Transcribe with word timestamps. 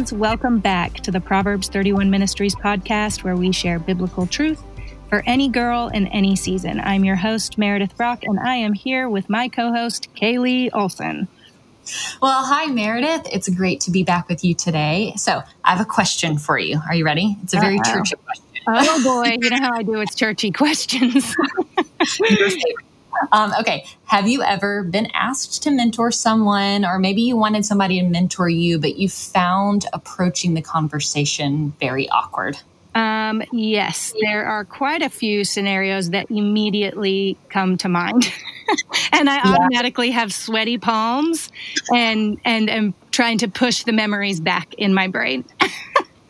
friends. 0.00 0.12
Welcome 0.14 0.60
back 0.60 0.94
to 1.00 1.10
the 1.10 1.20
Proverbs 1.20 1.68
31 1.68 2.08
Ministries 2.08 2.54
podcast, 2.54 3.22
where 3.22 3.36
we 3.36 3.52
share 3.52 3.78
biblical 3.78 4.26
truth 4.26 4.62
for 5.10 5.22
any 5.26 5.46
girl 5.46 5.88
in 5.88 6.06
any 6.06 6.36
season. 6.36 6.80
I'm 6.80 7.04
your 7.04 7.16
host, 7.16 7.58
Meredith 7.58 7.94
Brock, 7.98 8.22
and 8.22 8.40
I 8.40 8.54
am 8.56 8.72
here 8.72 9.10
with 9.10 9.28
my 9.28 9.48
co 9.48 9.70
host, 9.70 10.08
Kaylee 10.14 10.70
Olson. 10.72 11.28
Well, 12.22 12.44
hi, 12.44 12.66
Meredith. 12.72 13.26
It's 13.30 13.50
great 13.50 13.80
to 13.82 13.90
be 13.90 14.02
back 14.02 14.26
with 14.28 14.42
you 14.42 14.54
today. 14.54 15.12
So, 15.16 15.42
I 15.64 15.70
have 15.70 15.82
a 15.82 15.84
question 15.84 16.38
for 16.38 16.58
you. 16.58 16.80
Are 16.88 16.94
you 16.94 17.04
ready? 17.04 17.36
It's 17.42 17.52
a 17.52 17.60
very 17.60 17.76
Uh-oh. 17.76 17.92
churchy 17.92 18.16
question. 18.16 18.44
Oh, 18.68 19.04
boy. 19.04 19.36
You 19.38 19.50
know 19.50 19.56
how 19.60 19.74
I 19.74 19.82
do 19.82 19.98
with 19.98 20.16
churchy 20.16 20.50
questions. 20.50 21.36
Um, 23.32 23.52
okay. 23.60 23.84
Have 24.04 24.28
you 24.28 24.42
ever 24.42 24.82
been 24.82 25.08
asked 25.14 25.62
to 25.64 25.70
mentor 25.70 26.10
someone, 26.10 26.84
or 26.84 26.98
maybe 26.98 27.22
you 27.22 27.36
wanted 27.36 27.64
somebody 27.64 28.00
to 28.00 28.06
mentor 28.06 28.48
you, 28.48 28.78
but 28.78 28.96
you 28.96 29.08
found 29.08 29.86
approaching 29.92 30.54
the 30.54 30.62
conversation 30.62 31.74
very 31.80 32.08
awkward? 32.08 32.58
Um, 32.94 33.42
yes, 33.52 34.12
there 34.20 34.44
are 34.46 34.64
quite 34.64 35.02
a 35.02 35.08
few 35.08 35.44
scenarios 35.44 36.10
that 36.10 36.30
immediately 36.30 37.36
come 37.48 37.76
to 37.78 37.88
mind. 37.88 38.32
and 39.12 39.30
I 39.30 39.36
yeah. 39.36 39.42
automatically 39.54 40.10
have 40.10 40.32
sweaty 40.32 40.78
palms 40.78 41.52
and 41.94 42.40
and 42.44 42.68
am 42.68 42.94
trying 43.12 43.38
to 43.38 43.48
push 43.48 43.84
the 43.84 43.92
memories 43.92 44.40
back 44.40 44.74
in 44.74 44.92
my 44.92 45.06
brain. 45.06 45.44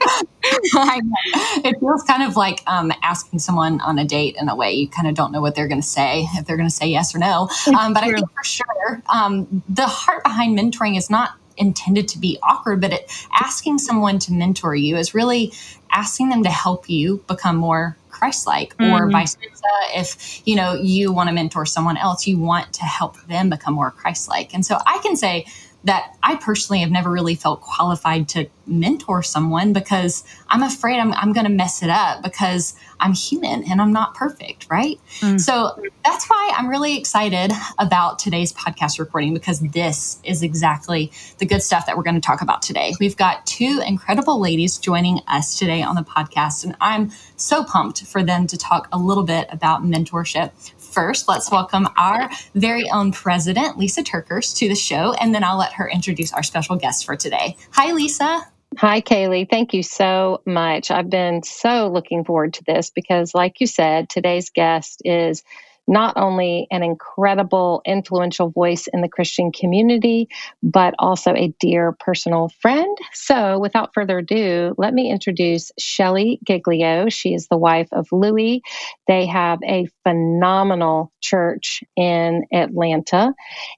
it 0.03 1.79
feels 1.81 2.03
kind 2.05 2.23
of 2.23 2.37
like 2.37 2.63
um, 2.67 2.93
asking 3.03 3.39
someone 3.39 3.81
on 3.81 3.99
a 3.99 4.05
date 4.05 4.37
in 4.41 4.49
a 4.49 4.57
way. 4.57 4.73
You 4.73 4.89
kind 4.89 5.09
of 5.09 5.15
don't 5.15 5.33
know 5.33 5.41
what 5.41 5.55
they're 5.55 5.69
going 5.69 5.81
to 5.81 5.87
say, 5.87 6.27
if 6.35 6.47
they're 6.47 6.57
going 6.57 6.69
to 6.69 6.75
say 6.75 6.87
yes 6.87 7.15
or 7.15 7.19
no. 7.19 7.49
Um, 7.79 7.93
but 7.93 8.03
I 8.03 8.13
think 8.13 8.31
for 8.31 8.45
sure, 8.45 9.03
um, 9.13 9.63
the 9.69 9.87
heart 9.87 10.25
behind 10.25 10.59
mentoring 10.59 10.97
is 10.97 11.11
not 11.11 11.33
intended 11.57 12.09
to 12.09 12.19
be 12.19 12.39
awkward, 12.43 12.81
but 12.81 12.93
it, 12.93 13.27
asking 13.33 13.79
someone 13.79 14.19
to 14.21 14.33
mentor 14.33 14.75
you 14.75 14.97
is 14.97 15.15
really 15.15 15.53
asking 15.93 16.31
them 16.31 16.43
to 16.45 16.51
help 16.51 16.89
you 16.89 17.23
become 17.29 17.57
more 17.57 17.97
Christ-like, 18.09 18.77
mm-hmm. 18.77 18.93
or 18.93 19.11
vice 19.11 19.35
versa. 19.37 19.63
If 19.95 20.47
you 20.47 20.55
know 20.55 20.75
you 20.75 21.11
want 21.13 21.29
to 21.29 21.35
mentor 21.35 21.65
someone 21.65 21.97
else, 21.97 22.27
you 22.27 22.39
want 22.39 22.73
to 22.75 22.83
help 22.83 23.21
them 23.23 23.49
become 23.49 23.75
more 23.75 23.91
Christ-like. 23.91 24.53
And 24.53 24.65
so 24.65 24.79
I 24.87 24.99
can 24.99 25.17
say 25.17 25.47
that 25.85 26.15
I 26.23 26.37
personally 26.37 26.81
have 26.81 26.91
never 26.91 27.11
really 27.11 27.35
felt 27.35 27.63
qualified 27.63 28.29
to 28.31 28.49
mentor 28.67 29.23
someone 29.23 29.73
because 29.73 30.25
I'm 30.49 30.63
afraid 30.63 30.99
I'm, 30.99 31.13
I'm 31.13 31.33
going 31.33 31.47
to 31.47 31.53
mess 31.53 31.83
it 31.83 31.91
up 31.91 32.23
because 32.23 32.75
I'm 33.01 33.15
human 33.15 33.65
and 33.65 33.81
I'm 33.81 33.93
not 33.93 34.15
perfect, 34.15 34.67
right? 34.71 35.01
Mm. 35.21 35.41
So 35.41 35.83
that's 36.05 36.27
why 36.29 36.53
I'm 36.57 36.69
really 36.69 36.99
excited 36.99 37.53
about 37.79 38.19
today's 38.19 38.53
podcast 38.53 38.99
recording 38.99 39.33
because 39.33 39.61
this 39.61 40.21
is 40.23 40.43
exactly 40.43 41.11
the 41.39 41.47
good 41.47 41.63
stuff 41.63 41.87
that 41.87 41.97
we're 41.97 42.03
going 42.03 42.15
to 42.15 42.21
talk 42.21 42.43
about 42.43 42.63
today. 42.63 42.95
We've 43.01 43.17
got 43.17 43.47
two 43.47 43.83
incredible 43.85 44.39
ladies 44.39 44.79
joining 44.79 45.21
us 45.27 45.59
today 45.59 45.83
on 45.83 45.95
the 45.95 46.03
podcast, 46.03 46.65
and 46.65 46.77
I'm 46.81 47.11
so 47.37 47.65
pumped 47.65 48.05
for 48.07 48.23
them 48.23 48.47
to 48.49 48.59
talk 48.59 48.89
a 48.93 48.99
little 48.99 49.25
bit 49.25 49.49
about 49.51 49.83
mentorship 49.83 50.53
first, 50.93 51.29
let's 51.29 51.51
welcome 51.51 51.89
our 51.97 52.31
very 52.55 52.89
own 52.91 53.13
president, 53.13 53.79
Lisa 53.79 54.03
TerKeurst, 54.03 54.57
to 54.59 54.69
the 54.69 54.75
show, 54.75 55.15
and 55.15 55.35
then 55.35 55.45
I'll 55.45 55.59
let 55.59 55.73
her 55.75 55.89
introduce 55.89 56.33
our 56.33 56.43
special 56.43 56.77
guest 56.77 57.05
for 57.05 57.17
today. 57.17 57.57
Hi, 57.73 57.93
Lisa. 57.93 58.47
Hi, 58.79 59.01
Kaylee. 59.01 59.51
Thank 59.51 59.75
you 59.75 59.83
so 59.83 60.43
much. 60.47 60.91
I've 60.91 61.11
been 61.11 61.43
so 61.43 61.89
looking 61.89 62.25
forward 62.25 62.55
to 62.55 62.65
this 62.65 62.91
because, 62.91 63.35
like 63.35 63.61
you 63.61 63.67
said, 63.67 64.09
today's 64.09 64.51
guest 64.51 65.03
is 65.05 65.43
not 65.87 66.17
only 66.17 66.67
an 66.71 66.83
incredible, 66.83 67.83
influential 67.85 68.51
voice 68.51 68.87
in 68.93 69.01
the 69.01 69.09
Christian 69.09 69.53
community, 69.53 70.29
but 70.63 70.95
also 70.99 71.33
a 71.35 71.55
dear 71.61 71.93
personal 71.93 72.51
friend. 72.61 72.97
So, 73.13 73.59
without 73.59 73.93
further 73.95 74.19
ado, 74.19 74.75
let 74.79 74.95
me 74.95 75.11
introduce 75.11 75.73
Shelley 75.79 76.41
Giglio. 76.47 77.09
She 77.09 77.35
is 77.35 77.49
the 77.49 77.59
wife 77.59 77.89
of 77.93 78.09
Louie. 78.13 78.63
They 79.07 79.27
have 79.27 79.59
a 79.65 79.87
phenomenal 80.05 81.13
church 81.21 81.83
in 81.97 82.45
Atlanta. 82.53 83.35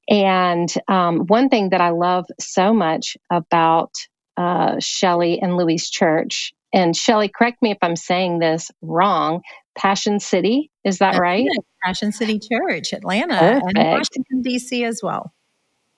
And 0.09 0.73
um, 0.89 1.27
one 1.27 1.49
thing 1.49 1.71
that 1.71 1.81
I 1.81 1.91
love 1.91 2.27
so 2.41 2.73
much 2.73 3.17
about 3.31 3.93
uh, 4.37 4.77
Shelley 4.81 5.41
and 5.41 5.57
Louie's 5.57 5.91
church 5.91 6.53
and 6.73 6.97
Shelley, 6.97 7.29
correct 7.29 7.61
me 7.61 7.71
if 7.71 7.79
I'm 7.83 7.97
saying 7.97 8.39
this 8.39 8.71
wrong. 8.81 9.43
Passion 9.77 10.21
City, 10.21 10.71
is 10.85 10.99
that 10.99 11.13
That's 11.13 11.21
right? 11.21 11.47
It. 11.47 11.65
Passion 11.83 12.13
City 12.13 12.39
Church, 12.39 12.93
Atlanta, 12.93 13.39
Perfect. 13.39 13.79
and 13.79 13.89
Washington 13.91 14.43
D.C. 14.43 14.85
as 14.85 15.01
well. 15.03 15.33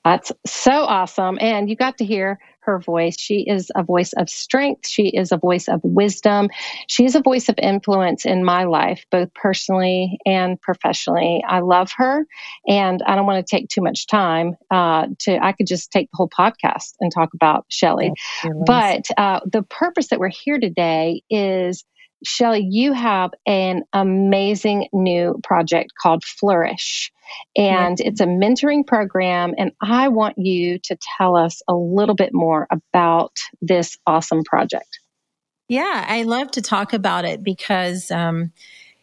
That's 0.05 0.33
so 0.47 0.71
awesome. 0.71 1.39
And 1.41 1.69
you 1.71 1.77
got 1.77 1.99
to 1.99 2.05
hear 2.05 2.39
her 2.61 2.79
voice. 2.79 3.19
She 3.19 3.45
is 3.47 3.71
a 3.75 3.83
voice 3.83 4.13
of 4.15 4.29
strength. 4.29 4.87
She 4.89 5.09
is 5.09 5.33
a 5.33 5.37
voice 5.37 5.69
of 5.69 5.81
wisdom. 5.83 6.49
She 6.89 7.05
is 7.05 7.15
a 7.15 7.21
voice 7.21 7.49
of 7.49 7.57
influence 7.59 8.25
in 8.27 8.45
my 8.45 8.65
life, 8.65 9.05
both 9.11 9.33
personally 9.35 10.19
and 10.27 10.61
professionally. 10.61 11.43
I 11.47 11.61
love 11.61 11.91
her, 11.97 12.27
and 12.67 13.03
I 13.07 13.17
don't 13.17 13.27
want 13.27 13.47
to 13.47 13.57
take 13.57 13.69
too 13.69 13.83
much 13.83 14.07
time. 14.07 14.57
Uh, 14.71 15.09
to 15.21 15.39
I 15.43 15.53
could 15.53 15.67
just 15.67 15.91
take 15.91 16.11
the 16.11 16.17
whole 16.17 16.29
podcast 16.31 16.95
and 17.01 17.13
talk 17.13 17.35
about 17.35 17.67
Shelley, 17.69 18.13
but 18.67 19.07
uh, 19.17 19.41
the 19.51 19.63
purpose 19.63 20.09
that 20.09 20.19
we're 20.19 20.29
here 20.29 20.59
today 20.59 21.23
is 21.31 21.85
Shelley, 22.25 22.67
you 22.69 22.93
have 22.93 23.31
an 23.47 23.83
amazing 23.93 24.89
new 24.93 25.41
project 25.43 25.93
called 26.01 26.25
Flourish, 26.25 27.13
and 27.57 28.01
it's 28.01 28.21
a 28.21 28.27
mentoring 28.27 28.87
program. 28.87 29.55
And 29.59 29.73
I 29.81 30.09
want 30.09 30.39
you 30.39 30.79
to 30.81 30.97
tell 31.19 31.37
us 31.37 31.63
a 31.69 31.75
little 31.75 32.15
bit 32.15 32.31
more 32.33 32.67
about 32.71 33.37
this 33.61 33.97
awesome 34.07 34.45
project. 34.45 35.01
Yeah, 35.69 36.05
I 36.07 36.25
love 36.25 36.51
to 36.53 36.63
talk 36.63 36.93
about 36.93 37.25
it 37.25 37.43
because, 37.43 38.11
um, 38.11 38.53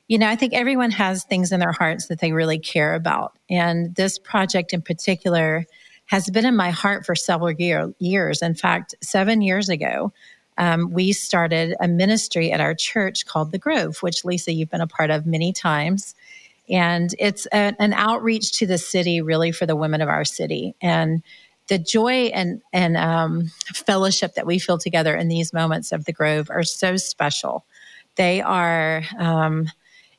you 0.07 0.17
know, 0.17 0.27
I 0.27 0.35
think 0.35 0.53
everyone 0.53 0.91
has 0.91 1.23
things 1.23 1.51
in 1.51 1.59
their 1.59 1.71
hearts 1.71 2.07
that 2.07 2.19
they 2.19 2.33
really 2.33 2.59
care 2.59 2.93
about. 2.93 3.37
And 3.49 3.95
this 3.95 4.19
project 4.19 4.73
in 4.73 4.81
particular 4.81 5.65
has 6.05 6.29
been 6.29 6.45
in 6.45 6.55
my 6.55 6.69
heart 6.69 7.05
for 7.05 7.15
several 7.15 7.51
year, 7.51 7.93
years. 7.99 8.41
In 8.41 8.53
fact, 8.53 8.93
seven 9.01 9.41
years 9.41 9.69
ago, 9.69 10.11
um, 10.61 10.91
we 10.91 11.11
started 11.11 11.75
a 11.79 11.87
ministry 11.87 12.51
at 12.51 12.61
our 12.61 12.75
church 12.75 13.25
called 13.25 13.51
The 13.51 13.57
Grove, 13.57 13.97
which 14.01 14.23
Lisa, 14.23 14.53
you've 14.53 14.69
been 14.69 14.79
a 14.79 14.85
part 14.85 15.09
of 15.09 15.25
many 15.25 15.51
times. 15.51 16.13
And 16.69 17.13
it's 17.17 17.47
a, 17.47 17.73
an 17.79 17.93
outreach 17.93 18.51
to 18.59 18.67
the 18.67 18.77
city, 18.77 19.21
really, 19.21 19.51
for 19.51 19.65
the 19.65 19.75
women 19.75 20.01
of 20.01 20.07
our 20.07 20.23
city. 20.23 20.75
And 20.79 21.23
the 21.67 21.79
joy 21.79 22.25
and, 22.27 22.61
and 22.71 22.95
um, 22.95 23.47
fellowship 23.73 24.35
that 24.35 24.45
we 24.45 24.59
feel 24.59 24.77
together 24.77 25.15
in 25.15 25.29
these 25.29 25.51
moments 25.51 25.91
of 25.91 26.05
The 26.05 26.13
Grove 26.13 26.51
are 26.51 26.63
so 26.63 26.95
special. 26.95 27.65
They 28.15 28.39
are. 28.39 29.01
Um, 29.17 29.67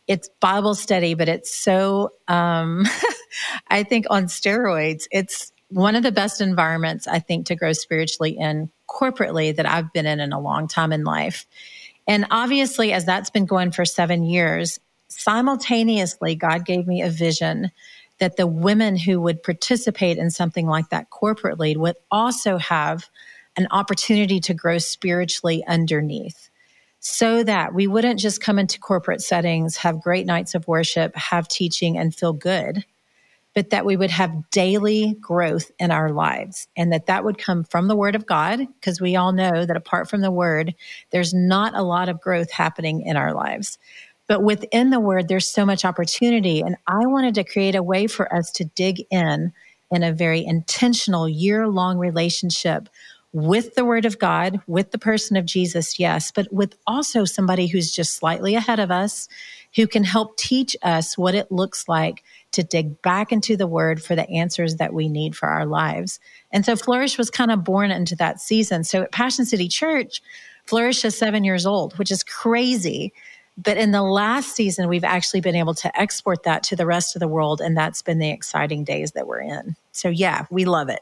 it's 0.09 0.29
Bible 0.41 0.75
study, 0.75 1.15
but 1.15 1.29
it's 1.29 1.55
so, 1.55 2.11
um, 2.27 2.85
I 3.69 3.85
think, 3.85 4.07
on 4.11 4.25
steroids. 4.25 5.05
It's 5.13 5.53
one 5.69 5.95
of 5.95 6.03
the 6.03 6.11
best 6.11 6.41
environments, 6.41 7.07
I 7.07 7.21
think, 7.21 7.47
to 7.47 7.55
grow 7.55 7.73
spiritually 7.73 8.37
in 8.37 8.73
corporately 8.93 9.55
that 9.57 9.67
I've 9.67 9.93
been 9.93 10.07
in 10.07 10.21
in 10.21 10.33
a 10.33 10.41
long 10.41 10.69
time 10.69 10.93
in 10.93 11.05
life. 11.05 11.47
And 12.07 12.27
obviously, 12.31 12.93
as 12.93 13.05
that's 13.05 13.31
been 13.31 13.47
going 13.47 13.71
for 13.71 13.85
seven 13.85 14.25
years, 14.25 14.79
simultaneously, 15.09 16.35
God 16.35 16.65
gave 16.65 16.87
me 16.87 17.03
a 17.03 17.11
vision 17.11 17.71
that 18.19 18.37
the 18.37 18.47
women 18.47 18.97
who 18.97 19.21
would 19.21 19.43
participate 19.43 20.19
in 20.19 20.31
something 20.31 20.67
like 20.67 20.91
that 20.91 21.11
corporately 21.11 21.77
would 21.77 21.97
also 22.11 22.57
have 22.59 23.09
an 23.57 23.67
opportunity 23.71 24.41
to 24.41 24.55
grow 24.55 24.79
spiritually 24.79 25.65
underneath 25.67 26.51
so 27.01 27.43
that 27.43 27.75
we 27.75 27.87
wouldn't 27.87 28.21
just 28.21 28.41
come 28.41 28.61
into 28.61 28.79
corporate 28.79 29.21
settings, 29.21 29.77
have 29.77 30.01
great 30.01 30.25
nights 30.25 30.55
of 30.55 30.69
worship, 30.69 31.15
have 31.17 31.49
teaching, 31.49 31.99
and 31.99 32.15
feel 32.15 32.33
good, 32.33 32.85
but 33.55 33.71
that 33.71 33.85
we 33.85 33.97
would 33.97 34.11
have 34.11 34.51
daily 34.51 35.17
growth 35.21 35.71
in 35.79 35.91
our 35.91 36.11
lives 36.11 36.69
and 36.77 36.93
that 36.93 37.07
that 37.07 37.25
would 37.25 37.39
come 37.39 37.65
from 37.65 37.89
the 37.89 37.97
word 37.97 38.15
of 38.15 38.27
God 38.27 38.67
because 38.81 39.01
we 39.01 39.17
all 39.17 39.33
know 39.33 39.67
that 39.67 39.77
apart 39.77 40.09
from 40.09 40.21
the 40.21 40.31
word 40.31 40.75
there's 41.11 41.35
not 41.35 41.75
a 41.75 41.83
lot 41.83 42.09
of 42.09 42.21
growth 42.21 42.51
happening 42.51 43.03
in 43.03 43.17
our 43.17 43.35
lives. 43.35 43.79
But 44.27 44.43
within 44.43 44.91
the 44.91 45.01
word 45.01 45.29
there's 45.29 45.51
so 45.51 45.67
much 45.67 45.85
opportunity 45.85 46.61
and 46.61 46.77
I 46.87 47.07
wanted 47.07 47.35
to 47.35 47.45
create 47.45 47.75
a 47.75 47.83
way 47.83 48.07
for 48.07 48.35
us 48.35 48.51
to 48.53 48.65
dig 48.65 49.03
in 49.11 49.53
in 49.91 50.03
a 50.03 50.13
very 50.13 50.45
intentional 50.45 51.29
year 51.29 51.69
long 51.69 51.99
relationship 51.99 52.89
with 53.35 53.75
the 53.75 53.85
word 53.85 54.05
of 54.05 54.19
God, 54.19 54.61
with 54.67 54.91
the 54.91 54.99
person 54.99 55.37
of 55.37 55.47
Jesus, 55.47 55.99
yes, 55.99 56.31
but 56.31 56.53
with 56.53 56.77
also 56.87 57.25
somebody 57.25 57.67
who's 57.67 57.91
just 57.91 58.15
slightly 58.15 58.55
ahead 58.55 58.79
of 58.79 58.91
us 58.91 59.27
who 59.75 59.87
can 59.87 60.05
help 60.05 60.37
teach 60.37 60.77
us 60.83 61.17
what 61.17 61.35
it 61.35 61.51
looks 61.51 61.89
like 61.89 62.23
to 62.53 62.63
dig 62.63 63.01
back 63.03 63.33
into 63.33 63.57
the 63.57 63.67
word 63.67 64.03
for 64.03 64.15
the 64.15 64.29
answers 64.31 64.77
that 64.77 64.93
we 64.93 65.09
need 65.09 65.35
for 65.35 65.49
our 65.49 65.67
lives. 65.67 66.21
And 66.53 66.65
so 66.65 66.77
Flourish 66.77 67.19
was 67.19 67.31
kind 67.31 67.51
of 67.51 67.65
born 67.65 67.91
into 67.91 68.15
that 68.17 68.41
season. 68.41 68.85
So 68.85 69.03
at 69.03 69.13
Passion 69.13 69.45
City 69.45 69.69
Church, 69.69 70.23
Flourish 70.67 71.05
is 71.05 71.17
seven 71.17 71.45
years 71.45 71.67
old, 71.67 71.99
which 71.99 72.11
is 72.11 72.23
crazy. 72.23 73.13
But 73.59 73.77
in 73.77 73.91
the 73.91 74.03
last 74.03 74.55
season, 74.55 74.89
we've 74.89 75.05
actually 75.05 75.41
been 75.41 75.57
able 75.57 75.75
to 75.75 76.01
export 76.01 76.45
that 76.45 76.63
to 76.65 76.77
the 76.77 76.87
rest 76.87 77.17
of 77.17 77.21
the 77.21 77.29
world. 77.29 77.61
And 77.61 77.77
that's 77.77 78.03
been 78.03 78.19
the 78.19 78.31
exciting 78.31 78.85
days 78.85 79.13
that 79.13 79.27
we're 79.27 79.41
in. 79.43 79.77
So, 79.93 80.09
yeah, 80.09 80.47
we 80.51 80.65
love 80.65 80.89
it. 80.89 81.01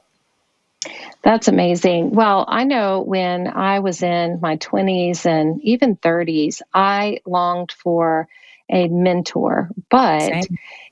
That's 1.22 1.48
amazing. 1.48 2.12
Well, 2.12 2.46
I 2.48 2.64
know 2.64 3.02
when 3.02 3.46
I 3.46 3.80
was 3.80 4.02
in 4.02 4.40
my 4.40 4.56
20s 4.56 5.26
and 5.26 5.60
even 5.62 5.96
30s, 5.96 6.62
I 6.72 7.20
longed 7.26 7.72
for 7.72 8.28
a 8.72 8.88
mentor, 8.88 9.70
but 9.90 10.20
Same. 10.20 10.42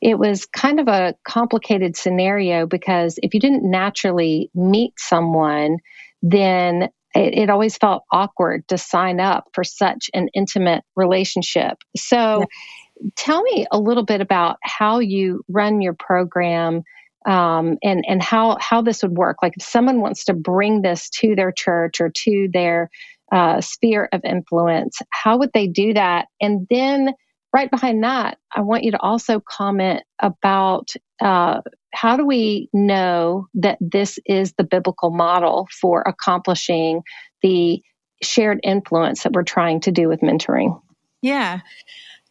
it 0.01 0.19
was 0.19 0.47
kind 0.47 0.81
of 0.81 0.89
a 0.89 1.15
complicated 1.27 1.97
scenario 1.97 2.67
because 2.67 3.19
if 3.23 3.35
you 3.35 3.41
didn't 3.41 3.69
naturally 3.69 4.51
meet 4.55 4.95
someone, 4.99 5.79
then 6.23 6.89
it, 7.15 7.39
it 7.39 7.51
always 7.51 7.77
felt 7.77 8.05
awkward 8.13 8.67
to 8.69 8.79
sign 8.79 9.21
up 9.21 9.45
for 9.53 9.65
such 9.65 10.11
an 10.15 10.29
intimate 10.35 10.85
relationship. 10.97 11.79
So, 11.97 12.41
yeah. 12.41 13.09
tell 13.17 13.43
me 13.43 13.67
a 13.71 13.79
little 13.79 14.05
bit 14.05 14.21
about 14.21 14.57
how 14.63 14.99
you 14.99 15.43
run 15.49 15.81
your 15.81 15.95
program 15.95 16.83
um, 17.27 17.77
and 17.83 18.05
and 18.09 18.23
how 18.23 18.57
how 18.61 18.83
this 18.83 19.03
would 19.03 19.17
work. 19.17 19.37
Like 19.43 19.55
if 19.57 19.63
someone 19.63 20.01
wants 20.01 20.25
to 20.25 20.35
bring 20.35 20.83
this 20.83 21.11
to 21.21 21.35
their 21.35 21.53
church 21.53 22.01
or 22.01 22.11
to 22.25 22.49
their 22.53 22.91
uh, 23.33 23.61
sphere 23.61 24.09
of 24.13 24.23
influence, 24.25 24.99
how 25.11 25.39
would 25.39 25.51
they 25.53 25.67
do 25.67 25.95
that? 25.95 26.27
And 26.41 26.67
then 26.71 27.13
right 27.53 27.71
behind 27.71 28.05
that, 28.05 28.39
I 28.55 28.61
want 28.61 28.85
you 28.85 28.93
to 28.93 29.01
also 29.01 29.41
comment 29.41 30.03
about 30.21 30.91
uh, 31.21 31.63
how 31.93 32.17
do 32.17 32.27
we 32.27 32.69
know 32.73 33.47
that 33.55 33.79
this 33.81 34.19
is 34.27 34.53
the 34.53 34.65
biblical 34.65 35.11
model 35.11 35.69
for 35.81 36.03
accomplishing 36.03 37.03
the 37.43 37.83
shared 38.23 38.61
influence 38.63 39.23
that 39.23 39.33
we're 39.33 39.43
trying 39.45 39.81
to 39.81 39.93
do 39.93 40.09
with 40.09 40.21
mentoring. 40.21 40.81
Yeah. 41.23 41.61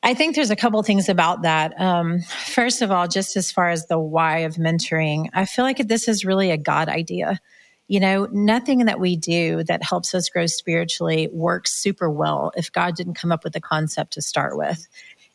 I 0.03 0.13
think 0.13 0.35
there's 0.35 0.51
a 0.51 0.55
couple 0.55 0.81
things 0.83 1.09
about 1.09 1.41
that. 1.41 1.79
Um, 1.81 2.21
first 2.21 2.81
of 2.81 2.91
all, 2.91 3.07
just 3.07 3.35
as 3.35 3.51
far 3.51 3.69
as 3.69 3.87
the 3.87 3.99
why 3.99 4.39
of 4.39 4.55
mentoring, 4.55 5.29
I 5.33 5.45
feel 5.45 5.65
like 5.65 5.79
this 5.79 6.07
is 6.07 6.23
really 6.23 6.51
a 6.51 6.57
God 6.57 6.87
idea. 6.87 7.39
You 7.88 8.00
know, 8.00 8.28
nothing 8.31 8.86
that 8.86 9.00
we 9.00 9.16
do 9.16 9.63
that 9.63 9.81
helps 9.81 10.13
us 10.13 10.30
grow 10.30 10.45
spiritually 10.45 11.30
works 11.31 11.74
super 11.74 12.10
well 12.10 12.51
if 12.56 12.72
God 12.72 12.95
didn't 12.95 13.13
come 13.13 13.31
up 13.31 13.44
with 13.44 13.54
the 13.54 13.62
concept 13.62 14.13
to 14.13 14.22
start 14.22 14.57
with. 14.57 14.88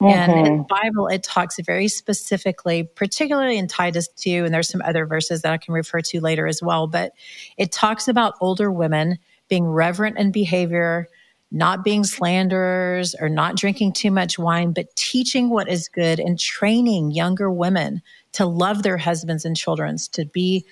Mm-hmm. 0.02 0.32
And 0.32 0.46
in 0.46 0.56
the 0.58 0.64
Bible, 0.64 1.06
it 1.06 1.22
talks 1.22 1.58
very 1.60 1.88
specifically, 1.88 2.82
particularly 2.82 3.56
in 3.56 3.68
Titus 3.68 4.08
2, 4.16 4.44
and 4.44 4.52
there's 4.52 4.68
some 4.68 4.82
other 4.82 5.06
verses 5.06 5.42
that 5.42 5.52
I 5.52 5.58
can 5.58 5.74
refer 5.74 6.00
to 6.00 6.20
later 6.20 6.46
as 6.46 6.60
well, 6.62 6.88
but 6.88 7.12
it 7.56 7.70
talks 7.70 8.08
about 8.08 8.34
older 8.40 8.70
women 8.70 9.18
being 9.48 9.64
reverent 9.64 10.18
in 10.18 10.32
behavior, 10.32 11.06
not 11.52 11.84
being 11.84 12.02
slanderers 12.02 13.14
or 13.14 13.28
not 13.28 13.56
drinking 13.56 13.92
too 13.92 14.10
much 14.10 14.38
wine, 14.38 14.72
but 14.72 14.94
teaching 14.96 15.50
what 15.50 15.68
is 15.68 15.88
good 15.88 16.18
and 16.18 16.38
training 16.38 17.12
younger 17.12 17.50
women 17.50 18.02
to 18.32 18.46
love 18.46 18.82
their 18.82 18.96
husbands 18.96 19.44
and 19.44 19.56
children, 19.56 19.96
to 20.12 20.24
be 20.24 20.64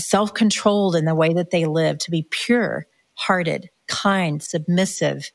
self 0.00 0.34
controlled 0.34 0.96
in 0.96 1.04
the 1.04 1.14
way 1.14 1.32
that 1.34 1.50
they 1.50 1.66
live, 1.66 1.98
to 1.98 2.10
be 2.10 2.26
pure 2.30 2.86
hearted, 3.14 3.70
kind, 3.88 4.42
submissive, 4.42 5.30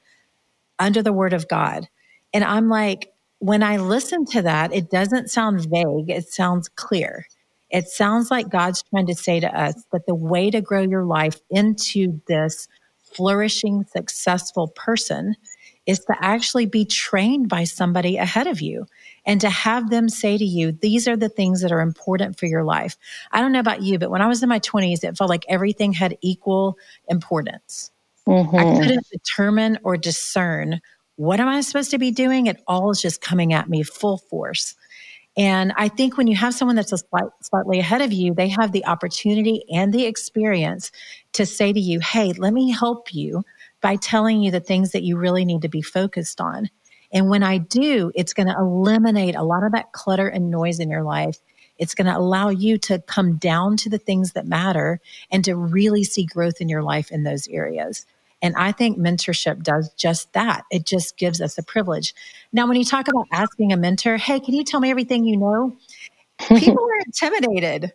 under 0.79 1.01
the 1.01 1.13
word 1.13 1.33
of 1.33 1.47
God. 1.47 1.87
And 2.33 2.43
I'm 2.43 2.69
like, 2.69 3.11
when 3.39 3.63
I 3.63 3.77
listen 3.77 4.25
to 4.27 4.43
that, 4.43 4.73
it 4.73 4.89
doesn't 4.89 5.29
sound 5.29 5.61
vague, 5.61 6.09
it 6.09 6.27
sounds 6.29 6.69
clear. 6.69 7.25
It 7.69 7.87
sounds 7.87 8.29
like 8.29 8.49
God's 8.49 8.83
trying 8.83 9.07
to 9.07 9.15
say 9.15 9.39
to 9.39 9.59
us 9.59 9.83
that 9.91 10.05
the 10.05 10.15
way 10.15 10.51
to 10.51 10.61
grow 10.61 10.81
your 10.81 11.05
life 11.05 11.39
into 11.49 12.21
this 12.27 12.67
flourishing, 13.01 13.85
successful 13.85 14.67
person 14.69 15.35
is 15.85 15.99
to 15.99 16.15
actually 16.19 16.65
be 16.65 16.85
trained 16.85 17.49
by 17.49 17.63
somebody 17.63 18.17
ahead 18.17 18.47
of 18.47 18.61
you 18.61 18.85
and 19.25 19.41
to 19.41 19.49
have 19.49 19.89
them 19.89 20.09
say 20.09 20.37
to 20.37 20.45
you, 20.45 20.71
these 20.71 21.07
are 21.07 21.15
the 21.15 21.29
things 21.29 21.61
that 21.61 21.71
are 21.71 21.81
important 21.81 22.39
for 22.39 22.47
your 22.47 22.63
life. 22.63 22.97
I 23.31 23.41
don't 23.41 23.51
know 23.51 23.59
about 23.59 23.81
you, 23.81 23.99
but 23.99 24.09
when 24.09 24.21
I 24.21 24.27
was 24.27 24.41
in 24.41 24.49
my 24.49 24.59
20s, 24.59 25.03
it 25.03 25.17
felt 25.17 25.29
like 25.29 25.45
everything 25.47 25.93
had 25.93 26.17
equal 26.21 26.77
importance. 27.07 27.91
Mm-hmm. 28.27 28.55
I 28.55 28.79
couldn't 28.79 29.07
determine 29.11 29.79
or 29.83 29.97
discern 29.97 30.81
what 31.17 31.39
am 31.39 31.47
I 31.47 31.61
supposed 31.61 31.91
to 31.91 31.99
be 31.99 32.09
doing? 32.09 32.47
It 32.47 32.63
all 32.67 32.89
is 32.89 32.99
just 32.99 33.21
coming 33.21 33.53
at 33.53 33.69
me 33.69 33.83
full 33.83 34.17
force. 34.17 34.75
And 35.37 35.71
I 35.77 35.87
think 35.87 36.17
when 36.17 36.27
you 36.27 36.35
have 36.35 36.53
someone 36.53 36.75
that's 36.75 36.91
a 36.91 36.97
slight, 36.97 37.29
slightly 37.41 37.79
ahead 37.79 38.01
of 38.01 38.11
you, 38.11 38.33
they 38.33 38.49
have 38.49 38.71
the 38.71 38.85
opportunity 38.85 39.63
and 39.71 39.93
the 39.93 40.05
experience 40.05 40.91
to 41.33 41.45
say 41.45 41.71
to 41.71 41.79
you, 41.79 41.99
Hey, 41.99 42.33
let 42.33 42.53
me 42.53 42.71
help 42.71 43.13
you 43.13 43.43
by 43.81 43.95
telling 43.97 44.41
you 44.41 44.51
the 44.51 44.59
things 44.59 44.91
that 44.91 45.03
you 45.03 45.17
really 45.17 45.45
need 45.45 45.61
to 45.61 45.69
be 45.69 45.81
focused 45.81 46.41
on. 46.41 46.69
And 47.13 47.29
when 47.29 47.43
I 47.43 47.57
do, 47.57 48.11
it's 48.15 48.33
going 48.33 48.47
to 48.47 48.57
eliminate 48.57 49.35
a 49.35 49.43
lot 49.43 49.63
of 49.63 49.73
that 49.73 49.91
clutter 49.91 50.27
and 50.27 50.49
noise 50.49 50.79
in 50.79 50.89
your 50.89 51.03
life. 51.03 51.37
It's 51.77 51.95
going 51.95 52.07
to 52.07 52.17
allow 52.17 52.49
you 52.49 52.77
to 52.79 52.99
come 52.99 53.37
down 53.37 53.77
to 53.77 53.89
the 53.89 53.97
things 53.97 54.33
that 54.33 54.47
matter 54.47 54.99
and 55.31 55.43
to 55.45 55.55
really 55.55 56.03
see 56.03 56.25
growth 56.25 56.61
in 56.61 56.69
your 56.69 56.83
life 56.83 57.11
in 57.11 57.23
those 57.23 57.47
areas. 57.47 58.05
And 58.41 58.55
I 58.55 58.71
think 58.71 58.97
mentorship 58.97 59.61
does 59.63 59.91
just 59.93 60.33
that. 60.33 60.63
It 60.71 60.85
just 60.85 61.17
gives 61.17 61.41
us 61.41 61.57
a 61.57 61.63
privilege. 61.63 62.13
Now, 62.51 62.67
when 62.67 62.77
you 62.77 62.85
talk 62.85 63.07
about 63.07 63.27
asking 63.31 63.71
a 63.71 63.77
mentor, 63.77 64.17
hey, 64.17 64.39
can 64.39 64.53
you 64.55 64.63
tell 64.63 64.79
me 64.79 64.89
everything 64.89 65.25
you 65.25 65.37
know? 65.37 65.77
People 66.47 66.83
are 66.83 66.99
intimidated. 67.05 67.93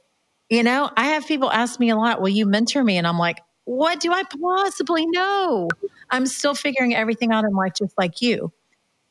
You 0.49 0.63
know, 0.63 0.91
I 0.97 1.07
have 1.07 1.27
people 1.27 1.51
ask 1.51 1.81
me 1.81 1.91
a 1.91 1.97
lot, 1.97 2.21
will 2.21 2.29
you 2.29 2.47
mentor 2.47 2.85
me? 2.85 2.99
And 2.99 3.07
I'm 3.07 3.19
like, 3.19 3.43
what 3.65 3.99
do 3.99 4.13
I 4.13 4.23
possibly 4.23 5.05
know? 5.07 5.69
I'm 6.09 6.27
still 6.27 6.55
figuring 6.55 6.95
everything 6.95 7.33
out 7.33 7.45
in 7.45 7.51
life 7.51 7.73
just 7.77 7.99
like 7.99 8.23
you. 8.23 8.53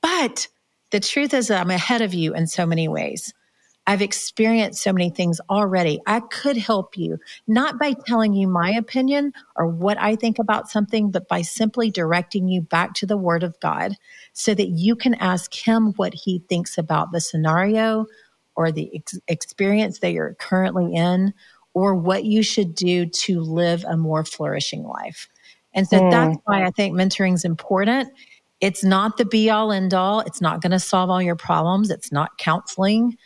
But 0.06 0.48
the 0.92 1.00
truth 1.00 1.34
is, 1.34 1.50
I'm 1.50 1.72
ahead 1.72 2.04
of 2.04 2.14
you 2.14 2.36
in 2.36 2.46
so 2.46 2.64
many 2.64 2.88
ways. 2.88 3.34
I've 3.88 4.04
experienced 4.04 4.84
so 4.84 4.94
many 4.94 5.10
things 5.10 5.42
already. 5.50 6.00
I 6.06 6.20
could 6.20 6.58
help 6.58 6.96
you, 6.96 7.18
not 7.48 7.80
by 7.80 7.96
telling 8.06 8.36
you 8.36 8.48
my 8.48 8.70
opinion 8.70 9.34
or 9.56 9.66
what 9.66 10.00
I 10.00 10.16
think 10.16 10.38
about 10.38 10.70
something, 10.70 11.10
but 11.10 11.28
by 11.28 11.42
simply 11.42 11.90
directing 11.90 12.48
you 12.48 12.62
back 12.62 12.94
to 12.96 13.08
the 13.08 13.18
Word 13.18 13.42
of 13.42 13.60
God 13.60 13.94
so 14.34 14.54
that 14.54 14.70
you 14.70 14.96
can 14.96 15.16
ask 15.16 15.56
Him 15.56 15.94
what 15.94 16.14
He 16.14 16.38
thinks 16.50 16.78
about 16.78 17.12
the 17.12 17.20
scenario 17.20 18.06
or 18.56 18.72
the 18.72 18.92
ex- 18.94 19.20
experience 19.28 20.00
that 20.00 20.12
you're 20.12 20.36
currently 20.36 20.94
in 20.94 21.34
or 21.74 21.96
what 21.96 22.26
you 22.26 22.44
should 22.44 22.76
do 22.76 23.08
to 23.08 23.42
live 23.42 23.84
a 23.86 23.98
more 23.98 24.24
flourishing 24.24 24.84
life. 24.84 25.28
And 25.74 25.88
so 25.88 26.00
mm. 26.00 26.12
that's 26.12 26.38
why 26.46 26.64
I 26.64 26.70
think 26.70 26.96
mentoring 26.96 27.34
is 27.34 27.44
important. 27.44 28.10
It's 28.62 28.84
not 28.84 29.18
the 29.18 29.26
be 29.26 29.50
all 29.50 29.72
end 29.72 29.94
all. 29.94 30.22
It's 30.22 30.42
not 30.42 30.62
going 30.62 30.72
to 30.72 30.80
solve 30.80 31.10
all 31.10 31.22
your 31.22 31.36
problems. 31.36 31.90
It's 31.90 32.12
not 32.12 32.38
counseling 32.38 33.18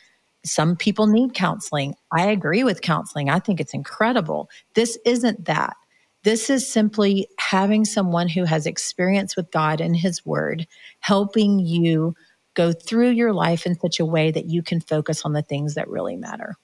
some 0.45 0.75
people 0.75 1.07
need 1.07 1.33
counseling. 1.33 1.95
I 2.11 2.27
agree 2.27 2.63
with 2.63 2.81
counseling. 2.81 3.29
I 3.29 3.39
think 3.39 3.59
it's 3.59 3.73
incredible. 3.73 4.49
This 4.73 4.97
isn't 5.05 5.45
that. 5.45 5.75
This 6.23 6.49
is 6.49 6.71
simply 6.71 7.27
having 7.39 7.85
someone 7.85 8.27
who 8.27 8.43
has 8.43 8.65
experience 8.65 9.35
with 9.35 9.51
God 9.51 9.81
and 9.81 9.95
His 9.95 10.25
Word 10.25 10.67
helping 10.99 11.59
you 11.59 12.13
go 12.55 12.73
through 12.73 13.09
your 13.09 13.33
life 13.33 13.65
in 13.65 13.79
such 13.79 13.99
a 13.99 14.05
way 14.05 14.31
that 14.31 14.45
you 14.45 14.61
can 14.61 14.81
focus 14.81 15.23
on 15.23 15.33
the 15.33 15.41
things 15.41 15.75
that 15.75 15.87
really 15.87 16.17
matter. 16.17 16.55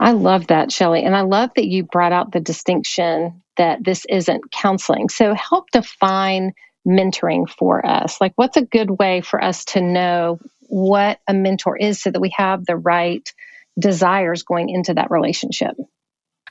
I 0.00 0.12
love 0.12 0.46
that, 0.46 0.72
Shelley. 0.72 1.04
And 1.04 1.14
I 1.14 1.20
love 1.20 1.50
that 1.56 1.66
you 1.66 1.84
brought 1.84 2.12
out 2.12 2.32
the 2.32 2.40
distinction 2.40 3.42
that 3.56 3.84
this 3.84 4.06
isn't 4.08 4.50
counseling. 4.50 5.10
So 5.10 5.34
help 5.34 5.70
define 5.70 6.54
mentoring 6.86 7.48
for 7.48 7.84
us. 7.84 8.20
Like, 8.20 8.32
what's 8.36 8.56
a 8.56 8.64
good 8.64 8.90
way 8.90 9.20
for 9.20 9.42
us 9.42 9.64
to 9.66 9.80
know 9.80 10.40
what 10.60 11.18
a 11.28 11.34
mentor 11.34 11.76
is 11.76 12.00
so 12.00 12.10
that 12.10 12.20
we 12.20 12.32
have 12.36 12.64
the 12.64 12.76
right 12.76 13.32
desires 13.78 14.42
going 14.42 14.68
into 14.68 14.94
that 14.94 15.10
relationship? 15.10 15.76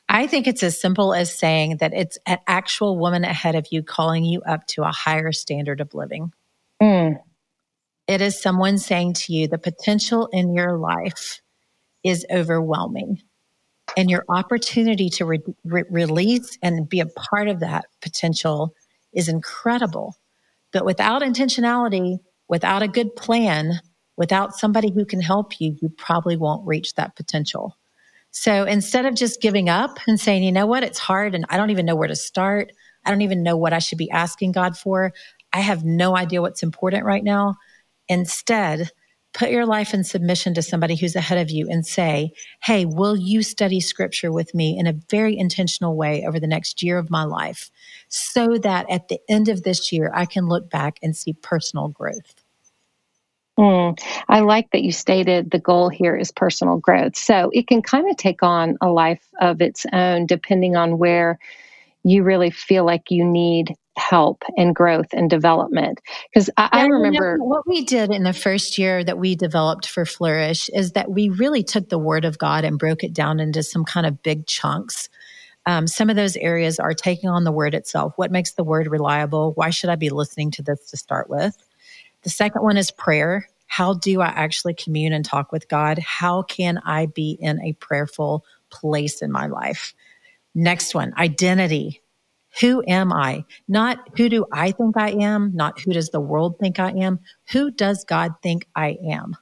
I 0.08 0.26
think 0.26 0.48
it's 0.48 0.64
as 0.64 0.82
simple 0.82 1.14
as 1.14 1.38
saying 1.38 1.78
that 1.78 1.94
it's 1.94 2.18
an 2.26 2.40
actual 2.48 2.98
woman 2.98 3.24
ahead 3.24 3.56
of 3.56 3.68
you 3.72 3.84
calling 3.84 4.26
you 4.26 4.42
up 4.42 4.66
to 4.68 4.84
a 4.84 4.92
higher 4.92 5.32
standard 5.32 5.82
of 5.82 5.94
living. 5.94 6.34
Mm. 6.82 7.20
It 8.08 8.22
is 8.22 8.42
someone 8.42 8.80
saying 8.80 9.14
to 9.14 9.34
you, 9.34 9.48
the 9.48 9.60
potential 9.60 10.28
in 10.34 10.56
your 10.56 10.78
life 10.78 11.42
is 12.04 12.26
overwhelming. 12.32 13.22
And 13.98 14.10
your 14.10 14.26
opportunity 14.30 15.10
to 15.12 15.26
re- 15.26 15.44
re- 15.64 15.84
release 15.90 16.58
and 16.62 16.88
be 16.88 17.00
a 17.02 17.06
part 17.06 17.48
of 17.48 17.60
that 17.60 17.86
potential 18.02 18.74
is 19.14 19.28
incredible. 19.28 20.16
But 20.72 20.86
without 20.86 21.22
intentionality, 21.22 22.20
without 22.48 22.84
a 22.84 22.88
good 22.88 23.16
plan, 23.16 23.80
without 24.18 24.56
somebody 24.56 24.92
who 24.92 25.06
can 25.06 25.22
help 25.22 25.60
you, 25.60 25.76
you 25.82 25.90
probably 25.90 26.38
won't 26.38 26.68
reach 26.68 26.96
that 26.96 27.16
potential. 27.16 27.78
So 28.32 28.66
instead 28.66 29.06
of 29.06 29.16
just 29.16 29.42
giving 29.42 29.70
up 29.70 29.98
and 30.08 30.20
saying, 30.20 30.44
you 30.44 30.52
know 30.52 30.68
what, 30.68 30.84
it's 30.84 31.00
hard 31.00 31.34
and 31.34 31.46
I 31.50 31.58
don't 31.58 31.72
even 31.72 31.86
know 31.86 31.96
where 31.96 32.08
to 32.08 32.16
start, 32.16 32.72
I 33.06 33.10
don't 33.10 33.22
even 33.22 33.44
know 33.44 33.58
what 33.58 33.74
I 33.74 33.80
should 33.80 33.98
be 33.98 34.12
asking 34.12 34.52
God 34.52 34.78
for, 34.78 35.14
I 35.52 35.62
have 35.62 35.84
no 35.84 36.16
idea 36.16 36.42
what's 36.42 36.62
important 36.62 37.06
right 37.06 37.24
now. 37.24 37.56
Instead, 38.08 38.92
put 39.34 39.52
your 39.52 39.66
life 39.66 39.94
in 39.94 40.04
submission 40.04 40.54
to 40.56 40.62
somebody 40.62 40.96
who's 40.96 41.16
ahead 41.16 41.38
of 41.38 41.50
you 41.50 41.68
and 41.70 41.86
say, 41.86 42.32
Hey, 42.62 42.86
will 42.86 43.16
you 43.16 43.44
study 43.44 43.80
scripture 43.80 44.32
with 44.32 44.54
me 44.56 44.78
in 44.78 44.88
a 44.88 45.00
very 45.10 45.38
intentional 45.38 45.96
way 45.96 46.26
over 46.28 46.40
the 46.40 46.48
next 46.48 46.82
year 46.82 46.98
of 46.98 47.10
my 47.10 47.24
life 47.24 47.70
so 48.08 48.58
that 48.58 48.90
at 48.90 49.08
the 49.08 49.20
end 49.30 49.50
of 49.50 49.64
this 49.64 49.92
year, 49.92 50.12
I 50.14 50.26
can 50.26 50.48
look 50.48 50.70
back 50.70 50.98
and 51.04 51.16
see 51.16 51.34
personal 51.34 51.90
growth? 51.90 52.44
Mm, 53.60 54.00
I 54.30 54.40
like 54.40 54.72
that 54.72 54.84
you 54.84 54.94
stated 54.94 55.52
the 55.52 55.60
goal 55.60 55.90
here 55.90 56.16
is 56.16 56.32
personal 56.32 56.78
growth. 56.78 57.18
So 57.18 57.52
it 57.54 57.68
can 57.68 57.82
kind 57.82 58.10
of 58.10 58.16
take 58.16 58.42
on 58.42 58.78
a 58.80 58.90
life 58.90 59.28
of 59.42 59.62
its 59.62 59.86
own 59.92 60.28
depending 60.28 60.78
on 60.78 60.98
where 60.98 61.38
you 62.04 62.24
really 62.24 62.52
feel 62.52 62.86
like 62.86 63.12
you 63.12 63.26
need 63.26 63.76
help 64.00 64.44
and 64.58 64.76
growth 64.76 65.08
and 65.14 65.30
development. 65.30 66.00
Because 66.34 66.50
I, 66.58 66.70
yeah, 66.74 66.84
I, 66.84 66.86
remember 66.88 67.34
you 67.34 67.40
know, 67.40 67.46
what 67.46 67.68
we 67.68 67.84
did 67.84 68.12
in 68.12 68.24
the 68.24 68.34
first 68.34 68.78
year 68.78 69.04
that 69.04 69.20
we 69.20 69.36
developed 69.36 69.88
for 69.88 70.06
Flourish 70.06 70.70
is 70.70 70.94
that 70.94 71.12
we 71.12 71.30
really 71.30 71.64
took 71.64 71.90
the 71.90 72.00
Word 72.00 72.26
of 72.26 72.38
God 72.38 72.64
and 72.64 72.80
broke 72.80 73.04
it 73.04 73.14
down 73.14 73.40
into 73.40 73.62
some 73.62 73.86
kind 73.86 74.08
of 74.08 74.24
big 74.24 74.48
chunks. 74.48 75.10
Um, 75.66 75.88
some 75.88 76.10
of 76.10 76.16
those 76.16 76.36
areas 76.38 76.80
are 76.80 76.94
taking 76.94 77.30
on 77.30 77.44
the 77.44 77.52
Word 77.52 77.76
itself. 77.76 78.14
What 78.16 78.32
makes 78.32 78.54
the 78.54 78.64
Word 78.64 78.88
reliable? 78.88 79.52
Why 79.54 79.70
should 79.70 79.90
I 79.90 79.96
be 79.96 80.10
listening 80.10 80.52
to 80.52 80.64
this 80.64 80.90
to 80.90 80.98
start 80.98 81.30
with? 81.30 81.56
The 82.24 82.30
second 82.30 82.64
one 82.64 82.78
is 82.78 82.92
prayer. 82.92 83.48
How 83.68 83.94
do 83.94 84.22
I 84.22 84.28
actually 84.28 84.74
commune 84.74 85.14
and 85.14 85.24
talk 85.24 85.52
with 85.52 85.68
God? 85.68 86.00
How 86.00 86.42
can 86.42 86.80
I 86.80 87.06
be 87.06 87.38
in 87.40 87.62
a 87.62 87.74
prayerful 87.74 88.44
place 88.72 89.22
in 89.22 89.32
my 89.32 89.46
life? 89.46 89.94
Next 90.56 90.96
one, 90.96 91.14
identity. 91.18 92.02
Who 92.62 92.84
am 92.88 93.14
I? 93.14 93.46
Not 93.68 94.00
who 94.18 94.28
do 94.28 94.46
I 94.52 94.72
think 94.72 94.98
I 94.98 95.12
am, 95.12 95.52
not 95.54 95.80
who 95.80 95.94
does 95.94 96.10
the 96.10 96.20
world 96.20 96.58
think 96.60 96.80
I 96.80 96.92
am. 96.92 97.20
Who 97.52 97.72
does 97.72 98.04
God 98.04 98.34
think 98.42 98.68
I 98.76 98.98
am? 99.10 99.36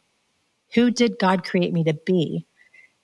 Who 0.73 0.91
did 0.91 1.17
God 1.19 1.43
create 1.43 1.73
me 1.73 1.83
to 1.85 1.93
be? 1.93 2.45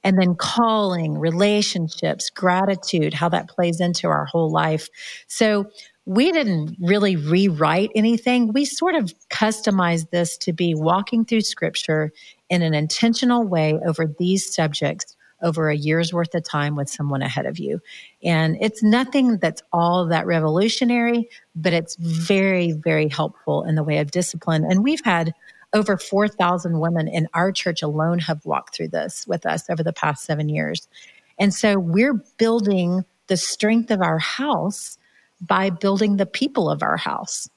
And 0.03 0.19
then 0.19 0.35
calling, 0.35 1.17
relationships, 1.17 2.29
gratitude, 2.29 3.13
how 3.13 3.29
that 3.29 3.47
plays 3.47 3.79
into 3.79 4.09
our 4.09 4.25
whole 4.25 4.51
life. 4.51 4.89
So 5.27 5.65
we 6.05 6.33
didn't 6.33 6.75
really 6.81 7.15
rewrite 7.15 7.91
anything. 7.95 8.51
We 8.51 8.65
sort 8.65 8.95
of 8.95 9.13
customized 9.29 10.09
this 10.09 10.37
to 10.39 10.51
be 10.51 10.75
walking 10.75 11.23
through 11.23 11.41
scripture 11.41 12.11
in 12.49 12.61
an 12.61 12.73
intentional 12.73 13.45
way 13.45 13.79
over 13.85 14.13
these 14.19 14.53
subjects 14.53 15.12
over 15.43 15.69
a 15.69 15.75
year's 15.75 16.13
worth 16.13 16.33
of 16.33 16.43
time 16.43 16.75
with 16.75 16.89
someone 16.89 17.21
ahead 17.21 17.45
of 17.45 17.59
you. 17.59 17.79
And 18.23 18.57
it's 18.61 18.81
nothing 18.81 19.37
that's 19.37 19.61
all 19.71 20.07
that 20.07 20.25
revolutionary, 20.25 21.29
but 21.55 21.73
it's 21.73 21.95
very, 21.95 22.71
very 22.71 23.09
helpful 23.09 23.63
in 23.63 23.75
the 23.75 23.83
way 23.83 23.99
of 23.99 24.11
discipline. 24.11 24.63
And 24.63 24.83
we've 24.83 25.03
had 25.03 25.33
over 25.73 25.97
4,000 25.97 26.79
women 26.79 27.07
in 27.07 27.27
our 27.33 27.51
church 27.51 27.81
alone 27.81 28.19
have 28.19 28.45
walked 28.45 28.75
through 28.75 28.89
this 28.89 29.27
with 29.27 29.45
us 29.45 29.69
over 29.69 29.83
the 29.83 29.93
past 29.93 30.25
seven 30.25 30.49
years. 30.49 30.87
And 31.39 31.53
so 31.53 31.77
we're 31.77 32.23
building 32.37 33.03
the 33.27 33.37
strength 33.37 33.91
of 33.91 34.01
our 34.01 34.19
house 34.19 34.97
by 35.41 35.69
building 35.69 36.17
the 36.17 36.25
people 36.25 36.69
of 36.69 36.83
our 36.83 36.97
house. 36.97 37.49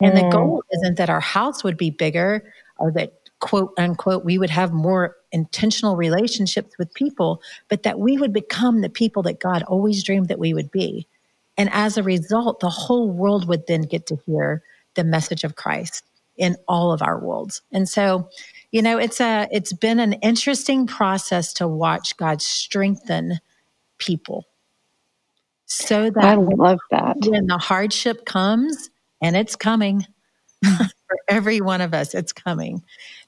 And 0.00 0.12
mm. 0.12 0.22
the 0.22 0.28
goal 0.28 0.62
isn't 0.72 0.96
that 0.96 1.10
our 1.10 1.20
house 1.20 1.64
would 1.64 1.76
be 1.76 1.90
bigger 1.90 2.44
or 2.78 2.92
that 2.92 3.12
quote 3.40 3.74
unquote 3.76 4.24
we 4.24 4.38
would 4.38 4.50
have 4.50 4.72
more 4.72 5.16
intentional 5.34 5.96
relationships 5.96 6.78
with 6.78 6.94
people, 6.94 7.42
but 7.68 7.82
that 7.82 7.98
we 7.98 8.16
would 8.16 8.32
become 8.32 8.80
the 8.80 8.88
people 8.88 9.22
that 9.24 9.40
God 9.40 9.62
always 9.64 10.02
dreamed 10.02 10.28
that 10.28 10.38
we 10.38 10.54
would 10.54 10.70
be. 10.70 11.06
And 11.58 11.68
as 11.72 11.98
a 11.98 12.02
result, 12.02 12.60
the 12.60 12.70
whole 12.70 13.10
world 13.10 13.46
would 13.48 13.66
then 13.66 13.82
get 13.82 14.06
to 14.06 14.16
hear 14.24 14.62
the 14.94 15.04
message 15.04 15.44
of 15.44 15.56
Christ 15.56 16.04
in 16.36 16.56
all 16.66 16.92
of 16.92 17.02
our 17.02 17.18
worlds. 17.18 17.62
And 17.72 17.88
so, 17.88 18.28
you 18.72 18.82
know, 18.82 18.98
it's 18.98 19.20
a 19.20 19.46
it's 19.50 19.72
been 19.72 20.00
an 20.00 20.14
interesting 20.14 20.86
process 20.86 21.52
to 21.54 21.68
watch 21.68 22.16
God 22.16 22.40
strengthen 22.40 23.40
people 23.98 24.46
so 25.66 26.10
that 26.10 26.24
I 26.24 26.34
love 26.34 26.78
that. 26.90 27.16
When 27.20 27.46
the 27.46 27.58
hardship 27.58 28.24
comes, 28.24 28.90
and 29.22 29.36
it's 29.36 29.56
coming 29.56 30.06
for 30.76 31.18
every 31.28 31.60
one 31.60 31.80
of 31.80 31.94
us, 31.94 32.14
it's 32.14 32.32
coming, 32.32 32.82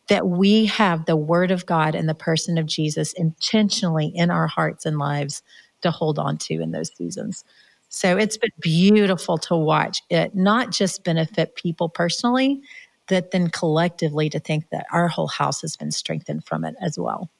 that 0.09 0.29
we 0.29 0.67
have 0.67 1.05
the 1.05 1.17
word 1.17 1.51
of 1.51 1.67
God 1.67 1.95
and 1.95 2.09
the 2.09 2.15
person 2.15 2.59
of 2.59 2.67
Jesus 2.67 3.13
intentionally 3.13 4.13
in 4.15 4.31
our 4.31 4.47
hearts 4.47 4.87
and 4.87 4.99
lives 4.99 5.43
to 5.83 5.91
hold 5.91 6.19
on 6.19 6.37
to 6.39 6.55
in 6.55 6.71
those 6.71 6.95
seasons. 6.95 7.45
So 7.89 8.17
it's 8.17 8.37
been 8.37 8.51
beautiful 8.61 9.39
to 9.39 9.57
watch 9.57 10.03
it 10.11 10.35
not 10.35 10.71
just 10.71 11.05
benefit 11.05 11.57
people 11.57 11.89
personally, 11.89 12.61
but 13.09 13.31
then 13.31 13.49
collectively 13.49 14.29
to 14.31 14.41
think 14.41 14.69
that 14.71 14.87
our 14.93 15.09
whole 15.09 15.29
house 15.29 15.61
has 15.61 15.77
been 15.77 15.93
strengthened 15.93 16.45
from 16.45 16.65
it 16.65 16.75
as 16.81 16.99
well. 16.99 17.31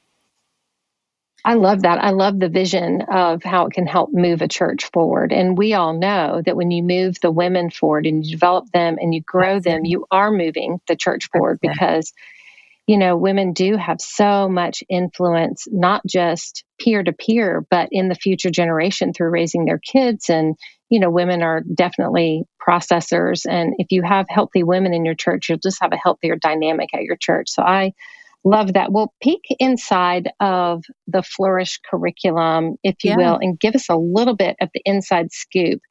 I 1.45 1.53
love 1.53 1.83
that. 1.83 2.03
I 2.03 2.09
love 2.09 2.39
the 2.39 2.49
vision 2.49 3.03
of 3.03 3.43
how 3.43 3.67
it 3.67 3.73
can 3.73 3.87
help 3.87 4.11
move 4.11 4.41
a 4.41 4.47
church 4.47 4.89
forward. 4.91 5.31
And 5.31 5.57
we 5.57 5.73
all 5.73 5.93
know 5.93 6.41
that 6.45 6.57
when 6.57 6.71
you 6.71 6.83
move 6.83 7.19
the 7.21 7.31
women 7.31 7.69
forward 7.69 8.05
and 8.05 8.25
you 8.25 8.31
develop 8.31 8.69
them 8.71 8.97
and 8.99 9.13
you 9.13 9.21
grow 9.21 9.59
them, 9.59 9.85
you 9.85 10.05
are 10.11 10.31
moving 10.31 10.81
the 10.87 10.95
church 10.95 11.29
forward 11.31 11.59
because, 11.61 12.13
you 12.87 12.97
know, 12.97 13.17
women 13.17 13.53
do 13.53 13.75
have 13.75 13.99
so 13.99 14.47
much 14.47 14.83
influence, 14.89 15.67
not 15.69 16.01
just 16.07 16.63
peer 16.79 17.03
to 17.03 17.11
peer, 17.11 17.65
but 17.69 17.89
in 17.91 18.07
the 18.07 18.15
future 18.15 18.49
generation 18.49 19.11
through 19.13 19.29
raising 19.29 19.65
their 19.65 19.79
kids. 19.79 20.29
And, 20.29 20.55
you 20.89 20.99
know, 20.99 21.09
women 21.09 21.43
are 21.43 21.61
definitely 21.61 22.45
processors. 22.65 23.45
And 23.47 23.73
if 23.77 23.87
you 23.91 24.03
have 24.03 24.25
healthy 24.29 24.63
women 24.63 24.93
in 24.93 25.03
your 25.03 25.15
church, 25.15 25.49
you'll 25.49 25.59
just 25.59 25.81
have 25.81 25.91
a 25.91 25.99
healthier 26.01 26.37
dynamic 26.37 26.89
at 26.93 27.03
your 27.03 27.17
church. 27.17 27.49
So 27.49 27.61
I, 27.61 27.91
Love 28.43 28.73
that. 28.73 28.93
Well, 28.93 29.13
peek 29.21 29.41
inside 29.59 30.29
of 30.39 30.83
the 31.05 31.21
Flourish 31.21 31.81
curriculum, 31.89 32.77
if 32.81 33.03
you 33.03 33.09
yeah. 33.11 33.17
will, 33.17 33.39
and 33.41 33.59
give 33.59 33.75
us 33.75 33.89
a 33.89 33.97
little 33.97 34.37
bit 34.37 34.55
of 34.61 34.69
the 34.73 34.81
inside 34.85 35.33
scoop 35.33 35.81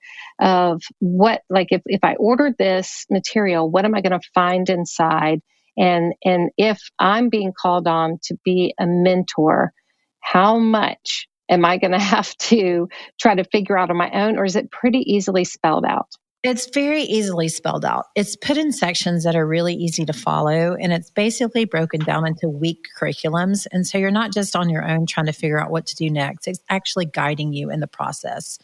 of 0.41 0.81
what, 0.99 1.43
like, 1.51 1.67
if, 1.71 1.83
if 1.85 2.03
I 2.03 2.15
ordered 2.15 2.55
this 2.59 3.05
material, 3.11 3.71
what 3.71 3.85
am 3.85 3.95
I 3.95 4.01
going 4.01 4.19
to 4.19 4.29
find 4.33 4.71
inside? 4.71 5.41
And, 5.77 6.15
and 6.25 6.51
if 6.57 6.81
I'm 6.99 7.29
being 7.29 7.53
called 7.59 7.87
on 7.87 8.19
to 8.25 8.37
be 8.45 8.75
a 8.79 8.87
mentor, 8.87 9.73
how 10.21 10.59
much 10.59 11.29
am 11.49 11.65
I 11.65 11.79
going 11.79 11.93
to 11.93 11.99
have 11.99 12.37
to 12.39 12.89
try 13.21 13.35
to 13.35 13.45
figure 13.45 13.79
out 13.79 13.91
on 13.91 13.97
my 13.97 14.11
own, 14.11 14.39
or 14.39 14.45
is 14.45 14.57
it 14.57 14.71
pretty 14.71 15.01
easily 15.01 15.45
spelled 15.45 15.85
out? 15.85 16.09
It's 16.43 16.71
very 16.71 17.03
easily 17.03 17.49
spelled 17.49 17.85
out. 17.85 18.05
It's 18.15 18.37
put 18.37 18.57
in 18.57 18.71
sections 18.71 19.25
that 19.25 19.35
are 19.35 19.47
really 19.47 19.75
easy 19.75 20.05
to 20.05 20.13
follow, 20.13 20.77
and 20.81 20.93
it's 20.93 21.11
basically 21.11 21.65
broken 21.65 21.99
down 22.01 22.25
into 22.25 22.49
week 22.49 22.87
curriculums. 22.97 23.67
And 23.73 23.85
so 23.85 23.99
you're 23.99 24.13
not 24.13 24.33
just 24.33 24.55
on 24.55 24.71
your 24.71 24.89
own 24.89 25.07
trying 25.07 25.27
to 25.27 25.33
figure 25.33 25.61
out 25.61 25.73
what 25.73 25.87
to 25.87 25.97
do 25.97 26.09
next, 26.09 26.47
it's 26.47 26.61
actually 26.69 27.07
guiding 27.07 27.53
you 27.53 27.71
in 27.71 27.81
the 27.81 27.89
process. 27.89 28.61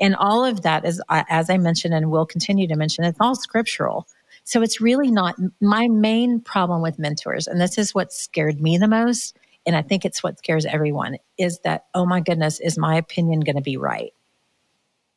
And 0.00 0.14
all 0.14 0.44
of 0.44 0.62
that 0.62 0.84
is, 0.84 1.02
uh, 1.08 1.24
as 1.28 1.50
I 1.50 1.56
mentioned 1.56 1.92
and 1.92 2.08
will 2.08 2.26
continue 2.26 2.68
to 2.68 2.76
mention, 2.76 3.02
it's 3.02 3.18
all 3.20 3.34
scriptural. 3.34 4.06
So 4.44 4.62
it's 4.62 4.80
really 4.80 5.10
not 5.10 5.36
my 5.60 5.88
main 5.88 6.40
problem 6.40 6.82
with 6.82 6.98
mentors, 6.98 7.46
and 7.46 7.60
this 7.60 7.78
is 7.78 7.94
what 7.94 8.12
scared 8.12 8.60
me 8.60 8.78
the 8.78 8.88
most. 8.88 9.36
And 9.66 9.74
I 9.74 9.80
think 9.80 10.04
it's 10.04 10.22
what 10.22 10.38
scares 10.38 10.66
everyone 10.66 11.16
is 11.38 11.60
that, 11.60 11.86
oh 11.94 12.04
my 12.04 12.20
goodness, 12.20 12.60
is 12.60 12.76
my 12.76 12.96
opinion 12.96 13.40
going 13.40 13.56
to 13.56 13.62
be 13.62 13.78
right? 13.78 14.12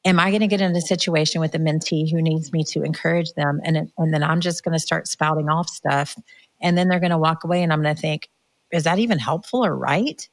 am 0.07 0.19
I 0.19 0.29
going 0.29 0.41
to 0.41 0.47
get 0.47 0.61
in 0.61 0.75
a 0.75 0.81
situation 0.81 1.41
with 1.41 1.53
a 1.53 1.59
mentee 1.59 2.09
who 2.09 2.21
needs 2.21 2.53
me 2.53 2.63
to 2.65 2.83
encourage 2.83 3.33
them? 3.33 3.59
And, 3.63 3.91
and 3.97 4.13
then 4.13 4.23
I'm 4.23 4.39
just 4.39 4.63
going 4.63 4.73
to 4.73 4.79
start 4.79 5.07
spouting 5.07 5.49
off 5.49 5.69
stuff. 5.69 6.15
And 6.61 6.77
then 6.77 6.87
they're 6.87 7.01
going 7.01 7.11
to 7.11 7.17
walk 7.17 7.43
away 7.43 7.61
and 7.61 7.73
I'm 7.73 7.81
going 7.81 7.93
to 7.93 8.01
think, 8.01 8.29
is 8.71 8.85
that 8.85 8.99
even 8.99 9.19
helpful 9.19 9.65
or 9.65 9.75
right? 9.75 10.27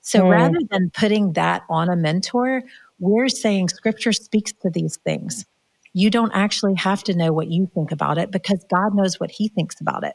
So 0.00 0.22
mm. 0.22 0.30
rather 0.30 0.58
than 0.70 0.90
putting 0.90 1.34
that 1.34 1.62
on 1.68 1.90
a 1.90 1.96
mentor, 1.96 2.62
we're 2.98 3.28
saying 3.28 3.68
scripture 3.68 4.12
speaks 4.12 4.52
to 4.62 4.70
these 4.70 4.96
things. 4.96 5.44
You 5.92 6.10
don't 6.10 6.32
actually 6.32 6.74
have 6.74 7.02
to 7.04 7.16
know 7.16 7.32
what 7.32 7.50
you 7.50 7.70
think 7.74 7.92
about 7.92 8.18
it 8.18 8.30
because 8.30 8.64
God 8.70 8.94
knows 8.94 9.18
what 9.18 9.30
he 9.30 9.48
thinks 9.48 9.80
about 9.80 10.04
it. 10.04 10.14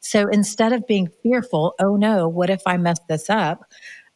So 0.00 0.28
instead 0.28 0.72
of 0.72 0.86
being 0.86 1.10
fearful, 1.22 1.74
oh 1.80 1.96
no, 1.96 2.28
what 2.28 2.50
if 2.50 2.62
I 2.66 2.76
mess 2.76 2.98
this 3.08 3.28
up? 3.28 3.64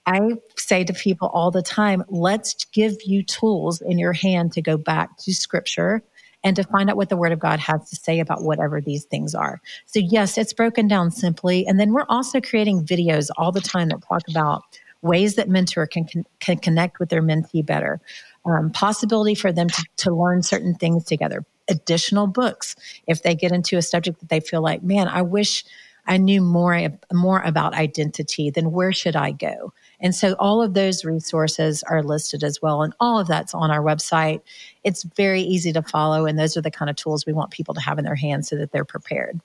I 0.06 0.32
say 0.56 0.84
to 0.84 0.92
people 0.94 1.28
all 1.28 1.50
the 1.50 1.62
time, 1.62 2.02
let's 2.08 2.64
give 2.72 2.96
you 3.04 3.22
tools 3.22 3.82
in 3.82 3.98
your 3.98 4.14
hand 4.14 4.52
to 4.52 4.62
go 4.62 4.78
back 4.78 5.18
to 5.18 5.34
scripture 5.34 6.02
and 6.44 6.56
to 6.56 6.64
find 6.64 6.88
out 6.88 6.96
what 6.96 7.08
the 7.08 7.16
word 7.16 7.32
of 7.32 7.38
God 7.38 7.60
has 7.60 7.90
to 7.90 7.96
say 7.96 8.20
about 8.20 8.42
whatever 8.42 8.80
these 8.80 9.04
things 9.04 9.34
are. 9.34 9.60
So, 9.86 10.00
yes, 10.00 10.38
it's 10.38 10.52
broken 10.52 10.88
down 10.88 11.10
simply. 11.10 11.66
And 11.66 11.78
then 11.78 11.92
we're 11.92 12.06
also 12.08 12.40
creating 12.40 12.86
videos 12.86 13.28
all 13.36 13.52
the 13.52 13.60
time 13.60 13.88
that 13.88 14.02
talk 14.02 14.22
about 14.30 14.62
ways 15.02 15.34
that 15.34 15.48
mentor 15.48 15.86
can, 15.86 16.04
can, 16.04 16.24
can 16.40 16.58
connect 16.58 16.98
with 16.98 17.08
their 17.08 17.22
mentee 17.22 17.64
better, 17.64 18.00
um, 18.44 18.70
possibility 18.70 19.34
for 19.34 19.52
them 19.52 19.68
to, 19.68 19.84
to 19.98 20.14
learn 20.14 20.42
certain 20.42 20.74
things 20.74 21.04
together, 21.04 21.44
additional 21.68 22.26
books 22.26 22.76
if 23.06 23.22
they 23.22 23.34
get 23.34 23.52
into 23.52 23.76
a 23.76 23.82
subject 23.82 24.20
that 24.20 24.28
they 24.28 24.40
feel 24.40 24.62
like, 24.62 24.82
man, 24.82 25.08
I 25.08 25.22
wish 25.22 25.64
I 26.06 26.16
knew 26.16 26.40
more, 26.40 26.88
more 27.12 27.40
about 27.42 27.74
identity, 27.74 28.50
then 28.50 28.72
where 28.72 28.92
should 28.92 29.14
I 29.14 29.30
go? 29.30 29.74
And 30.00 30.14
so 30.14 30.34
all 30.38 30.62
of 30.62 30.72
those 30.72 31.04
resources 31.04 31.82
are 31.82 32.02
listed 32.02 32.42
as 32.42 32.62
well. 32.62 32.82
And 32.82 32.94
all 32.98 33.18
of 33.18 33.28
that's 33.28 33.52
on 33.52 33.70
our 33.70 33.82
website. 33.82 34.40
It's 34.84 35.02
very 35.02 35.42
easy 35.42 35.72
to 35.72 35.82
follow. 35.82 36.24
And 36.24 36.38
those 36.38 36.56
are 36.56 36.62
the 36.62 36.70
kind 36.70 36.88
of 36.88 36.96
tools 36.96 37.26
we 37.26 37.34
want 37.34 37.50
people 37.50 37.74
to 37.74 37.80
have 37.80 37.98
in 37.98 38.04
their 38.04 38.14
hands 38.14 38.48
so 38.48 38.56
that 38.56 38.72
they're 38.72 38.84
prepared. 38.86 39.38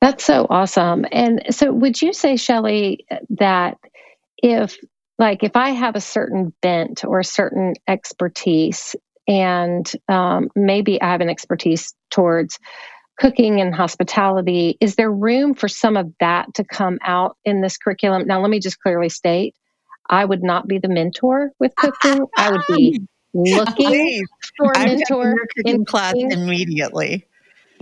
That's 0.00 0.24
so 0.24 0.46
awesome. 0.48 1.04
And 1.12 1.42
so 1.50 1.72
would 1.72 2.00
you 2.00 2.12
say, 2.12 2.36
Shelley, 2.36 3.06
that 3.30 3.78
if 4.38 4.78
like 5.20 5.44
if 5.44 5.54
I 5.54 5.70
have 5.70 5.96
a 5.96 6.00
certain 6.00 6.54
bent 6.62 7.04
or 7.04 7.20
a 7.20 7.24
certain 7.24 7.74
expertise, 7.86 8.96
and 9.28 9.88
um, 10.08 10.48
maybe 10.56 11.00
I 11.00 11.12
have 11.12 11.20
an 11.20 11.28
expertise 11.28 11.94
towards 12.10 12.58
cooking 13.18 13.60
and 13.60 13.74
hospitality. 13.74 14.78
Is 14.80 14.96
there 14.96 15.12
room 15.12 15.54
for 15.54 15.68
some 15.68 15.98
of 15.98 16.10
that 16.20 16.54
to 16.54 16.64
come 16.64 16.98
out 17.04 17.36
in 17.44 17.60
this 17.60 17.76
curriculum? 17.76 18.26
Now, 18.26 18.40
let 18.40 18.50
me 18.50 18.60
just 18.60 18.80
clearly 18.80 19.10
state 19.10 19.54
I 20.08 20.24
would 20.24 20.42
not 20.42 20.66
be 20.66 20.78
the 20.78 20.88
mentor 20.88 21.52
with 21.60 21.76
cooking. 21.76 22.24
I 22.38 22.50
would 22.50 22.62
be 22.66 23.02
looking 23.34 24.26
for 24.56 24.72
a 24.72 24.78
I'm 24.78 24.88
mentor 24.88 25.34
in 25.64 25.84
class 25.84 26.14
immediately. 26.14 27.26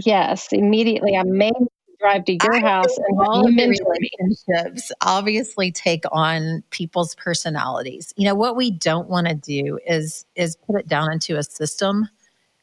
Yes, 0.04 0.48
immediately. 0.50 1.16
I 1.16 1.22
may 1.22 1.52
drive 2.00 2.24
to 2.26 2.32
your 2.32 2.54
I 2.54 2.60
house 2.60 2.96
and 2.96 3.20
all 3.20 3.46
of 3.46 3.54
the 3.54 3.66
relationships 3.66 4.92
obviously 5.00 5.72
take 5.72 6.04
on 6.12 6.62
people's 6.70 7.14
personalities. 7.16 8.12
You 8.16 8.26
know 8.26 8.34
what 8.34 8.56
we 8.56 8.70
don't 8.70 9.08
want 9.08 9.28
to 9.28 9.34
do 9.34 9.78
is 9.86 10.24
is 10.34 10.56
put 10.56 10.80
it 10.80 10.88
down 10.88 11.12
into 11.12 11.36
a 11.36 11.42
system 11.42 12.08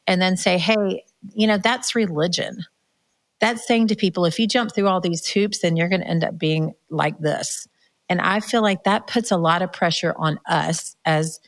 and 0.06 0.20
then 0.20 0.36
say, 0.36 0.58
"Hey, 0.58 1.04
you 1.34 1.46
know, 1.46 1.58
that's 1.58 1.94
religion." 1.94 2.64
That's 3.38 3.66
saying 3.66 3.88
to 3.88 3.96
people, 3.96 4.24
if 4.24 4.38
you 4.38 4.48
jump 4.48 4.74
through 4.74 4.88
all 4.88 5.00
these 5.00 5.26
hoops, 5.28 5.58
then 5.58 5.76
you're 5.76 5.90
going 5.90 6.00
to 6.00 6.08
end 6.08 6.24
up 6.24 6.38
being 6.38 6.74
like 6.88 7.18
this. 7.18 7.68
And 8.08 8.20
I 8.20 8.40
feel 8.40 8.62
like 8.62 8.84
that 8.84 9.08
puts 9.08 9.30
a 9.30 9.36
lot 9.36 9.60
of 9.60 9.72
pressure 9.72 10.14
on 10.16 10.40
us 10.46 10.96
as 11.04 11.38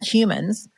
humans 0.00 0.68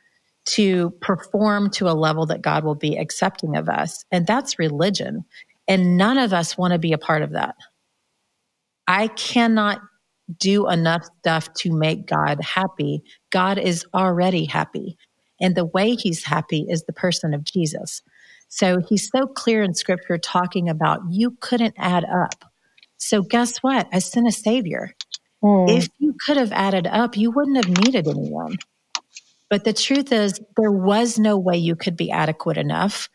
to 0.45 0.91
perform 1.01 1.69
to 1.71 1.89
a 1.89 1.93
level 1.93 2.25
that 2.27 2.41
God 2.41 2.63
will 2.63 2.75
be 2.75 2.97
accepting 2.97 3.55
of 3.55 3.67
us. 3.67 4.05
And 4.11 4.25
that's 4.25 4.59
religion. 4.59 5.25
And 5.67 5.97
none 5.97 6.17
of 6.17 6.33
us 6.33 6.57
want 6.57 6.73
to 6.73 6.79
be 6.79 6.93
a 6.93 6.97
part 6.97 7.21
of 7.21 7.31
that. 7.31 7.55
I 8.87 9.07
cannot 9.07 9.81
do 10.39 10.69
enough 10.69 11.05
stuff 11.19 11.53
to 11.53 11.71
make 11.71 12.05
God 12.05 12.41
happy. 12.41 13.03
God 13.31 13.57
is 13.57 13.85
already 13.93 14.45
happy. 14.45 14.97
And 15.39 15.55
the 15.55 15.65
way 15.65 15.95
he's 15.95 16.23
happy 16.23 16.65
is 16.69 16.83
the 16.83 16.93
person 16.93 17.33
of 17.33 17.43
Jesus. 17.43 18.01
So 18.47 18.79
he's 18.79 19.09
so 19.09 19.27
clear 19.27 19.63
in 19.63 19.73
scripture 19.73 20.17
talking 20.17 20.69
about 20.69 21.01
you 21.09 21.31
couldn't 21.41 21.75
add 21.77 22.05
up. 22.05 22.45
So 22.97 23.21
guess 23.21 23.57
what? 23.57 23.87
I 23.91 23.99
sent 23.99 24.27
a 24.27 24.31
savior. 24.31 24.93
Mm. 25.43 25.77
If 25.77 25.89
you 25.99 26.15
could 26.25 26.37
have 26.37 26.51
added 26.51 26.87
up, 26.87 27.17
you 27.17 27.31
wouldn't 27.31 27.57
have 27.57 27.83
needed 27.83 28.07
anyone. 28.07 28.57
But 29.49 29.63
the 29.63 29.73
truth 29.73 30.11
is, 30.11 30.39
there 30.57 30.71
was 30.71 31.19
no 31.19 31.37
way 31.37 31.57
you 31.57 31.75
could 31.75 31.95
be 31.95 32.11
adequate 32.11 32.57
enough. 32.57 33.09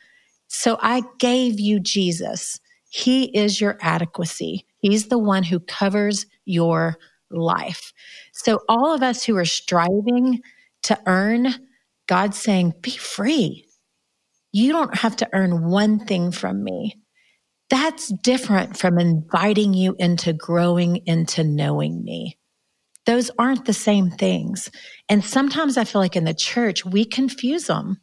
So 0.53 0.77
I 0.81 1.03
gave 1.21 1.61
you 1.61 1.79
Jesus. 1.79 2.59
He 2.89 3.27
is 3.37 3.61
your 3.61 3.79
adequacy. 3.81 4.67
He's 4.79 5.07
the 5.07 5.19
one 5.19 5.45
who 5.45 5.61
covers 5.61 6.27
your 6.45 6.97
life. 7.31 7.93
So 8.33 8.59
all 8.69 8.93
of 8.93 9.01
us 9.01 9.23
who 9.23 9.37
are 9.37 9.45
striving 9.45 10.41
to 10.83 10.99
earn, 11.07 11.55
God's 12.09 12.37
saying, 12.37 12.75
be 12.81 12.91
free. 12.91 13.65
You 14.51 14.73
don't 14.73 14.97
have 14.97 15.15
to 15.17 15.29
earn 15.33 15.71
one 15.71 16.05
thing 16.05 16.33
from 16.33 16.65
me. 16.65 16.97
That's 17.69 18.09
different 18.09 18.77
from 18.77 18.99
inviting 18.99 19.73
you 19.73 19.95
into 20.01 20.33
growing 20.33 20.97
into 21.07 21.45
knowing 21.45 22.03
me. 22.03 22.37
Those 23.07 23.31
aren't 23.39 23.67
the 23.67 23.73
same 23.73 24.11
things. 24.11 24.69
And 25.09 25.25
sometimes 25.25 25.77
I 25.77 25.85
feel 25.85 26.01
like 26.01 26.17
in 26.17 26.25
the 26.25 26.35
church, 26.35 26.85
we 26.85 27.05
confuse 27.05 27.69
them 27.69 28.01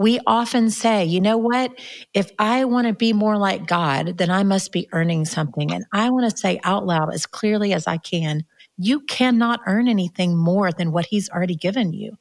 we 0.00 0.18
often 0.26 0.70
say, 0.70 1.04
you 1.04 1.20
know 1.20 1.36
what? 1.36 1.78
If 2.14 2.30
I 2.38 2.64
want 2.64 2.86
to 2.86 2.94
be 2.94 3.12
more 3.12 3.36
like 3.36 3.66
God, 3.66 4.16
then 4.16 4.30
I 4.30 4.44
must 4.44 4.72
be 4.72 4.88
earning 4.92 5.26
something. 5.26 5.70
And 5.70 5.84
I 5.92 6.08
want 6.08 6.28
to 6.30 6.34
say 6.34 6.58
out 6.64 6.86
loud 6.86 7.12
as 7.12 7.26
clearly 7.26 7.74
as 7.74 7.86
I 7.86 7.98
can, 7.98 8.46
you 8.78 9.00
cannot 9.00 9.60
earn 9.66 9.88
anything 9.88 10.38
more 10.38 10.72
than 10.72 10.92
what 10.92 11.04
He's 11.04 11.28
already 11.28 11.54
given 11.54 11.92
you. 11.92 12.16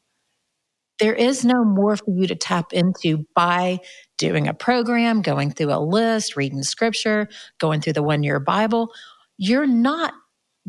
There 1.00 1.13
is 1.13 1.45
no 1.45 1.63
more 1.63 1.95
for 1.95 2.12
you 2.12 2.27
to 2.27 2.36
tap 2.36 2.74
into 2.74 3.25
by 3.33 3.79
doing 4.17 4.50
a 4.50 4.53
program, 4.53 5.21
going 5.21 5.50
through 5.50 5.71
a 5.71 5.79
list, 5.79 6.36
reading 6.36 6.63
scripture, 6.63 7.29
going 7.62 7.79
through 7.79 7.93
the 7.93 8.03
one 8.03 8.24
year 8.24 8.41
Bible. 8.41 8.91
You're 9.38 9.65
not 9.65 10.13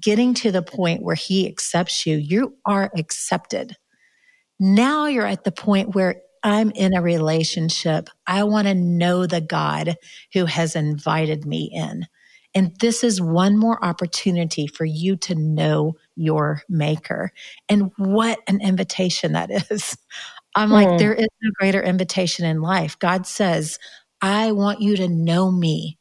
getting 0.01 0.33
to 0.35 0.53
the 0.53 0.63
point 0.63 1.03
where 1.03 1.17
He 1.17 1.49
accepts 1.49 2.07
you. 2.07 2.19
You 2.19 2.55
are 2.67 2.93
accepted. 2.97 3.77
Now 4.61 5.07
you're 5.07 5.27
at 5.27 5.43
the 5.43 5.51
point 5.51 5.97
where 5.97 6.23
I'm 6.43 6.71
in 6.71 6.95
a 6.95 7.03
relationship. 7.03 8.09
I 8.27 8.45
want 8.45 8.67
to 8.67 8.75
know 8.75 9.27
the 9.27 9.41
God 9.41 9.97
who 10.33 10.47
has 10.47 10.77
invited 10.77 11.45
me 11.45 11.71
in. 11.73 12.07
And 12.55 12.75
this 12.81 13.05
is 13.05 13.21
one 13.21 13.57
more 13.57 13.83
opportunity 13.85 14.67
for 14.67 14.85
you 14.85 15.17
to 15.17 15.35
know 15.35 15.95
your 16.17 16.63
maker. 16.69 17.31
And 17.69 17.93
what 17.97 18.41
an 18.49 18.61
invitation 18.61 19.33
that 19.33 19.51
is. 19.71 19.97
I'm 20.57 20.71
like, 20.71 20.89
mm. 20.89 20.99
there 20.99 21.15
is 21.15 21.29
no 21.41 21.51
greater 21.61 21.81
invitation 21.81 22.45
in 22.45 22.61
life. 22.61 22.99
God 22.99 23.25
says, 23.25 23.79
I 24.21 24.51
want 24.51 24.81
you 24.81 24.97
to 24.97 25.09
know 25.09 25.49
me, 25.49 25.99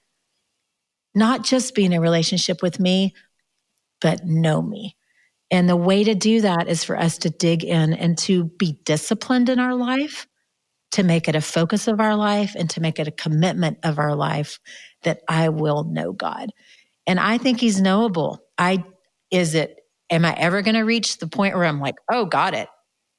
not 1.13 1.43
just 1.43 1.75
be 1.75 1.85
in 1.85 1.93
a 1.93 2.01
relationship 2.01 2.63
with 2.63 2.79
me, 2.79 3.13
but 4.01 4.25
know 4.25 4.59
me. 4.59 4.95
And 5.51 5.69
the 5.69 5.75
way 5.75 6.03
to 6.03 6.15
do 6.15 6.41
that 6.41 6.67
is 6.67 6.83
for 6.83 6.97
us 6.97 7.19
to 7.19 7.29
dig 7.29 7.63
in 7.63 7.93
and 7.93 8.17
to 8.19 8.45
be 8.45 8.79
disciplined 8.85 9.49
in 9.49 9.59
our 9.59 9.75
life, 9.75 10.27
to 10.91 11.03
make 11.03 11.27
it 11.27 11.35
a 11.35 11.41
focus 11.41 11.87
of 11.87 11.99
our 11.99 12.15
life, 12.15 12.55
and 12.55 12.69
to 12.71 12.81
make 12.81 12.99
it 12.99 13.07
a 13.07 13.11
commitment 13.11 13.77
of 13.83 13.99
our 13.99 14.15
life 14.15 14.59
that 15.03 15.21
I 15.27 15.49
will 15.49 15.83
know 15.83 16.11
God. 16.11 16.49
And 17.07 17.19
I 17.19 17.37
think 17.37 17.59
He's 17.59 17.81
knowable. 17.81 18.39
I, 18.57 18.83
is 19.31 19.55
it, 19.55 19.77
am 20.09 20.25
I 20.25 20.33
ever 20.35 20.61
going 20.61 20.75
to 20.75 20.81
reach 20.81 21.17
the 21.17 21.27
point 21.27 21.55
where 21.55 21.65
I'm 21.65 21.79
like, 21.79 21.95
oh, 22.11 22.25
got 22.25 22.53
it? 22.53 22.67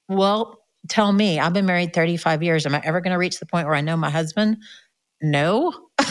Well, 0.09 0.59
tell 0.88 1.12
me, 1.12 1.38
I've 1.38 1.52
been 1.52 1.66
married 1.66 1.92
35 1.92 2.42
years. 2.42 2.66
Am 2.66 2.74
I 2.74 2.83
ever 2.85 3.00
going 3.00 3.12
to 3.12 3.18
reach 3.18 3.38
the 3.38 3.46
point 3.46 3.66
where 3.66 3.76
I 3.76 3.80
know 3.80 3.96
my 3.96 4.11
husband? 4.11 4.59
No. 5.22 5.72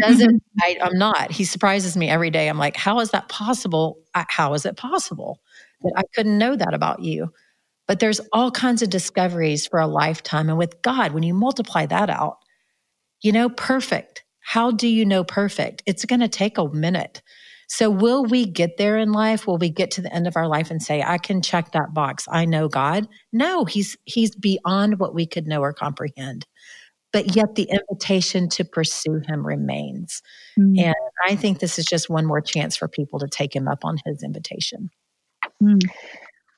doesn't 0.00 0.42
I, 0.60 0.76
am 0.80 0.98
not 0.98 1.30
he 1.30 1.44
surprises 1.44 1.96
me 1.96 2.08
every 2.08 2.30
day 2.30 2.48
i'm 2.48 2.58
like 2.58 2.76
how 2.76 3.00
is 3.00 3.10
that 3.10 3.28
possible 3.28 3.98
how 4.14 4.54
is 4.54 4.66
it 4.66 4.76
possible 4.76 5.40
that 5.82 5.92
i 5.96 6.02
couldn't 6.14 6.38
know 6.38 6.56
that 6.56 6.74
about 6.74 7.02
you 7.02 7.32
but 7.86 8.00
there's 8.00 8.20
all 8.32 8.50
kinds 8.50 8.82
of 8.82 8.90
discoveries 8.90 9.66
for 9.66 9.78
a 9.78 9.86
lifetime 9.86 10.48
and 10.48 10.58
with 10.58 10.80
god 10.82 11.12
when 11.12 11.22
you 11.22 11.34
multiply 11.34 11.86
that 11.86 12.10
out 12.10 12.38
you 13.22 13.32
know 13.32 13.48
perfect 13.48 14.24
how 14.40 14.70
do 14.70 14.88
you 14.88 15.04
know 15.04 15.24
perfect 15.24 15.82
it's 15.86 16.04
going 16.04 16.20
to 16.20 16.28
take 16.28 16.58
a 16.58 16.68
minute 16.68 17.22
so 17.66 17.88
will 17.88 18.24
we 18.24 18.44
get 18.44 18.76
there 18.76 18.98
in 18.98 19.12
life 19.12 19.46
will 19.46 19.58
we 19.58 19.70
get 19.70 19.90
to 19.90 20.02
the 20.02 20.14
end 20.14 20.26
of 20.26 20.36
our 20.36 20.48
life 20.48 20.70
and 20.70 20.82
say 20.82 21.02
i 21.02 21.18
can 21.18 21.42
check 21.42 21.72
that 21.72 21.94
box 21.94 22.26
i 22.30 22.44
know 22.44 22.68
god 22.68 23.08
no 23.32 23.64
he's 23.64 23.96
he's 24.04 24.34
beyond 24.34 24.98
what 24.98 25.14
we 25.14 25.26
could 25.26 25.46
know 25.46 25.60
or 25.60 25.72
comprehend 25.72 26.46
but 27.14 27.36
yet 27.36 27.54
the 27.54 27.70
invitation 27.70 28.48
to 28.48 28.64
pursue 28.64 29.20
him 29.28 29.46
remains. 29.46 30.20
Mm. 30.58 30.80
And 30.80 30.94
I 31.24 31.36
think 31.36 31.60
this 31.60 31.78
is 31.78 31.86
just 31.86 32.10
one 32.10 32.26
more 32.26 32.40
chance 32.40 32.76
for 32.76 32.88
people 32.88 33.20
to 33.20 33.28
take 33.28 33.54
him 33.54 33.68
up 33.68 33.84
on 33.84 33.98
his 34.04 34.24
invitation. 34.24 34.90
Mm. 35.62 35.80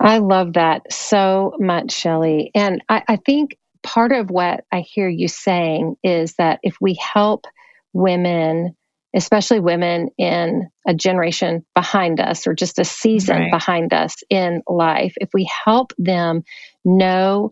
I 0.01 0.19
love 0.19 0.55
that 0.55 0.93
so 0.93 1.55
much, 1.59 1.93
Shelley. 1.93 2.51
And 2.55 2.83
I, 2.89 3.03
I 3.09 3.17
think 3.17 3.57
part 3.83 4.13
of 4.13 4.31
what 4.31 4.65
I 4.73 4.81
hear 4.81 5.09
you 5.09 5.29
saying 5.29 5.97
is 6.03 6.35
that 6.35 6.61
if 6.63 6.77
we 6.81 6.95
help 6.95 7.47
women, 7.93 8.77
especially 9.15 9.61
women 9.61 10.11
in 10.19 10.69
a 10.87 10.93
generation 10.93 11.65
behind 11.75 12.21
us 12.21 12.47
or 12.47 12.55
just 12.55 12.79
a 12.79 12.85
season 12.85 13.43
right. 13.43 13.51
behind 13.51 13.95
us 13.95 14.17
in 14.29 14.63
life, 14.69 15.15
if 15.17 15.31
we 15.33 15.49
help 15.65 15.93
them 15.99 16.43
know 16.85 17.51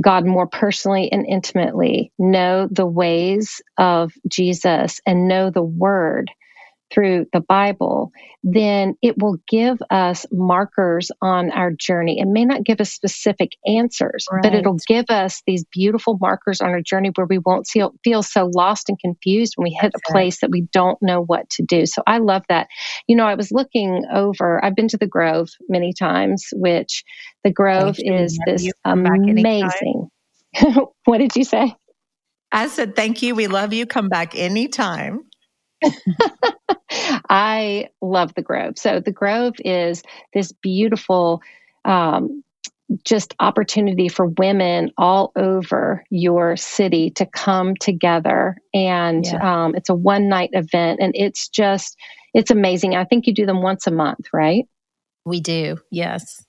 God 0.00 0.24
more 0.24 0.46
personally 0.46 1.10
and 1.10 1.26
intimately, 1.26 2.12
know 2.18 2.68
the 2.70 2.86
ways 2.86 3.60
of 3.76 4.12
Jesus, 4.28 5.00
and 5.04 5.26
know 5.26 5.50
the 5.50 5.62
Word, 5.62 6.30
through 6.92 7.26
the 7.32 7.40
Bible, 7.40 8.10
then 8.42 8.96
it 9.02 9.16
will 9.18 9.36
give 9.48 9.78
us 9.90 10.26
markers 10.32 11.10
on 11.22 11.50
our 11.50 11.70
journey. 11.70 12.20
It 12.20 12.26
may 12.26 12.44
not 12.44 12.64
give 12.64 12.80
us 12.80 12.92
specific 12.92 13.52
answers, 13.66 14.26
right. 14.30 14.42
but 14.42 14.54
it'll 14.54 14.78
give 14.86 15.06
us 15.08 15.42
these 15.46 15.64
beautiful 15.72 16.18
markers 16.20 16.60
on 16.60 16.70
our 16.70 16.80
journey 16.80 17.10
where 17.14 17.26
we 17.26 17.38
won't 17.38 17.66
feel, 17.66 17.94
feel 18.02 18.22
so 18.22 18.50
lost 18.54 18.88
and 18.88 18.98
confused 18.98 19.54
when 19.56 19.64
we 19.64 19.70
hit 19.70 19.92
That's 19.92 20.02
a 20.08 20.12
place 20.12 20.40
that 20.40 20.50
we 20.50 20.62
don't 20.72 20.98
know 21.00 21.22
what 21.22 21.48
to 21.50 21.62
do. 21.62 21.86
So 21.86 22.02
I 22.06 22.18
love 22.18 22.42
that. 22.48 22.68
You 23.06 23.16
know, 23.16 23.26
I 23.26 23.34
was 23.34 23.52
looking 23.52 24.04
over, 24.12 24.62
I've 24.64 24.74
been 24.74 24.88
to 24.88 24.98
the 24.98 25.06
Grove 25.06 25.48
many 25.68 25.92
times, 25.92 26.48
which 26.52 27.04
the 27.44 27.52
Grove 27.52 27.96
is 27.98 28.38
this 28.46 28.70
amazing. 28.84 30.08
what 31.04 31.18
did 31.18 31.36
you 31.36 31.44
say? 31.44 31.74
I 32.52 32.66
said, 32.66 32.96
thank 32.96 33.22
you. 33.22 33.34
We 33.34 33.46
love 33.46 33.72
you. 33.72 33.86
Come 33.86 34.08
back 34.08 34.34
anytime. 34.34 35.29
I 37.28 37.88
love 38.00 38.34
the 38.34 38.42
Grove. 38.42 38.78
So 38.78 39.00
the 39.00 39.12
Grove 39.12 39.54
is 39.64 40.02
this 40.34 40.52
beautiful, 40.52 41.42
um, 41.84 42.42
just 43.04 43.34
opportunity 43.38 44.08
for 44.08 44.26
women 44.26 44.90
all 44.98 45.30
over 45.36 46.04
your 46.10 46.56
city 46.56 47.10
to 47.10 47.26
come 47.26 47.76
together, 47.76 48.56
and 48.74 49.24
yeah. 49.24 49.64
um, 49.64 49.74
it's 49.76 49.88
a 49.88 49.94
one 49.94 50.28
night 50.28 50.50
event, 50.52 50.98
and 51.00 51.12
it's 51.14 51.48
just 51.48 51.96
it's 52.34 52.50
amazing. 52.50 52.96
I 52.96 53.04
think 53.04 53.26
you 53.26 53.34
do 53.34 53.46
them 53.46 53.62
once 53.62 53.86
a 53.86 53.92
month, 53.92 54.26
right? 54.32 54.64
We 55.24 55.40
do, 55.40 55.78
yes. 55.90 56.44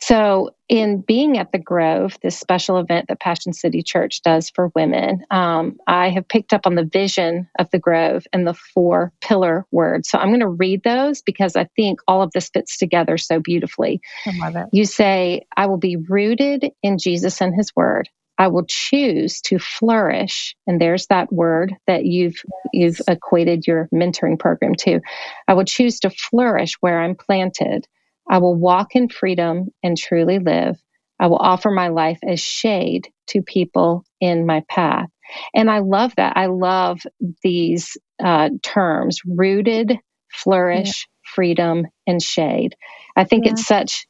So, 0.00 0.50
in 0.68 1.00
being 1.00 1.38
at 1.38 1.50
the 1.50 1.58
Grove, 1.58 2.18
this 2.22 2.38
special 2.38 2.78
event 2.78 3.08
that 3.08 3.20
Passion 3.20 3.52
City 3.52 3.82
Church 3.82 4.22
does 4.22 4.50
for 4.50 4.70
women, 4.74 5.24
um, 5.30 5.78
I 5.86 6.10
have 6.10 6.28
picked 6.28 6.52
up 6.52 6.66
on 6.66 6.74
the 6.74 6.84
vision 6.84 7.48
of 7.58 7.70
the 7.70 7.78
Grove 7.78 8.26
and 8.32 8.46
the 8.46 8.54
four 8.54 9.12
pillar 9.20 9.66
words. 9.70 10.08
So, 10.08 10.18
I'm 10.18 10.28
going 10.28 10.40
to 10.40 10.48
read 10.48 10.82
those 10.82 11.22
because 11.22 11.56
I 11.56 11.64
think 11.76 12.00
all 12.06 12.22
of 12.22 12.30
this 12.32 12.50
fits 12.50 12.78
together 12.78 13.18
so 13.18 13.40
beautifully. 13.40 14.00
I 14.26 14.30
love 14.36 14.56
it. 14.56 14.68
You 14.72 14.84
say, 14.84 15.46
I 15.56 15.66
will 15.66 15.78
be 15.78 15.96
rooted 15.96 16.70
in 16.82 16.98
Jesus 16.98 17.40
and 17.40 17.54
his 17.54 17.74
word. 17.74 18.08
I 18.38 18.48
will 18.48 18.64
choose 18.66 19.40
to 19.42 19.58
flourish. 19.58 20.54
And 20.66 20.80
there's 20.80 21.06
that 21.08 21.32
word 21.32 21.74
that 21.86 22.04
you've 22.04 22.36
you've 22.72 23.00
equated 23.08 23.66
your 23.66 23.88
mentoring 23.92 24.38
program 24.38 24.74
to. 24.76 25.00
I 25.48 25.54
will 25.54 25.64
choose 25.64 26.00
to 26.00 26.10
flourish 26.10 26.74
where 26.80 27.00
I'm 27.00 27.16
planted. 27.16 27.86
I 28.30 28.38
will 28.38 28.54
walk 28.54 28.94
in 28.94 29.08
freedom 29.08 29.68
and 29.82 29.96
truly 29.96 30.38
live. 30.38 30.76
I 31.20 31.26
will 31.28 31.38
offer 31.38 31.70
my 31.70 31.88
life 31.88 32.18
as 32.26 32.40
shade 32.40 33.08
to 33.28 33.42
people 33.42 34.04
in 34.20 34.46
my 34.46 34.62
path. 34.68 35.08
And 35.54 35.70
I 35.70 35.80
love 35.80 36.14
that. 36.16 36.36
I 36.36 36.46
love 36.46 37.00
these 37.42 37.96
uh, 38.22 38.50
terms 38.62 39.20
rooted, 39.26 39.98
flourish, 40.30 41.06
yeah. 41.06 41.30
freedom, 41.34 41.86
and 42.06 42.22
shade. 42.22 42.76
I 43.16 43.24
think 43.24 43.44
yeah. 43.44 43.52
it's 43.52 43.66
such, 43.66 44.06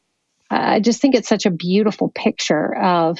I 0.50 0.80
just 0.80 1.00
think 1.00 1.14
it's 1.14 1.28
such 1.28 1.46
a 1.46 1.50
beautiful 1.50 2.11
picture 2.14 2.74
of 2.76 3.18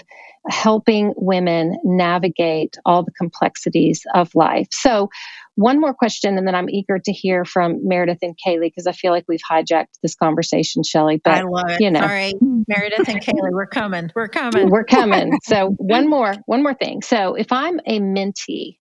helping 0.49 1.12
women 1.17 1.77
navigate 1.85 2.77
all 2.85 3.03
the 3.03 3.12
complexities 3.12 4.03
of 4.14 4.35
life. 4.35 4.69
So, 4.71 5.11
one 5.57 5.81
more 5.81 5.93
question, 5.93 6.38
and 6.38 6.47
then 6.47 6.55
I'm 6.55 6.71
eager 6.71 6.99
to 7.01 7.12
hear 7.12 7.45
from 7.45 7.81
Meredith 7.87 8.19
and 8.23 8.37
Kaylee 8.47 8.69
because 8.69 8.87
I 8.87 8.93
feel 8.93 9.11
like 9.11 9.25
we've 9.27 9.41
hijacked 9.51 9.99
this 10.03 10.14
conversation, 10.14 10.85
Shelley. 10.85 11.21
But 11.23 11.35
I 11.35 11.43
love 11.43 11.71
it. 11.71 11.81
You 11.81 11.91
know, 11.91 12.01
sorry, 12.01 12.35
Meredith 12.41 13.09
and 13.09 13.21
Kaylee, 13.21 13.51
we're 13.53 13.67
coming. 13.67 14.11
We're 14.14 14.29
coming. 14.29 14.71
We're 14.71 14.85
coming. 14.85 15.38
so 15.43 15.71
one 15.79 16.09
more, 16.09 16.35
one 16.47 16.62
more 16.62 16.75
thing. 16.75 17.03
So 17.03 17.35
if 17.35 17.51
I'm 17.51 17.81
a 17.87 17.99
mentee, 17.99 18.79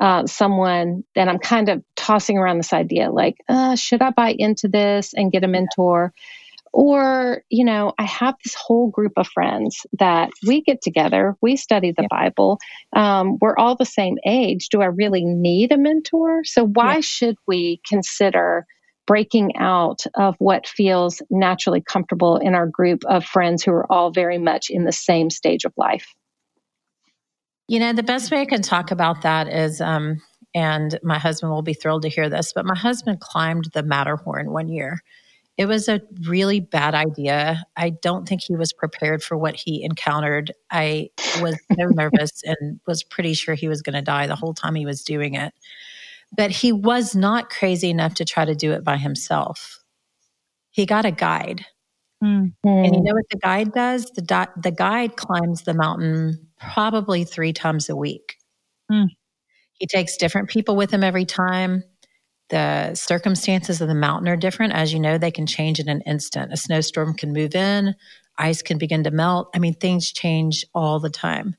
uh, 0.00 0.26
someone 0.26 1.04
that 1.14 1.28
I'm 1.28 1.38
kind 1.38 1.68
of 1.68 1.84
tossing 1.94 2.38
around 2.38 2.56
this 2.56 2.72
idea, 2.72 3.10
like, 3.12 3.36
uh, 3.48 3.76
should 3.76 4.02
I 4.02 4.10
buy 4.10 4.34
into 4.36 4.68
this 4.68 5.12
and 5.14 5.30
get 5.30 5.44
a 5.44 5.48
mentor? 5.48 6.12
Or, 6.76 7.42
you 7.50 7.64
know, 7.64 7.92
I 7.98 8.02
have 8.02 8.34
this 8.42 8.56
whole 8.56 8.90
group 8.90 9.12
of 9.16 9.28
friends 9.28 9.86
that 10.00 10.30
we 10.44 10.60
get 10.60 10.82
together, 10.82 11.36
we 11.40 11.54
study 11.54 11.92
the 11.92 12.02
yeah. 12.02 12.08
Bible, 12.10 12.58
um, 12.96 13.38
we're 13.40 13.56
all 13.56 13.76
the 13.76 13.84
same 13.84 14.16
age. 14.26 14.70
Do 14.70 14.82
I 14.82 14.86
really 14.86 15.24
need 15.24 15.70
a 15.70 15.78
mentor? 15.78 16.42
So, 16.42 16.66
why 16.66 16.96
yeah. 16.96 17.00
should 17.00 17.36
we 17.46 17.80
consider 17.88 18.66
breaking 19.06 19.56
out 19.56 20.00
of 20.16 20.34
what 20.38 20.66
feels 20.66 21.22
naturally 21.30 21.80
comfortable 21.80 22.38
in 22.38 22.56
our 22.56 22.66
group 22.66 23.04
of 23.04 23.24
friends 23.24 23.62
who 23.62 23.70
are 23.70 23.90
all 23.92 24.10
very 24.10 24.38
much 24.38 24.68
in 24.68 24.82
the 24.82 24.90
same 24.90 25.30
stage 25.30 25.64
of 25.64 25.72
life? 25.76 26.08
You 27.68 27.78
know, 27.78 27.92
the 27.92 28.02
best 28.02 28.32
way 28.32 28.40
I 28.40 28.46
can 28.46 28.62
talk 28.62 28.90
about 28.90 29.22
that 29.22 29.46
is, 29.46 29.80
um, 29.80 30.20
and 30.56 30.98
my 31.04 31.20
husband 31.20 31.52
will 31.52 31.62
be 31.62 31.74
thrilled 31.74 32.02
to 32.02 32.08
hear 32.08 32.28
this, 32.28 32.52
but 32.52 32.66
my 32.66 32.76
husband 32.76 33.20
climbed 33.20 33.70
the 33.74 33.84
Matterhorn 33.84 34.50
one 34.50 34.68
year. 34.68 35.00
It 35.56 35.66
was 35.66 35.88
a 35.88 36.00
really 36.26 36.58
bad 36.58 36.94
idea. 36.94 37.64
I 37.76 37.90
don't 37.90 38.28
think 38.28 38.42
he 38.42 38.56
was 38.56 38.72
prepared 38.72 39.22
for 39.22 39.36
what 39.36 39.54
he 39.54 39.84
encountered. 39.84 40.52
I 40.70 41.10
was 41.40 41.56
so 41.70 41.86
nervous 41.90 42.42
and 42.44 42.80
was 42.86 43.04
pretty 43.04 43.34
sure 43.34 43.54
he 43.54 43.68
was 43.68 43.82
going 43.82 43.94
to 43.94 44.02
die 44.02 44.26
the 44.26 44.34
whole 44.34 44.54
time 44.54 44.74
he 44.74 44.86
was 44.86 45.04
doing 45.04 45.34
it. 45.34 45.54
But 46.36 46.50
he 46.50 46.72
was 46.72 47.14
not 47.14 47.50
crazy 47.50 47.90
enough 47.90 48.14
to 48.14 48.24
try 48.24 48.44
to 48.44 48.56
do 48.56 48.72
it 48.72 48.82
by 48.82 48.96
himself. 48.96 49.78
He 50.70 50.86
got 50.86 51.04
a 51.04 51.12
guide. 51.12 51.64
Mm-hmm. 52.22 52.68
And 52.68 52.96
you 52.96 53.02
know 53.02 53.14
what 53.14 53.28
the 53.30 53.38
guide 53.38 53.72
does? 53.72 54.06
The, 54.06 54.22
do- 54.22 54.60
the 54.60 54.72
guide 54.72 55.14
climbs 55.16 55.62
the 55.62 55.74
mountain 55.74 56.48
probably 56.58 57.22
three 57.22 57.52
times 57.52 57.88
a 57.88 57.94
week. 57.94 58.36
Mm. 58.90 59.06
He 59.74 59.86
takes 59.86 60.16
different 60.16 60.48
people 60.48 60.74
with 60.74 60.90
him 60.90 61.04
every 61.04 61.24
time. 61.24 61.84
The 62.50 62.94
circumstances 62.94 63.80
of 63.80 63.88
the 63.88 63.94
mountain 63.94 64.28
are 64.28 64.36
different. 64.36 64.74
As 64.74 64.92
you 64.92 65.00
know, 65.00 65.16
they 65.16 65.30
can 65.30 65.46
change 65.46 65.80
in 65.80 65.88
an 65.88 66.02
instant. 66.02 66.52
A 66.52 66.56
snowstorm 66.56 67.14
can 67.14 67.32
move 67.32 67.54
in, 67.54 67.94
ice 68.36 68.62
can 68.62 68.78
begin 68.78 69.04
to 69.04 69.10
melt. 69.10 69.48
I 69.54 69.58
mean, 69.58 69.74
things 69.74 70.12
change 70.12 70.64
all 70.74 71.00
the 71.00 71.10
time. 71.10 71.56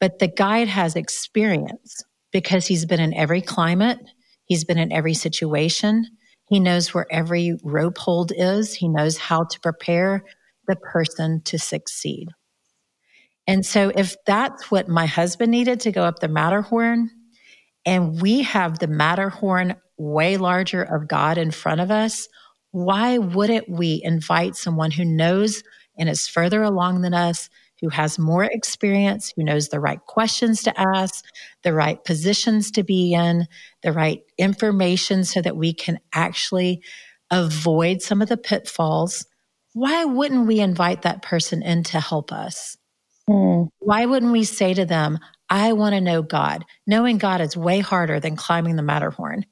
But 0.00 0.18
the 0.18 0.28
guide 0.28 0.68
has 0.68 0.96
experience 0.96 2.02
because 2.32 2.66
he's 2.66 2.86
been 2.86 3.00
in 3.00 3.14
every 3.14 3.42
climate, 3.42 3.98
he's 4.46 4.64
been 4.64 4.78
in 4.78 4.92
every 4.92 5.14
situation. 5.14 6.06
He 6.48 6.58
knows 6.58 6.92
where 6.92 7.06
every 7.10 7.56
rope 7.62 7.98
hold 7.98 8.32
is, 8.34 8.74
he 8.74 8.88
knows 8.88 9.16
how 9.16 9.44
to 9.44 9.60
prepare 9.60 10.24
the 10.66 10.74
person 10.76 11.42
to 11.44 11.58
succeed. 11.58 12.28
And 13.46 13.64
so, 13.64 13.92
if 13.94 14.16
that's 14.26 14.70
what 14.70 14.88
my 14.88 15.06
husband 15.06 15.50
needed 15.50 15.80
to 15.80 15.92
go 15.92 16.02
up 16.04 16.18
the 16.18 16.28
Matterhorn, 16.28 17.10
and 17.90 18.22
we 18.22 18.42
have 18.42 18.78
the 18.78 18.86
Matterhorn 18.86 19.74
way 19.98 20.36
larger 20.36 20.80
of 20.80 21.08
God 21.08 21.36
in 21.38 21.50
front 21.50 21.80
of 21.80 21.90
us, 21.90 22.28
why 22.70 23.18
wouldn't 23.18 23.68
we 23.68 24.00
invite 24.04 24.54
someone 24.54 24.92
who 24.92 25.04
knows 25.04 25.64
and 25.98 26.08
is 26.08 26.28
further 26.28 26.62
along 26.62 27.00
than 27.00 27.14
us, 27.14 27.50
who 27.80 27.88
has 27.88 28.16
more 28.16 28.44
experience, 28.44 29.32
who 29.34 29.42
knows 29.42 29.70
the 29.70 29.80
right 29.80 29.98
questions 30.06 30.62
to 30.62 30.80
ask, 30.80 31.24
the 31.64 31.74
right 31.74 32.04
positions 32.04 32.70
to 32.70 32.84
be 32.84 33.12
in, 33.12 33.48
the 33.82 33.92
right 33.92 34.20
information 34.38 35.24
so 35.24 35.42
that 35.42 35.56
we 35.56 35.74
can 35.74 35.98
actually 36.12 36.84
avoid 37.32 38.02
some 38.02 38.22
of 38.22 38.28
the 38.28 38.36
pitfalls? 38.36 39.26
Why 39.72 40.04
wouldn't 40.04 40.46
we 40.46 40.60
invite 40.60 41.02
that 41.02 41.22
person 41.22 41.60
in 41.60 41.82
to 41.84 41.98
help 41.98 42.32
us? 42.32 42.76
Mm. 43.30 43.68
Why 43.78 44.06
wouldn't 44.06 44.32
we 44.32 44.44
say 44.44 44.74
to 44.74 44.84
them, 44.84 45.18
I 45.48 45.72
want 45.72 45.94
to 45.94 46.00
know 46.00 46.22
God? 46.22 46.64
Knowing 46.86 47.18
God 47.18 47.40
is 47.40 47.56
way 47.56 47.80
harder 47.80 48.18
than 48.18 48.36
climbing 48.36 48.76
the 48.76 48.82
Matterhorn. 48.82 49.46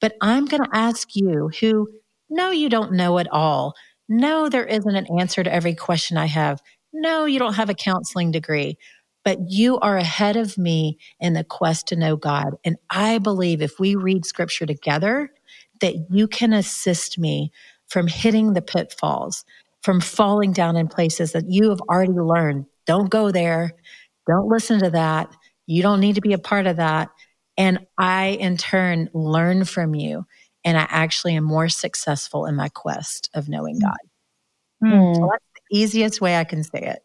But 0.00 0.16
I'm 0.20 0.44
going 0.44 0.62
to 0.62 0.76
ask 0.76 1.08
you 1.14 1.50
who 1.60 1.88
no, 2.30 2.50
you 2.50 2.68
don't 2.68 2.92
know 2.92 3.18
it 3.18 3.28
all. 3.30 3.74
No, 4.08 4.48
there 4.48 4.64
isn't 4.64 4.96
an 4.96 5.06
answer 5.18 5.42
to 5.42 5.52
every 5.52 5.74
question 5.74 6.16
I 6.16 6.26
have. 6.26 6.60
No, 6.92 7.24
you 7.26 7.38
don't 7.38 7.54
have 7.54 7.70
a 7.70 7.74
counseling 7.74 8.32
degree, 8.32 8.76
but 9.24 9.38
you 9.50 9.78
are 9.80 9.96
ahead 9.96 10.36
of 10.36 10.58
me 10.58 10.98
in 11.20 11.34
the 11.34 11.44
quest 11.44 11.88
to 11.88 11.96
know 11.96 12.16
God. 12.16 12.54
And 12.64 12.76
I 12.90 13.18
believe 13.18 13.62
if 13.62 13.78
we 13.78 13.94
read 13.94 14.24
scripture 14.24 14.66
together, 14.66 15.30
that 15.80 15.94
you 16.10 16.28
can 16.28 16.52
assist 16.52 17.18
me 17.18 17.52
from 17.86 18.06
hitting 18.06 18.54
the 18.54 18.62
pitfalls, 18.62 19.44
from 19.82 20.00
falling 20.00 20.52
down 20.52 20.76
in 20.76 20.88
places 20.88 21.32
that 21.32 21.48
you 21.48 21.70
have 21.70 21.80
already 21.82 22.12
learned. 22.12 22.66
Don't 22.86 23.10
go 23.10 23.30
there. 23.30 23.72
Don't 24.26 24.48
listen 24.48 24.80
to 24.80 24.90
that. 24.90 25.34
You 25.66 25.82
don't 25.82 26.00
need 26.00 26.16
to 26.16 26.20
be 26.20 26.32
a 26.32 26.38
part 26.38 26.66
of 26.66 26.76
that. 26.76 27.10
And 27.56 27.86
I, 27.98 28.28
in 28.40 28.56
turn, 28.56 29.10
learn 29.14 29.64
from 29.64 29.94
you. 29.94 30.26
And 30.64 30.78
I 30.78 30.86
actually 30.88 31.36
am 31.36 31.44
more 31.44 31.68
successful 31.68 32.46
in 32.46 32.56
my 32.56 32.68
quest 32.68 33.30
of 33.34 33.48
knowing 33.48 33.78
God. 33.78 33.96
Mm. 34.82 35.14
So 35.14 35.28
that's 35.30 35.44
the 35.70 35.78
easiest 35.78 36.20
way 36.20 36.36
I 36.36 36.44
can 36.44 36.64
say 36.64 36.80
it. 36.80 37.02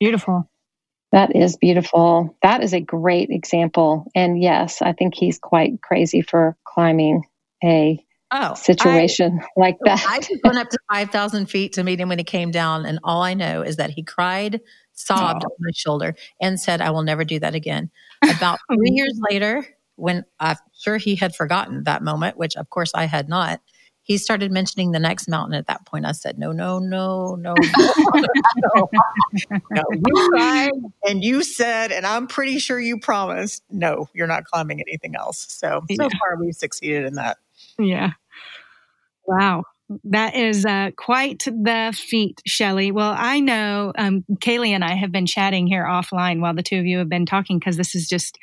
Beautiful. 0.00 0.50
That 1.12 1.34
is 1.34 1.56
beautiful. 1.56 2.36
That 2.42 2.62
is 2.62 2.72
a 2.72 2.80
great 2.80 3.30
example. 3.30 4.06
And 4.14 4.40
yes, 4.40 4.80
I 4.80 4.92
think 4.92 5.14
he's 5.14 5.38
quite 5.38 5.82
crazy 5.82 6.22
for 6.22 6.56
climbing 6.64 7.24
a 7.64 8.04
oh, 8.32 8.54
situation 8.54 9.40
I, 9.40 9.46
like 9.60 9.76
that. 9.84 10.04
I 10.06 10.20
went 10.44 10.58
up 10.58 10.70
to 10.70 10.78
5,000 10.90 11.46
feet 11.46 11.74
to 11.74 11.84
meet 11.84 12.00
him 12.00 12.08
when 12.08 12.18
he 12.18 12.24
came 12.24 12.50
down. 12.50 12.86
And 12.86 12.98
all 13.04 13.22
I 13.22 13.34
know 13.34 13.62
is 13.62 13.76
that 13.76 13.90
he 13.90 14.02
cried, 14.02 14.60
sobbed 14.92 15.44
oh. 15.44 15.48
on 15.48 15.56
my 15.60 15.70
shoulder, 15.74 16.14
and 16.40 16.60
said, 16.60 16.80
I 16.80 16.90
will 16.90 17.02
never 17.02 17.24
do 17.24 17.38
that 17.40 17.54
again. 17.54 17.90
About 18.22 18.58
three 18.72 18.90
years 18.90 19.18
later, 19.30 19.66
when 19.96 20.24
I'm 20.38 20.56
sure 20.78 20.96
he 20.96 21.16
had 21.16 21.34
forgotten 21.34 21.84
that 21.84 22.02
moment, 22.02 22.36
which 22.36 22.56
of 22.56 22.70
course 22.70 22.92
I 22.94 23.04
had 23.04 23.28
not, 23.28 23.60
he 24.02 24.18
started 24.18 24.50
mentioning 24.50 24.90
the 24.90 24.98
next 24.98 25.28
mountain. 25.28 25.54
At 25.54 25.66
that 25.68 25.86
point, 25.86 26.04
I 26.04 26.12
said, 26.12 26.38
"No, 26.38 26.50
no, 26.50 26.78
no, 26.80 27.36
no, 27.36 27.54
no, 27.54 28.88
no. 29.70 29.84
You 29.92 30.28
cried 30.30 30.72
and 31.06 31.22
you 31.22 31.44
said, 31.44 31.92
and 31.92 32.04
I'm 32.04 32.26
pretty 32.26 32.58
sure 32.58 32.80
you 32.80 32.98
promised, 32.98 33.62
no, 33.70 34.08
you're 34.12 34.26
not 34.26 34.46
climbing 34.46 34.80
anything 34.80 35.14
else." 35.14 35.46
So 35.48 35.82
yeah. 35.88 35.96
so 35.96 36.08
far, 36.18 36.36
we've 36.40 36.54
succeeded 36.54 37.04
in 37.04 37.14
that. 37.14 37.36
Yeah. 37.78 38.12
Wow. 39.30 39.64
That 40.04 40.34
is 40.34 40.64
uh, 40.64 40.90
quite 40.96 41.44
the 41.44 41.96
feat, 41.96 42.40
Shelley. 42.46 42.92
Well, 42.92 43.14
I 43.16 43.40
know 43.40 43.92
um, 43.96 44.24
Kaylee 44.36 44.70
and 44.70 44.84
I 44.84 44.94
have 44.94 45.12
been 45.12 45.26
chatting 45.26 45.66
here 45.66 45.84
offline 45.84 46.40
while 46.40 46.54
the 46.54 46.62
two 46.62 46.78
of 46.78 46.86
you 46.86 46.98
have 46.98 47.08
been 47.08 47.26
talking 47.26 47.58
because 47.58 47.76
this 47.76 47.94
is 47.94 48.08
just, 48.08 48.38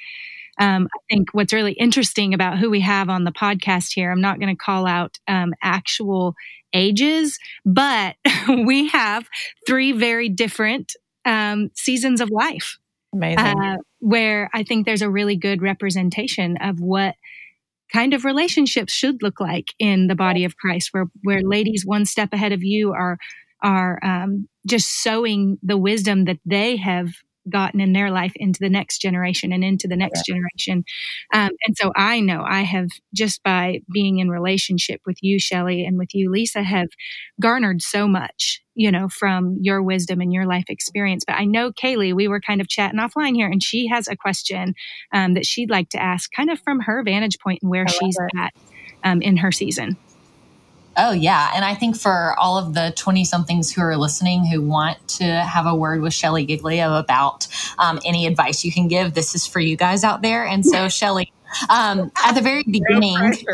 um, 0.60 0.88
I 0.94 1.00
think, 1.10 1.30
what's 1.34 1.54
really 1.54 1.74
interesting 1.74 2.34
about 2.34 2.58
who 2.58 2.70
we 2.70 2.82
have 2.82 3.10
on 3.10 3.24
the 3.24 3.32
podcast 3.32 3.94
here. 3.94 4.12
I'm 4.12 4.22
not 4.22 4.40
going 4.40 4.54
to 4.54 4.62
call 4.62 4.86
out 4.86 5.18
um, 5.28 5.54
actual 5.62 6.36
ages, 6.74 7.38
but 7.66 8.16
we 8.50 8.88
have 8.90 9.28
three 9.66 9.94
very 9.94 10.30
different 10.30 10.94
um, 11.26 11.70
seasons 11.76 12.22
of 12.22 12.30
life. 12.30 12.78
Amazing. 13.14 13.40
Uh, 13.40 13.78
where 14.00 14.50
I 14.54 14.64
think 14.64 14.86
there's 14.86 15.02
a 15.02 15.10
really 15.10 15.38
good 15.38 15.62
representation 15.62 16.58
of 16.58 16.80
what 16.80 17.16
kind 17.92 18.14
of 18.14 18.26
relationships 18.26 18.94
should 18.94 19.22
look 19.22 19.40
like 19.40 19.68
in 19.80 20.08
the 20.08 20.16
body 20.16 20.44
of 20.44 20.58
Christ, 20.58 20.90
where 20.92 21.06
where 21.24 21.42
ladies 21.42 21.84
one 21.86 22.06
step 22.06 22.34
ahead 22.34 22.52
of 22.52 22.64
you 22.64 22.94
are 22.94 23.18
are 23.62 24.00
um, 24.04 24.48
just 24.68 25.02
sowing 25.02 25.58
the 25.64 25.78
wisdom 25.78 26.26
that 26.26 26.40
they 26.46 26.76
have 26.76 27.10
gotten 27.50 27.80
in 27.80 27.94
their 27.94 28.12
life 28.12 28.34
into 28.36 28.60
the 28.60 28.70
next 28.70 29.00
generation 29.00 29.52
and 29.54 29.64
into 29.64 29.88
the 29.88 29.96
next 29.96 30.24
yeah. 30.28 30.36
generation. 30.36 30.84
Um, 31.34 31.52
and 31.66 31.78
so 31.78 31.92
I 31.96 32.20
know 32.20 32.44
I 32.48 32.62
have 32.62 32.90
just 33.14 33.44
by 33.44 33.82
being 33.92 34.20
in 34.20 34.30
relationship 34.30 35.02
with 35.06 35.18
you, 35.22 35.40
Shelley, 35.40 35.86
and 35.86 35.98
with 35.98 36.14
you, 36.14 36.32
Lisa, 36.32 36.64
have 36.64 36.88
garnered 37.42 37.82
so 37.82 38.08
much, 38.08 38.62
you 38.76 38.92
know, 38.92 39.08
from 39.10 39.58
your 39.62 39.82
wisdom 39.82 40.22
and 40.22 40.34
your 40.34 40.46
life 40.46 40.66
experience. 40.70 41.24
But 41.26 41.38
I 41.38 41.46
know 41.46 41.72
Kaylee, 41.72 42.16
we 42.16 42.28
were 42.28 42.42
kind 42.42 42.62
of 42.62 42.68
chatting 42.68 43.00
offline 43.00 43.36
here, 43.36 43.50
and 43.50 43.64
she 43.64 43.88
has 43.88 44.08
a 44.08 44.16
question 44.16 44.74
um, 45.14 45.34
that 45.34 45.46
she'd 45.46 45.70
like 45.70 45.90
to 45.90 46.02
ask, 46.02 46.32
kind 46.32 46.50
of 46.50 46.60
from 46.60 46.82
her 46.82 47.04
vantage 47.04 47.38
point 47.40 47.60
and 47.62 47.72
where 47.72 47.88
she's 47.88 48.18
it. 48.20 48.40
at 48.40 48.54
um, 49.04 49.22
in 49.22 49.38
her 49.38 49.52
season. 49.52 49.98
Oh, 51.00 51.12
yeah. 51.12 51.52
And 51.56 51.64
I 51.64 51.76
think 51.76 51.96
for 51.96 52.34
all 52.40 52.58
of 52.58 52.74
the 52.74 52.92
20 52.96 53.24
somethings 53.24 53.72
who 53.72 53.82
are 53.82 53.96
listening 53.96 54.46
who 54.48 54.64
want 54.64 55.08
to 55.10 55.26
have 55.26 55.68
a 55.68 55.76
word 55.76 56.02
with 56.02 56.12
Shelley 56.12 56.44
Giglio 56.46 56.96
about 56.96 57.48
um, 57.78 58.00
any 58.04 58.26
advice 58.26 58.66
you 58.66 58.72
can 58.72 58.88
give, 58.88 59.14
this 59.14 59.36
is 59.36 59.46
for 59.46 59.60
you 59.60 59.78
guys 59.78 60.04
out 60.04 60.24
there. 60.24 60.44
And 60.44 60.66
so, 60.66 60.90
Shelley, 60.98 61.32
um, 61.70 62.12
at 62.24 62.34
the 62.34 62.42
very 62.42 62.64
beginning, 62.64 63.16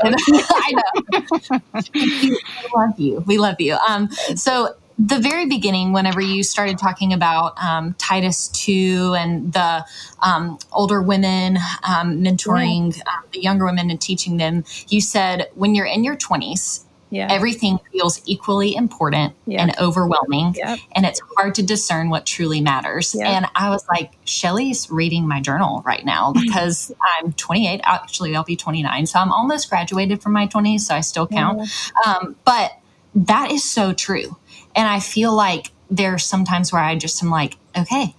I 0.00 0.72
know. 0.72 1.60
we 1.94 2.38
love 2.76 2.98
you. 3.00 3.24
We 3.26 3.38
love 3.38 3.56
you. 3.60 3.78
Um, 3.88 4.10
so, 4.36 4.74
the 4.98 5.18
very 5.18 5.46
beginning, 5.46 5.94
whenever 5.94 6.20
you 6.20 6.42
started 6.42 6.76
talking 6.76 7.14
about 7.14 7.54
um, 7.56 7.94
Titus 7.94 8.48
2 8.48 9.14
and 9.16 9.50
the 9.50 9.82
um, 10.20 10.58
older 10.72 11.00
women 11.00 11.56
um, 11.84 12.22
mentoring. 12.22 12.94
Um, 13.06 13.24
the 13.32 13.40
younger 13.40 13.64
women 13.64 13.90
and 13.90 13.98
teaching 13.98 14.36
them, 14.36 14.62
you 14.88 15.00
said 15.00 15.48
when 15.54 15.74
you're 15.74 15.86
in 15.86 16.04
your 16.04 16.16
20s, 16.16 16.84
yeah. 17.10 17.28
Everything 17.30 17.78
feels 17.92 18.20
equally 18.24 18.74
important 18.74 19.34
yeah. 19.46 19.62
and 19.62 19.78
overwhelming. 19.78 20.54
Yep. 20.56 20.78
And 20.92 21.06
it's 21.06 21.20
hard 21.36 21.54
to 21.56 21.62
discern 21.62 22.08
what 22.08 22.24
truly 22.24 22.60
matters. 22.60 23.14
Yep. 23.14 23.26
And 23.26 23.46
I 23.54 23.70
was 23.70 23.86
like, 23.88 24.12
Shelley's 24.24 24.90
reading 24.90 25.26
my 25.26 25.40
journal 25.40 25.82
right 25.84 26.04
now 26.04 26.32
because 26.40 26.92
I'm 27.18 27.32
28. 27.32 27.80
Actually, 27.84 28.36
I'll 28.36 28.44
be 28.44 28.56
29. 28.56 29.06
So 29.06 29.18
I'm 29.18 29.32
almost 29.32 29.68
graduated 29.68 30.22
from 30.22 30.32
my 30.32 30.46
20s. 30.46 30.80
So 30.80 30.94
I 30.94 31.00
still 31.00 31.26
count. 31.26 31.58
Yeah. 31.58 32.12
Um, 32.14 32.36
but 32.44 32.72
that 33.14 33.50
is 33.50 33.68
so 33.68 33.92
true. 33.92 34.36
And 34.76 34.86
I 34.86 35.00
feel 35.00 35.34
like 35.34 35.72
there 35.90 36.10
there's 36.10 36.24
sometimes 36.24 36.72
where 36.72 36.82
I 36.82 36.96
just 36.96 37.22
am 37.22 37.30
like, 37.30 37.56
okay, 37.76 38.14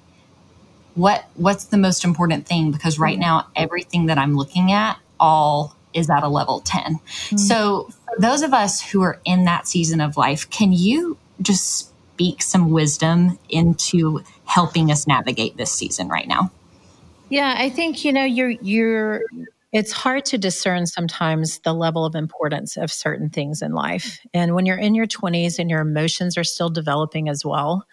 what 0.96 1.26
what's 1.36 1.66
the 1.66 1.78
most 1.78 2.04
important 2.04 2.48
thing? 2.48 2.72
Because 2.72 3.00
right 3.00 3.18
now, 3.18 3.48
everything 3.56 4.08
that 4.08 4.18
I'm 4.18 4.36
looking 4.36 4.72
at 4.72 4.98
all 5.20 5.76
is 5.94 6.10
at 6.10 6.24
a 6.24 6.28
level 6.28 6.62
10. 6.62 6.82
Mm-hmm. 6.84 7.38
So 7.38 7.90
for 8.06 8.20
those 8.20 8.42
of 8.42 8.54
us 8.54 8.82
who 8.82 9.02
are 9.02 9.20
in 9.26 9.46
that 9.46 9.68
season 9.68 10.02
of 10.02 10.18
life, 10.18 10.50
can 10.50 10.72
you 10.72 11.18
just 11.42 11.92
speak 12.14 12.42
some 12.42 12.70
wisdom 12.72 13.40
into 13.50 14.24
helping 14.46 14.92
us 14.92 15.08
navigate 15.08 15.58
this 15.58 15.72
season 15.72 16.08
right 16.08 16.28
now? 16.28 16.52
Yeah, 17.30 17.56
I 17.58 17.70
think 17.70 18.04
you 18.04 18.12
know 18.12 18.26
you're 18.26 18.50
you're 18.50 19.22
it's 19.72 19.94
hard 19.94 20.26
to 20.26 20.38
discern 20.38 20.86
sometimes 20.86 21.60
the 21.60 21.74
level 21.74 22.06
of 22.06 22.14
importance 22.14 22.76
of 22.76 22.92
certain 22.92 23.30
things 23.30 23.62
in 23.62 23.72
life. 23.72 24.20
And 24.34 24.54
when 24.54 24.66
you're 24.66 24.78
in 24.78 24.96
your 24.96 25.08
20s 25.08 25.60
and 25.60 25.70
your 25.70 25.80
emotions 25.80 26.38
are 26.38 26.44
still 26.44 26.70
developing 26.70 27.30
as 27.30 27.46
well, 27.46 27.86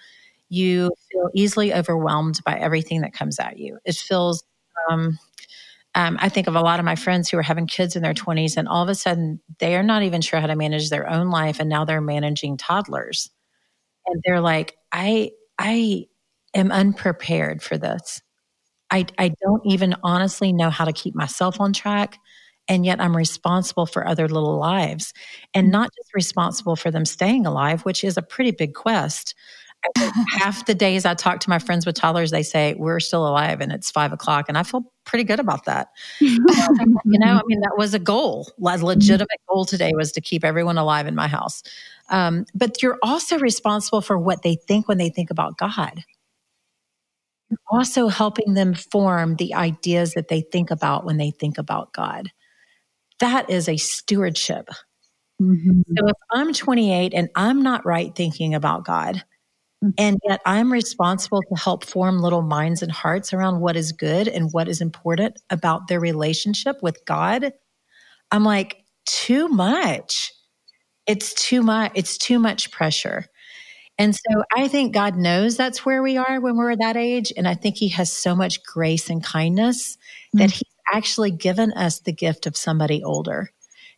you 0.48 0.90
feel 1.12 1.30
easily 1.34 1.72
overwhelmed 1.72 2.40
by 2.44 2.58
everything 2.58 3.02
that 3.02 3.12
comes 3.12 3.38
at 3.38 3.58
you. 3.58 3.78
It 3.84 3.94
feels 3.94 4.42
um, 4.90 5.18
um, 5.98 6.16
I 6.20 6.28
think 6.28 6.46
of 6.46 6.54
a 6.54 6.60
lot 6.60 6.78
of 6.78 6.84
my 6.84 6.94
friends 6.94 7.28
who 7.28 7.36
are 7.38 7.42
having 7.42 7.66
kids 7.66 7.96
in 7.96 8.02
their 8.02 8.14
20s, 8.14 8.56
and 8.56 8.68
all 8.68 8.84
of 8.84 8.88
a 8.88 8.94
sudden 8.94 9.40
they 9.58 9.74
are 9.74 9.82
not 9.82 10.04
even 10.04 10.20
sure 10.20 10.38
how 10.38 10.46
to 10.46 10.54
manage 10.54 10.90
their 10.90 11.10
own 11.10 11.28
life, 11.28 11.58
and 11.58 11.68
now 11.68 11.84
they're 11.84 12.00
managing 12.00 12.56
toddlers, 12.56 13.28
and 14.06 14.22
they're 14.24 14.40
like, 14.40 14.76
"I, 14.92 15.32
I 15.58 16.06
am 16.54 16.70
unprepared 16.70 17.62
for 17.62 17.78
this. 17.78 18.22
I, 18.90 19.06
I 19.18 19.32
don't 19.42 19.66
even 19.66 19.96
honestly 20.04 20.52
know 20.52 20.70
how 20.70 20.84
to 20.84 20.92
keep 20.92 21.16
myself 21.16 21.60
on 21.60 21.72
track." 21.72 22.18
And 22.68 22.86
yet, 22.86 23.00
I'm 23.00 23.16
responsible 23.16 23.86
for 23.86 24.06
other 24.06 24.28
little 24.28 24.58
lives 24.58 25.12
and 25.54 25.70
not 25.70 25.90
just 25.96 26.14
responsible 26.14 26.76
for 26.76 26.90
them 26.92 27.06
staying 27.06 27.46
alive, 27.46 27.82
which 27.82 28.04
is 28.04 28.16
a 28.16 28.22
pretty 28.22 28.52
big 28.52 28.74
quest, 28.74 29.34
half 30.38 30.66
the 30.66 30.74
days 30.74 31.04
I 31.04 31.14
talk 31.14 31.40
to 31.40 31.50
my 31.50 31.58
friends 31.58 31.86
with 31.86 31.94
toddlers, 31.94 32.30
they 32.30 32.42
say, 32.42 32.74
We're 32.78 33.00
still 33.00 33.26
alive 33.26 33.60
and 33.60 33.72
it's 33.72 33.90
five 33.90 34.12
o'clock. 34.12 34.46
And 34.48 34.58
I 34.58 34.62
feel 34.62 34.82
pretty 35.08 35.24
good 35.24 35.40
about 35.40 35.64
that. 35.64 35.88
you 36.20 36.38
know, 36.38 37.34
I 37.34 37.42
mean, 37.46 37.60
that 37.60 37.74
was 37.76 37.94
a 37.94 37.98
goal. 37.98 38.52
A 38.64 38.78
legitimate 38.78 39.40
goal 39.48 39.64
today 39.64 39.92
was 39.94 40.12
to 40.12 40.20
keep 40.20 40.44
everyone 40.44 40.78
alive 40.78 41.08
in 41.08 41.16
my 41.16 41.26
house. 41.26 41.62
Um, 42.10 42.46
but 42.54 42.82
you're 42.82 42.98
also 43.02 43.38
responsible 43.38 44.00
for 44.00 44.16
what 44.16 44.42
they 44.42 44.54
think 44.54 44.86
when 44.86 44.98
they 44.98 45.08
think 45.08 45.30
about 45.30 45.58
God. 45.58 46.04
You're 47.50 47.58
also 47.70 48.08
helping 48.08 48.54
them 48.54 48.74
form 48.74 49.36
the 49.36 49.54
ideas 49.54 50.12
that 50.12 50.28
they 50.28 50.42
think 50.42 50.70
about 50.70 51.04
when 51.04 51.16
they 51.16 51.30
think 51.30 51.58
about 51.58 51.92
God. 51.92 52.30
That 53.20 53.50
is 53.50 53.68
a 53.68 53.78
stewardship. 53.78 54.68
Mm-hmm. 55.40 55.80
So 55.96 56.08
if 56.08 56.16
I'm 56.30 56.52
28 56.52 57.14
and 57.14 57.28
I'm 57.34 57.62
not 57.62 57.86
right 57.86 58.14
thinking 58.14 58.54
about 58.54 58.84
God, 58.84 59.24
and 59.96 60.18
yet 60.28 60.40
I'm 60.44 60.72
responsible 60.72 61.40
to 61.42 61.62
help 61.62 61.84
form 61.84 62.18
little 62.18 62.42
minds 62.42 62.82
and 62.82 62.90
hearts 62.90 63.32
around 63.32 63.60
what 63.60 63.76
is 63.76 63.92
good 63.92 64.26
and 64.26 64.52
what 64.52 64.68
is 64.68 64.80
important 64.80 65.38
about 65.50 65.86
their 65.86 66.00
relationship 66.00 66.82
with 66.82 66.98
God. 67.06 67.52
I'm 68.30 68.44
like, 68.44 68.78
too 69.06 69.48
much. 69.48 70.32
It's 71.06 71.32
too 71.32 71.62
much. 71.62 71.92
It's 71.94 72.18
too 72.18 72.38
much 72.38 72.70
pressure. 72.70 73.26
And 73.98 74.14
so 74.14 74.44
I 74.54 74.68
think 74.68 74.94
God 74.94 75.16
knows 75.16 75.56
that's 75.56 75.84
where 75.84 76.02
we 76.02 76.16
are 76.16 76.40
when 76.40 76.56
we're 76.56 76.72
at 76.72 76.78
that 76.80 76.96
age. 76.96 77.32
And 77.36 77.48
I 77.48 77.54
think 77.54 77.76
He 77.76 77.88
has 77.88 78.12
so 78.12 78.34
much 78.36 78.62
grace 78.64 79.10
and 79.10 79.22
kindness 79.22 79.96
mm-hmm. 79.96 80.38
that 80.38 80.50
He's 80.50 80.62
actually 80.92 81.30
given 81.30 81.72
us 81.72 82.00
the 82.00 82.12
gift 82.12 82.46
of 82.46 82.56
somebody 82.56 83.02
older 83.02 83.50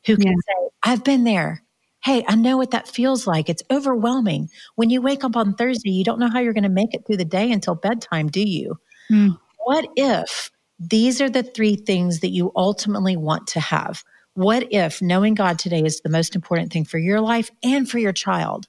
who 0.06 0.16
can 0.16 0.28
yeah. 0.28 0.34
say, 0.46 0.68
I've 0.82 1.04
been 1.04 1.24
there. 1.24 1.62
Hey, 2.02 2.24
I 2.26 2.34
know 2.34 2.56
what 2.56 2.70
that 2.70 2.88
feels 2.88 3.26
like. 3.26 3.48
It's 3.48 3.62
overwhelming. 3.70 4.48
When 4.76 4.90
you 4.90 5.02
wake 5.02 5.22
up 5.22 5.36
on 5.36 5.54
Thursday, 5.54 5.90
you 5.90 6.04
don't 6.04 6.18
know 6.18 6.30
how 6.30 6.40
you're 6.40 6.54
going 6.54 6.62
to 6.62 6.70
make 6.70 6.94
it 6.94 7.06
through 7.06 7.18
the 7.18 7.24
day 7.24 7.52
until 7.52 7.74
bedtime, 7.74 8.28
do 8.28 8.40
you? 8.40 8.78
Mm. 9.12 9.38
What 9.64 9.86
if 9.96 10.50
these 10.78 11.20
are 11.20 11.28
the 11.28 11.42
three 11.42 11.76
things 11.76 12.20
that 12.20 12.30
you 12.30 12.52
ultimately 12.56 13.16
want 13.16 13.46
to 13.48 13.60
have? 13.60 14.02
What 14.34 14.72
if 14.72 15.02
knowing 15.02 15.34
God 15.34 15.58
today 15.58 15.82
is 15.84 16.00
the 16.00 16.08
most 16.08 16.34
important 16.34 16.72
thing 16.72 16.84
for 16.84 16.98
your 16.98 17.20
life 17.20 17.50
and 17.62 17.88
for 17.88 17.98
your 17.98 18.12
child? 18.12 18.66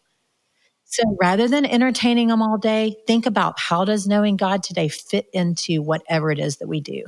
So 0.86 1.16
rather 1.22 1.48
than 1.48 1.66
entertaining 1.66 2.28
them 2.28 2.42
all 2.42 2.58
day, 2.58 2.98
think 3.08 3.26
about 3.26 3.58
how 3.58 3.86
does 3.86 4.08
knowing 4.08 4.36
God 4.36 4.62
today 4.62 4.90
fit 4.90 5.28
into 5.32 5.82
whatever 5.82 6.32
it 6.32 6.40
is 6.40 6.58
that 6.58 6.68
we 6.68 6.82
do? 6.82 7.06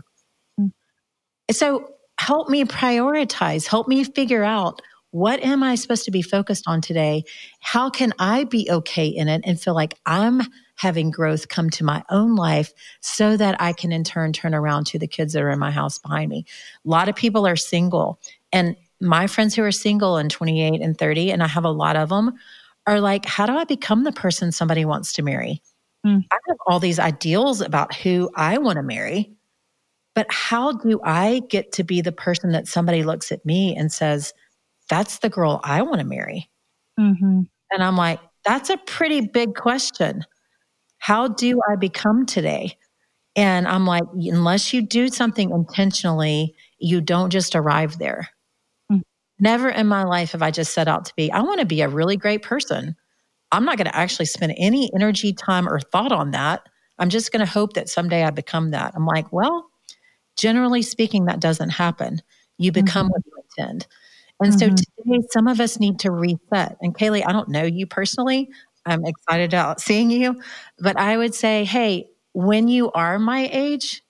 Mm. 0.57 0.71
So 1.51 1.89
help 2.17 2.47
me 2.47 2.63
prioritize, 2.63 3.67
help 3.67 3.89
me 3.89 4.05
figure 4.05 4.43
out 4.43 4.81
what 5.13 5.43
am 5.43 5.61
I 5.61 5.75
supposed 5.75 6.05
to 6.05 6.11
be 6.11 6.23
focused 6.23 6.63
on 6.65 6.81
today? 6.81 7.23
How 7.59 7.91
can 7.91 8.13
I 8.17 8.45
be 8.45 8.67
okay 8.71 9.05
in 9.05 9.27
it 9.27 9.41
and 9.45 9.61
feel 9.61 9.75
like 9.75 9.93
I'm 10.07 10.41
having 10.75 11.11
growth 11.11 11.49
come 11.49 11.69
to 11.69 11.83
my 11.83 12.03
own 12.09 12.35
life 12.35 12.73
so 12.99 13.37
that 13.37 13.61
I 13.61 13.73
can 13.73 13.91
in 13.91 14.03
turn 14.03 14.33
turn 14.33 14.55
around 14.55 14.87
to 14.87 14.97
the 14.97 15.05
kids 15.05 15.33
that 15.33 15.43
are 15.43 15.51
in 15.51 15.59
my 15.59 15.69
house 15.69 15.99
behind 15.99 16.31
me? 16.31 16.45
A 16.83 16.89
lot 16.89 17.09
of 17.09 17.15
people 17.15 17.45
are 17.45 17.55
single 17.55 18.19
and 18.51 18.75
my 18.99 19.27
friends 19.27 19.53
who 19.53 19.61
are 19.63 19.71
single 19.71 20.17
and 20.17 20.31
28 20.31 20.81
and 20.81 20.97
30, 20.97 21.31
and 21.31 21.43
I 21.43 21.47
have 21.47 21.65
a 21.65 21.69
lot 21.69 21.95
of 21.95 22.09
them, 22.09 22.33
are 22.87 22.99
like, 22.99 23.25
how 23.25 23.45
do 23.45 23.55
I 23.55 23.65
become 23.65 24.05
the 24.05 24.11
person 24.11 24.51
somebody 24.51 24.83
wants 24.83 25.13
to 25.13 25.21
marry? 25.21 25.61
Mm. 26.03 26.23
I 26.31 26.37
have 26.47 26.57
all 26.65 26.79
these 26.79 26.99
ideals 26.99 27.61
about 27.61 27.93
who 27.93 28.31
I 28.35 28.57
want 28.57 28.77
to 28.77 28.83
marry, 28.83 29.31
but 30.15 30.25
how 30.31 30.71
do 30.71 30.99
I 31.03 31.43
get 31.49 31.71
to 31.73 31.83
be 31.83 32.01
the 32.01 32.11
person 32.11 32.51
that 32.53 32.67
somebody 32.67 33.03
looks 33.03 33.31
at 33.31 33.45
me 33.45 33.75
and 33.75 33.91
says, 33.91 34.33
that's 34.89 35.19
the 35.19 35.29
girl 35.29 35.59
I 35.63 35.81
want 35.81 35.99
to 35.99 36.05
marry. 36.05 36.49
Mm-hmm. 36.99 37.41
And 37.71 37.83
I'm 37.83 37.97
like, 37.97 38.19
that's 38.45 38.69
a 38.69 38.77
pretty 38.77 39.21
big 39.21 39.55
question. 39.55 40.25
How 40.99 41.27
do 41.27 41.59
I 41.69 41.75
become 41.75 42.25
today? 42.25 42.77
And 43.35 43.67
I'm 43.67 43.85
like, 43.85 44.03
unless 44.13 44.73
you 44.73 44.81
do 44.81 45.07
something 45.07 45.49
intentionally, 45.49 46.55
you 46.77 47.01
don't 47.01 47.31
just 47.31 47.55
arrive 47.55 47.97
there. 47.97 48.29
Mm-hmm. 48.91 49.01
Never 49.39 49.69
in 49.69 49.87
my 49.87 50.03
life 50.03 50.33
have 50.33 50.43
I 50.43 50.51
just 50.51 50.73
set 50.73 50.87
out 50.87 51.05
to 51.05 51.13
be, 51.15 51.31
I 51.31 51.41
want 51.41 51.59
to 51.59 51.65
be 51.65 51.81
a 51.81 51.89
really 51.89 52.15
great 52.15 52.43
person. 52.43 52.95
I'm 53.51 53.65
not 53.65 53.77
going 53.77 53.87
to 53.87 53.95
actually 53.95 54.25
spend 54.25 54.53
any 54.57 54.91
energy, 54.93 55.33
time, 55.33 55.67
or 55.67 55.79
thought 55.79 56.11
on 56.11 56.31
that. 56.31 56.67
I'm 56.99 57.09
just 57.09 57.31
going 57.31 57.45
to 57.45 57.51
hope 57.51 57.73
that 57.73 57.89
someday 57.89 58.23
I 58.23 58.29
become 58.29 58.71
that. 58.71 58.93
I'm 58.95 59.05
like, 59.05 59.31
well, 59.31 59.67
generally 60.37 60.81
speaking, 60.81 61.25
that 61.25 61.39
doesn't 61.39 61.69
happen. 61.69 62.21
You 62.57 62.71
become 62.71 63.07
mm-hmm. 63.07 63.11
what 63.11 63.23
you 63.25 63.65
intend. 63.65 63.87
And 64.39 64.53
mm-hmm. 64.53 64.75
so 64.75 64.83
today, 65.03 65.27
some 65.31 65.47
of 65.47 65.59
us 65.59 65.79
need 65.79 65.99
to 65.99 66.11
reset. 66.11 66.77
And 66.81 66.95
Kaylee, 66.95 67.25
I 67.25 67.31
don't 67.31 67.49
know 67.49 67.63
you 67.63 67.85
personally. 67.85 68.49
I'm 68.85 69.05
excited 69.05 69.53
about 69.53 69.79
seeing 69.79 70.11
you. 70.11 70.41
But 70.79 70.97
I 70.97 71.15
would 71.17 71.33
say, 71.33 71.63
hey, 71.63 72.07
when 72.33 72.67
you 72.67 72.91
are 72.91 73.19
my 73.19 73.49
age, 73.51 74.01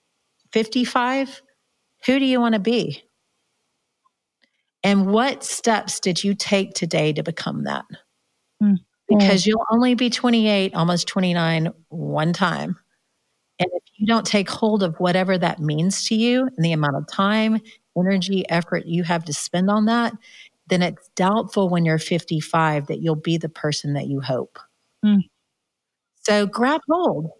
55, 0.52 1.42
who 2.06 2.18
do 2.18 2.24
you 2.24 2.40
want 2.40 2.54
to 2.54 2.60
be? 2.60 3.02
And 4.82 5.06
what 5.06 5.44
steps 5.44 6.00
did 6.00 6.22
you 6.22 6.34
take 6.34 6.74
today 6.74 7.12
to 7.12 7.22
become 7.22 7.64
that? 7.64 7.84
Mm. 8.62 8.76
because 9.08 9.46
you'll 9.46 9.64
only 9.70 9.94
be 9.94 10.10
28, 10.10 10.74
almost 10.74 11.08
29 11.08 11.70
one 11.88 12.32
time. 12.32 12.76
And 13.58 13.68
if 13.72 13.82
you 13.96 14.06
don't 14.06 14.26
take 14.26 14.48
hold 14.48 14.82
of 14.82 14.96
whatever 14.96 15.36
that 15.36 15.58
means 15.58 16.04
to 16.06 16.14
you 16.14 16.48
and 16.56 16.64
the 16.64 16.72
amount 16.72 16.96
of 16.96 17.06
time, 17.06 17.60
energy, 17.98 18.48
effort 18.48 18.86
you 18.86 19.02
have 19.04 19.24
to 19.24 19.32
spend 19.32 19.70
on 19.70 19.86
that, 19.86 20.12
then 20.68 20.82
it's 20.82 21.08
doubtful 21.14 21.68
when 21.68 21.84
you're 21.84 21.98
55 21.98 22.86
that 22.86 23.00
you'll 23.00 23.14
be 23.16 23.36
the 23.36 23.48
person 23.48 23.94
that 23.94 24.06
you 24.06 24.20
hope. 24.20 24.58
Mm. 25.04 25.22
So 26.22 26.46
grab 26.46 26.80
hold. 26.88 27.30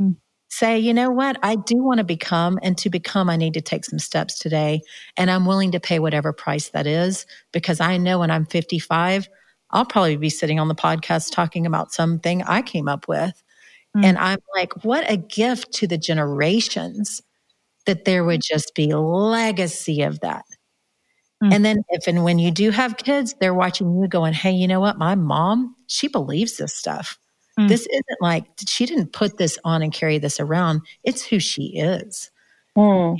Mm. 0.00 0.16
Say, 0.48 0.78
you 0.78 0.92
know 0.92 1.10
what? 1.10 1.38
I 1.42 1.56
do 1.56 1.76
want 1.76 1.98
to 1.98 2.04
become, 2.04 2.58
and 2.62 2.76
to 2.78 2.90
become, 2.90 3.30
I 3.30 3.36
need 3.36 3.54
to 3.54 3.60
take 3.60 3.84
some 3.84 3.98
steps 3.98 4.38
today. 4.38 4.82
And 5.16 5.30
I'm 5.30 5.46
willing 5.46 5.72
to 5.72 5.80
pay 5.80 5.98
whatever 5.98 6.32
price 6.32 6.70
that 6.70 6.86
is 6.86 7.24
because 7.52 7.80
I 7.80 7.96
know 7.96 8.18
when 8.18 8.30
I'm 8.30 8.46
55, 8.46 9.28
I'll 9.70 9.86
probably 9.86 10.16
be 10.16 10.28
sitting 10.28 10.60
on 10.60 10.68
the 10.68 10.74
podcast 10.74 11.32
talking 11.32 11.64
about 11.66 11.92
something 11.92 12.42
I 12.42 12.62
came 12.62 12.88
up 12.88 13.08
with. 13.08 13.42
Mm. 13.96 14.04
And 14.04 14.18
I'm 14.18 14.40
like, 14.54 14.84
what 14.84 15.10
a 15.10 15.16
gift 15.16 15.72
to 15.74 15.86
the 15.86 15.98
generations 15.98 17.22
that 17.86 18.04
there 18.04 18.24
would 18.24 18.40
just 18.42 18.74
be 18.74 18.94
legacy 18.94 20.02
of 20.02 20.20
that. 20.20 20.44
Mm. 21.42 21.54
And 21.54 21.64
then 21.64 21.82
if 21.88 22.06
and 22.06 22.24
when 22.24 22.38
you 22.38 22.50
do 22.50 22.70
have 22.70 22.96
kids, 22.96 23.34
they're 23.40 23.54
watching 23.54 24.00
you 24.00 24.06
going, 24.08 24.32
hey, 24.32 24.52
you 24.52 24.68
know 24.68 24.80
what? 24.80 24.98
My 24.98 25.14
mom, 25.14 25.74
she 25.88 26.08
believes 26.08 26.56
this 26.56 26.74
stuff. 26.74 27.18
Mm. 27.58 27.68
This 27.68 27.86
isn't 27.86 28.20
like 28.20 28.46
she 28.66 28.86
didn't 28.86 29.12
put 29.12 29.38
this 29.38 29.58
on 29.64 29.82
and 29.82 29.92
carry 29.92 30.18
this 30.18 30.38
around. 30.40 30.82
It's 31.04 31.24
who 31.24 31.38
she 31.38 31.76
is. 31.76 32.30
Mm. 32.76 33.18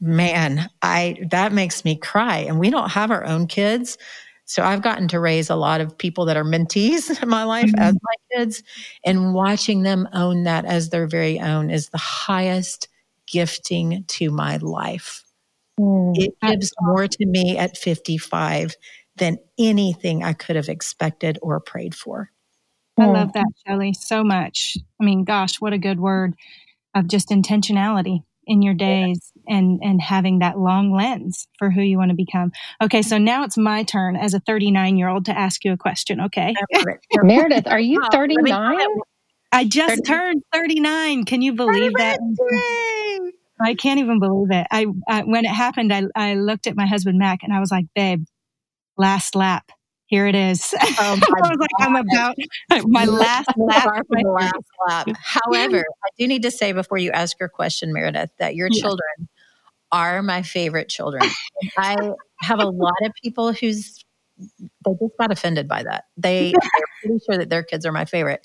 man, 0.00 0.70
I 0.80 1.18
that 1.30 1.52
makes 1.52 1.84
me 1.84 1.96
cry. 1.96 2.38
And 2.38 2.58
we 2.58 2.70
don't 2.70 2.90
have 2.90 3.10
our 3.10 3.24
own 3.24 3.46
kids. 3.46 3.98
So 4.46 4.62
I've 4.62 4.80
gotten 4.80 5.08
to 5.08 5.20
raise 5.20 5.50
a 5.50 5.56
lot 5.56 5.80
of 5.80 5.98
people 5.98 6.24
that 6.26 6.36
are 6.36 6.44
mentees 6.44 7.10
in 7.22 7.28
my 7.28 7.44
life 7.44 7.66
mm-hmm. 7.66 7.82
as 7.82 7.94
my 7.94 8.14
kids, 8.36 8.62
and 9.04 9.34
watching 9.34 9.82
them 9.82 10.08
own 10.12 10.44
that 10.44 10.64
as 10.64 10.90
their 10.90 11.06
very 11.06 11.40
own 11.40 11.68
is 11.68 11.88
the 11.90 11.98
highest 11.98 12.88
gifting 13.26 14.04
to 14.08 14.30
my 14.30 14.56
life. 14.58 15.22
Mm, 15.78 16.16
it 16.16 16.34
gives 16.42 16.72
more 16.80 17.06
to 17.06 17.26
me 17.26 17.58
at 17.58 17.76
55 17.76 18.74
than 19.16 19.38
anything 19.58 20.22
I 20.22 20.32
could 20.32 20.56
have 20.56 20.68
expected 20.68 21.38
or 21.42 21.60
prayed 21.60 21.94
for. 21.94 22.30
I 22.98 23.04
love 23.04 23.34
that, 23.34 23.46
Shelley, 23.66 23.92
so 23.92 24.24
much. 24.24 24.76
I 25.00 25.04
mean, 25.04 25.24
gosh, 25.24 25.60
what 25.60 25.74
a 25.74 25.78
good 25.78 26.00
word 26.00 26.34
of 26.94 27.08
just 27.08 27.28
intentionality 27.28 28.20
in 28.46 28.62
your 28.62 28.74
days 28.74 29.32
and 29.48 29.80
and 29.82 30.00
having 30.00 30.38
that 30.38 30.58
long 30.58 30.92
lens 30.92 31.48
for 31.58 31.70
who 31.70 31.82
you 31.82 31.98
want 31.98 32.10
to 32.10 32.16
become. 32.16 32.52
Okay, 32.82 33.02
so 33.02 33.18
now 33.18 33.44
it's 33.44 33.58
my 33.58 33.82
turn 33.82 34.16
as 34.16 34.34
a 34.34 34.40
39 34.40 34.96
year 34.96 35.08
old 35.08 35.26
to 35.26 35.36
ask 35.36 35.64
you 35.64 35.72
a 35.72 35.76
question. 35.76 36.22
Okay, 36.22 36.54
Meredith, 37.22 37.66
are 37.66 37.80
you 37.80 38.00
39? 38.12 38.78
I 39.52 39.64
just 39.64 39.96
30. 39.96 40.02
turned 40.02 40.42
39. 40.52 41.24
Can 41.24 41.42
you 41.42 41.54
believe 41.54 41.92
that? 41.94 42.18
I 43.60 43.74
can't 43.74 44.00
even 44.00 44.18
believe 44.18 44.50
it. 44.50 44.66
I, 44.70 44.86
I 45.08 45.22
when 45.22 45.44
it 45.44 45.52
happened, 45.52 45.92
I 45.92 46.04
I 46.14 46.34
looked 46.34 46.66
at 46.66 46.76
my 46.76 46.86
husband 46.86 47.18
Mac 47.18 47.42
and 47.42 47.52
I 47.52 47.60
was 47.60 47.70
like, 47.70 47.86
"Babe, 47.94 48.24
last 48.96 49.34
lap." 49.34 49.70
here 50.06 50.26
it 50.26 50.34
is. 50.34 50.74
Oh 50.98 51.18
I 51.34 51.48
was 51.48 51.58
like, 51.58 51.70
I'm 51.80 51.96
about 51.96 52.36
my 52.86 53.04
last 53.04 53.50
lap. 53.56 54.06
My 54.08 54.22
last 54.24 54.64
lap. 54.88 55.08
However, 55.20 55.78
I 55.80 56.08
do 56.18 56.26
need 56.26 56.42
to 56.42 56.50
say 56.50 56.72
before 56.72 56.96
you 56.96 57.10
ask 57.10 57.38
your 57.38 57.50
question, 57.50 57.92
Meredith, 57.92 58.30
that 58.38 58.54
your 58.54 58.68
yeah. 58.72 58.80
children 58.80 59.28
are 59.92 60.22
my 60.22 60.42
favorite 60.42 60.88
children. 60.88 61.22
I 61.76 62.12
have 62.40 62.60
a 62.60 62.66
lot 62.66 62.94
of 63.02 63.12
people 63.22 63.52
who's 63.52 64.04
they 64.38 64.92
just 64.92 65.18
got 65.18 65.32
offended 65.32 65.68
by 65.68 65.82
that. 65.82 66.04
They 66.16 66.54
are 66.54 66.86
pretty 67.02 67.18
sure 67.26 67.38
that 67.38 67.50
their 67.50 67.62
kids 67.62 67.84
are 67.84 67.92
my 67.92 68.06
favorite. 68.06 68.40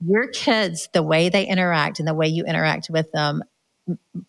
Your 0.00 0.28
kids, 0.28 0.88
the 0.92 1.02
way 1.02 1.28
they 1.28 1.46
interact 1.46 1.98
and 2.00 2.08
the 2.08 2.14
way 2.14 2.26
you 2.26 2.44
interact 2.44 2.88
with 2.90 3.10
them, 3.12 3.42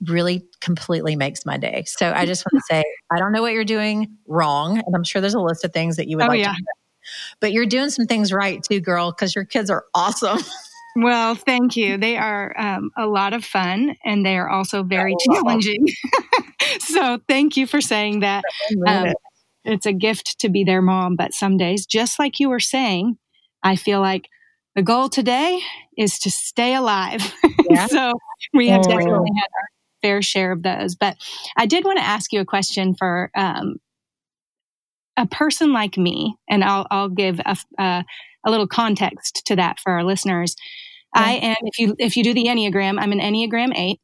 really 0.05 0.45
completely 0.61 1.15
makes 1.15 1.45
my 1.45 1.57
day. 1.57 1.83
So 1.87 2.11
I 2.11 2.25
just 2.27 2.45
want 2.45 2.61
to 2.61 2.73
say, 2.73 2.83
I 3.11 3.19
don't 3.19 3.31
know 3.31 3.41
what 3.41 3.53
you're 3.53 3.63
doing 3.63 4.17
wrong. 4.27 4.81
And 4.85 4.95
I'm 4.95 5.03
sure 5.03 5.21
there's 5.21 5.33
a 5.33 5.39
list 5.39 5.63
of 5.63 5.73
things 5.73 5.97
that 5.97 6.07
you 6.07 6.17
would 6.17 6.25
oh, 6.25 6.29
like 6.29 6.39
yeah. 6.39 6.53
to 6.53 6.57
do. 6.57 6.65
But 7.39 7.51
you're 7.51 7.67
doing 7.67 7.89
some 7.89 8.07
things 8.07 8.33
right 8.33 8.63
too, 8.63 8.79
girl, 8.79 9.11
because 9.11 9.35
your 9.35 9.45
kids 9.45 9.69
are 9.69 9.85
awesome. 9.93 10.39
Well, 10.97 11.35
thank 11.35 11.75
you. 11.75 11.97
They 11.97 12.15
are 12.15 12.57
um, 12.57 12.89
a 12.95 13.05
lot 13.05 13.33
of 13.33 13.43
fun 13.43 13.97
and 14.05 14.25
they 14.25 14.37
are 14.37 14.47
also 14.47 14.81
very 14.81 15.13
oh, 15.13 15.33
challenging. 15.35 15.85
so 16.79 17.19
thank 17.27 17.57
you 17.57 17.67
for 17.67 17.81
saying 17.81 18.21
that. 18.21 18.45
Um, 18.87 19.13
it's 19.65 19.85
a 19.85 19.91
gift 19.91 20.39
to 20.39 20.49
be 20.49 20.63
their 20.63 20.81
mom, 20.81 21.17
but 21.17 21.33
some 21.33 21.57
days, 21.57 21.85
just 21.85 22.17
like 22.17 22.39
you 22.39 22.47
were 22.47 22.61
saying, 22.61 23.17
I 23.61 23.75
feel 23.75 23.99
like 23.99 24.29
the 24.75 24.83
goal 24.83 25.09
today 25.09 25.61
is 25.97 26.19
to 26.19 26.31
stay 26.31 26.75
alive. 26.75 27.33
Yeah. 27.67 27.87
so 27.87 28.13
we 28.53 28.69
have 28.69 28.83
definitely 28.83 29.31
had 29.35 29.47
our 29.47 29.67
fair 30.03 30.21
share 30.21 30.51
of 30.51 30.61
those. 30.61 30.93
But 30.95 31.17
I 31.57 31.65
did 31.65 31.83
want 31.83 31.97
to 31.97 32.05
ask 32.05 32.31
you 32.31 32.39
a 32.39 32.45
question 32.45 32.93
for 32.93 33.31
um, 33.35 33.77
a 35.17 35.25
person 35.25 35.73
like 35.73 35.97
me, 35.97 36.35
and 36.47 36.63
I'll, 36.63 36.85
I'll 36.91 37.09
give 37.09 37.39
a, 37.39 37.57
uh, 37.79 38.03
a 38.45 38.51
little 38.51 38.67
context 38.67 39.41
to 39.47 39.55
that 39.55 39.79
for 39.79 39.93
our 39.93 40.03
listeners. 40.03 40.55
Yeah. 41.15 41.23
I 41.23 41.31
am, 41.31 41.55
if 41.63 41.79
you 41.79 41.95
if 41.97 42.15
you 42.15 42.23
do 42.23 42.35
the 42.35 42.45
Enneagram, 42.45 42.99
I'm 42.99 43.11
an 43.11 43.19
Enneagram 43.19 43.73
eight, 43.75 43.99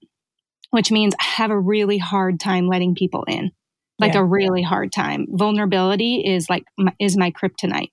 which 0.72 0.92
means 0.92 1.14
I 1.20 1.24
have 1.24 1.52
a 1.52 1.60
really 1.60 2.00
hard 2.00 2.40
time 2.40 2.68
letting 2.68 2.96
people 2.96 3.24
in, 3.28 3.52
like 4.00 4.16
yeah. 4.16 4.22
a 4.22 4.26
really 4.26 4.64
hard 4.64 4.92
time. 4.92 5.28
Vulnerability 5.30 6.24
is 6.26 6.50
like 6.50 6.64
my, 6.80 6.94
is 7.00 7.16
my 7.16 7.32
kryptonite. 7.32 7.92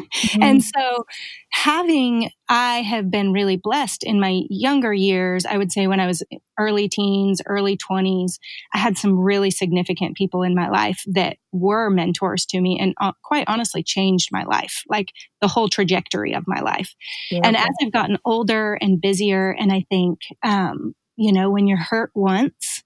mm-hmm. 0.14 0.42
And 0.42 0.62
so 0.62 1.04
having, 1.50 2.30
I 2.48 2.82
have 2.82 3.10
been 3.10 3.32
really 3.32 3.56
blessed 3.56 4.04
in 4.04 4.20
my 4.20 4.42
younger 4.48 4.92
years. 4.92 5.44
I 5.46 5.58
would 5.58 5.72
say 5.72 5.86
when 5.86 6.00
I 6.00 6.06
was 6.06 6.22
early 6.58 6.88
teens, 6.88 7.40
early 7.46 7.76
20s, 7.76 8.38
I 8.74 8.78
had 8.78 8.98
some 8.98 9.18
really 9.18 9.50
significant 9.50 10.16
people 10.16 10.42
in 10.42 10.54
my 10.54 10.68
life 10.68 11.02
that 11.06 11.36
were 11.52 11.90
mentors 11.90 12.46
to 12.46 12.60
me 12.60 12.78
and 12.80 12.94
uh, 13.00 13.12
quite 13.24 13.44
honestly 13.48 13.82
changed 13.82 14.28
my 14.32 14.44
life, 14.44 14.82
like 14.88 15.12
the 15.40 15.48
whole 15.48 15.68
trajectory 15.68 16.34
of 16.34 16.44
my 16.46 16.60
life. 16.60 16.94
Yeah. 17.30 17.40
And 17.44 17.56
as 17.56 17.68
I've 17.82 17.92
gotten 17.92 18.18
older 18.24 18.78
and 18.80 19.00
busier, 19.00 19.50
and 19.50 19.72
I 19.72 19.84
think, 19.88 20.20
um, 20.42 20.94
you 21.16 21.32
know, 21.32 21.50
when 21.50 21.66
you're 21.66 21.78
hurt 21.78 22.10
once, 22.14 22.82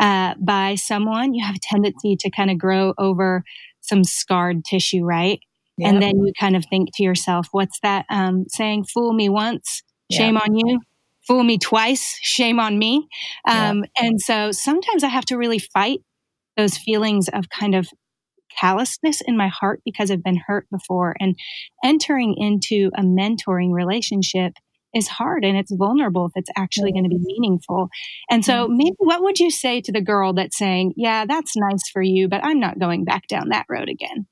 uh, 0.00 0.34
by 0.38 0.76
someone, 0.76 1.34
you 1.34 1.44
have 1.44 1.56
a 1.56 1.60
tendency 1.60 2.16
to 2.16 2.30
kind 2.30 2.50
of 2.50 2.58
grow 2.58 2.94
over 2.98 3.42
some 3.80 4.04
scarred 4.04 4.64
tissue, 4.64 5.04
right? 5.04 5.40
Yep. 5.78 5.92
And 5.92 6.02
then 6.02 6.18
you 6.18 6.32
kind 6.38 6.56
of 6.56 6.64
think 6.66 6.90
to 6.94 7.02
yourself, 7.02 7.48
what's 7.52 7.78
that 7.82 8.04
um, 8.10 8.46
saying? 8.48 8.84
Fool 8.92 9.12
me 9.12 9.28
once, 9.28 9.82
shame 10.10 10.34
yep. 10.34 10.44
on 10.48 10.56
you. 10.56 10.80
Fool 11.26 11.44
me 11.44 11.58
twice, 11.58 12.18
shame 12.22 12.58
on 12.58 12.78
me. 12.78 13.06
Um, 13.46 13.78
yep. 13.78 13.90
And 13.98 14.20
so 14.20 14.50
sometimes 14.50 15.04
I 15.04 15.08
have 15.08 15.26
to 15.26 15.36
really 15.36 15.58
fight 15.58 16.00
those 16.56 16.76
feelings 16.76 17.28
of 17.28 17.48
kind 17.48 17.74
of 17.74 17.88
callousness 18.58 19.20
in 19.20 19.36
my 19.36 19.48
heart 19.48 19.80
because 19.84 20.10
I've 20.10 20.22
been 20.22 20.40
hurt 20.46 20.66
before. 20.70 21.14
And 21.20 21.36
entering 21.84 22.34
into 22.36 22.90
a 22.96 23.02
mentoring 23.02 23.72
relationship 23.72 24.54
is 24.94 25.06
hard 25.06 25.44
and 25.44 25.56
it's 25.56 25.72
vulnerable 25.72 26.26
if 26.26 26.32
it's 26.34 26.50
actually 26.56 26.92
going 26.92 27.04
to 27.04 27.10
be 27.10 27.20
meaningful. 27.20 27.88
And 28.30 28.44
so, 28.44 28.66
maybe 28.68 28.96
what 28.98 29.22
would 29.22 29.38
you 29.38 29.50
say 29.50 29.80
to 29.82 29.92
the 29.92 30.00
girl 30.00 30.32
that's 30.32 30.56
saying, 30.56 30.94
Yeah, 30.96 31.26
that's 31.26 31.56
nice 31.56 31.88
for 31.92 32.02
you, 32.02 32.28
but 32.28 32.42
I'm 32.42 32.58
not 32.58 32.78
going 32.78 33.04
back 33.04 33.28
down 33.28 33.50
that 33.50 33.66
road 33.68 33.88
again? 33.88 34.26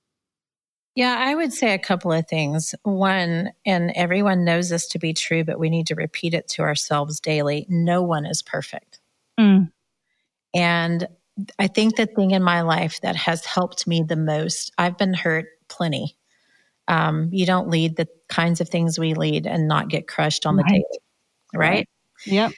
Yeah, 0.97 1.15
I 1.19 1.35
would 1.35 1.53
say 1.53 1.75
a 1.75 1.79
couple 1.79 2.11
of 2.11 2.27
things. 2.27 2.75
One, 2.83 3.53
and 3.67 3.93
everyone 3.95 4.45
knows 4.45 4.71
this 4.71 4.89
to 4.89 4.99
be 4.99 5.13
true, 5.13 5.45
but 5.45 5.59
we 5.59 5.69
need 5.69 5.87
to 5.89 5.95
repeat 5.95 6.33
it 6.33 6.49
to 6.49 6.63
ourselves 6.63 7.21
daily 7.21 7.67
no 7.69 8.03
one 8.03 8.25
is 8.25 8.41
perfect. 8.41 8.99
Mm. 9.39 9.71
And 10.55 11.07
I 11.59 11.67
think 11.67 11.97
the 11.97 12.07
thing 12.07 12.31
in 12.31 12.43
my 12.43 12.63
life 12.63 13.03
that 13.03 13.15
has 13.15 13.45
helped 13.45 13.87
me 13.87 14.03
the 14.03 14.17
most, 14.17 14.73
I've 14.79 14.97
been 14.97 15.13
hurt 15.13 15.49
plenty. 15.69 16.17
Um, 16.89 17.29
you 17.31 17.45
don't 17.45 17.69
lead 17.69 17.97
the 17.97 18.09
kinds 18.29 18.63
of 18.63 18.71
things 18.71 18.99
we 18.99 19.13
lead 19.13 19.47
and 19.47 19.69
not 19.69 19.91
get 19.91 20.09
crushed 20.09 20.47
on 20.47 20.57
right. 20.57 20.65
the 20.65 20.73
daily, 20.73 20.85
right? 21.55 21.61
right? 21.61 21.89
Yep. 22.25 22.53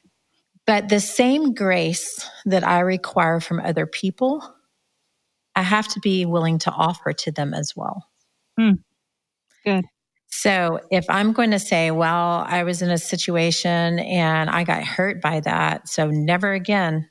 But 0.65 0.91
the 0.91 1.01
same 1.01 1.55
grace 1.55 2.25
that 2.45 2.63
I 2.63 2.81
require 2.81 3.41
from 3.41 3.59
other 3.59 3.87
people, 3.87 4.55
I 5.57 5.63
have 5.63 5.89
to 5.89 6.01
be 6.01 6.25
willing 6.25 6.61
to 6.61 6.71
offer 6.71 7.13
to 7.13 7.33
them 7.33 7.53
as 7.53 7.75
well. 7.75 8.07
Mm. 8.59 8.79
Good. 9.65 9.85
So 10.31 10.81
if 10.91 11.09
I'm 11.09 11.33
going 11.33 11.53
to 11.53 11.59
say, 11.59 11.91
well, 11.91 12.45
I 12.47 12.63
was 12.63 12.83
in 12.83 12.91
a 12.91 12.99
situation 12.99 13.99
and 13.99 14.51
I 14.51 14.65
got 14.65 14.85
hurt 14.85 15.23
by 15.23 15.41
that, 15.41 15.89
so 15.89 16.11
never 16.11 16.53
again, 16.53 17.09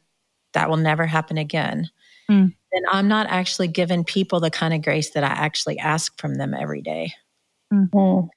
that 0.54 0.70
will 0.70 0.78
never 0.78 1.06
happen 1.06 1.38
again, 1.38 1.90
mm. 2.30 2.54
then 2.72 2.82
I'm 2.92 3.08
not 3.08 3.28
actually 3.28 3.70
giving 3.70 4.04
people 4.04 4.40
the 4.40 4.52
kind 4.52 4.74
of 4.74 4.84
grace 4.84 5.12
that 5.12 5.24
I 5.24 5.28
actually 5.28 5.80
ask 5.80 6.18
from 6.20 6.36
them 6.36 6.54
every 6.54 6.82
day. 6.82 7.14
Mm-hmm. 7.74 8.28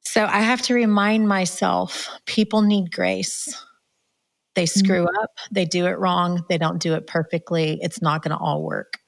So 0.00 0.24
I 0.24 0.40
have 0.40 0.62
to 0.62 0.74
remind 0.74 1.28
myself 1.28 2.08
people 2.26 2.62
need 2.62 2.92
grace. 2.92 3.48
They 4.54 4.66
screw 4.66 5.06
mm-hmm. 5.06 5.22
up, 5.22 5.30
they 5.50 5.64
do 5.64 5.86
it 5.86 5.98
wrong, 5.98 6.44
they 6.48 6.58
don't 6.58 6.80
do 6.80 6.94
it 6.94 7.06
perfectly. 7.06 7.78
It's 7.80 8.02
not 8.02 8.22
going 8.22 8.36
to 8.36 8.42
all 8.42 8.62
work. 8.62 8.98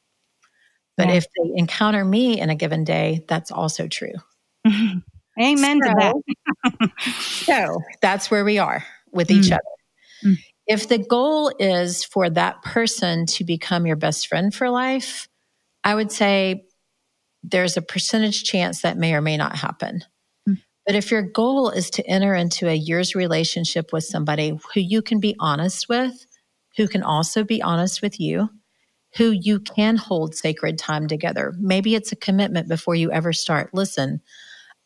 But 0.97 1.09
yeah. 1.09 1.15
if 1.15 1.25
they 1.25 1.51
encounter 1.57 2.05
me 2.05 2.41
in 2.41 2.51
a 2.51 2.55
given 2.55 2.85
day, 2.85 3.25
that's 3.29 3.51
also 3.51 3.89
true. 3.89 4.15
Amen 4.67 5.81
so, 5.83 5.89
to 5.89 5.95
that. 5.99 6.91
so 7.21 7.81
that's 8.01 8.31
where 8.31 8.45
we 8.45 8.59
are 8.59 8.85
with 9.13 9.29
mm. 9.29 9.37
each 9.37 9.51
other. 9.51 9.61
Mm. 10.25 10.37
If 10.67 10.89
the 10.89 10.99
goal 10.99 11.53
is 11.59 12.05
for 12.05 12.31
that 12.31 12.63
person 12.63 13.27
to 13.27 13.45
become 13.45 13.87
your 13.87 13.97
best 13.97 14.29
friend 14.29 14.55
for 14.55 14.71
life, 14.71 15.29
I 15.83 15.95
would 15.95 16.13
say 16.13 16.65
there's 17.43 17.77
a 17.77 17.83
percentage 17.83 18.45
chance 18.45 18.83
that 18.83 18.97
may 18.97 19.15
or 19.15 19.21
may 19.21 19.37
not 19.37 19.57
happen. 19.57 20.03
Mm. 20.49 20.59
But 20.87 20.95
if 20.95 21.11
your 21.11 21.23
goal 21.23 21.71
is 21.71 21.91
to 21.91 22.07
enter 22.07 22.35
into 22.35 22.69
a 22.69 22.75
year's 22.75 23.15
relationship 23.15 23.93
with 23.93 24.05
somebody 24.05 24.59
who 24.73 24.81
you 24.81 25.03
can 25.03 25.21
be 25.21 25.37
honest 25.41 25.89
with, 25.89 26.27
who 26.77 26.89
can 26.89 27.03
also 27.03 27.45
be 27.45 27.61
honest 27.61 28.01
with 28.01 28.19
you, 28.19 28.49
who 29.17 29.31
you 29.31 29.61
can 29.61 29.97
hold 29.97 30.35
sacred 30.35 30.79
time 30.79 31.07
together, 31.07 31.55
maybe 31.59 31.95
it's 31.95 32.13
a 32.13 32.17
commitment 32.17 32.69
before 32.69 32.95
you 32.95 33.13
ever 33.13 33.33
start. 33.33 33.71
Listen, 33.73 34.21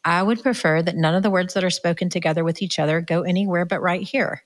I 0.05 0.23
would 0.23 0.43
prefer 0.43 0.83
that 0.83 0.97
none 0.97 1.15
of 1.15 1.23
the 1.23 1.31
words 1.31 1.55
that 1.55 1.65
are 1.65 1.71
spoken 1.71 2.09
together 2.09 2.45
with 2.45 2.63
each 2.63 2.79
other 2.79 3.01
go 3.01 3.23
anywhere 3.23 3.65
but 3.65 3.81
right 3.81 4.03
here. 4.03 4.43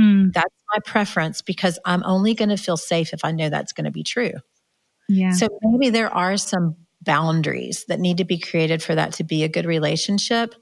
Mm. 0.00 0.32
That's 0.32 0.54
my 0.72 0.78
preference 0.84 1.42
because 1.42 1.78
I'm 1.84 2.02
only 2.04 2.34
going 2.34 2.50
to 2.50 2.56
feel 2.56 2.76
safe 2.76 3.12
if 3.12 3.24
I 3.24 3.32
know 3.32 3.48
that's 3.48 3.72
going 3.72 3.84
to 3.84 3.90
be 3.90 4.02
true. 4.02 4.32
Yeah. 5.08 5.32
So 5.32 5.48
maybe 5.62 5.90
there 5.90 6.12
are 6.12 6.36
some 6.36 6.76
boundaries 7.02 7.84
that 7.88 8.00
need 8.00 8.18
to 8.18 8.24
be 8.24 8.38
created 8.38 8.82
for 8.82 8.94
that 8.94 9.12
to 9.14 9.24
be 9.24 9.44
a 9.44 9.48
good 9.48 9.66
relationship. 9.66 10.54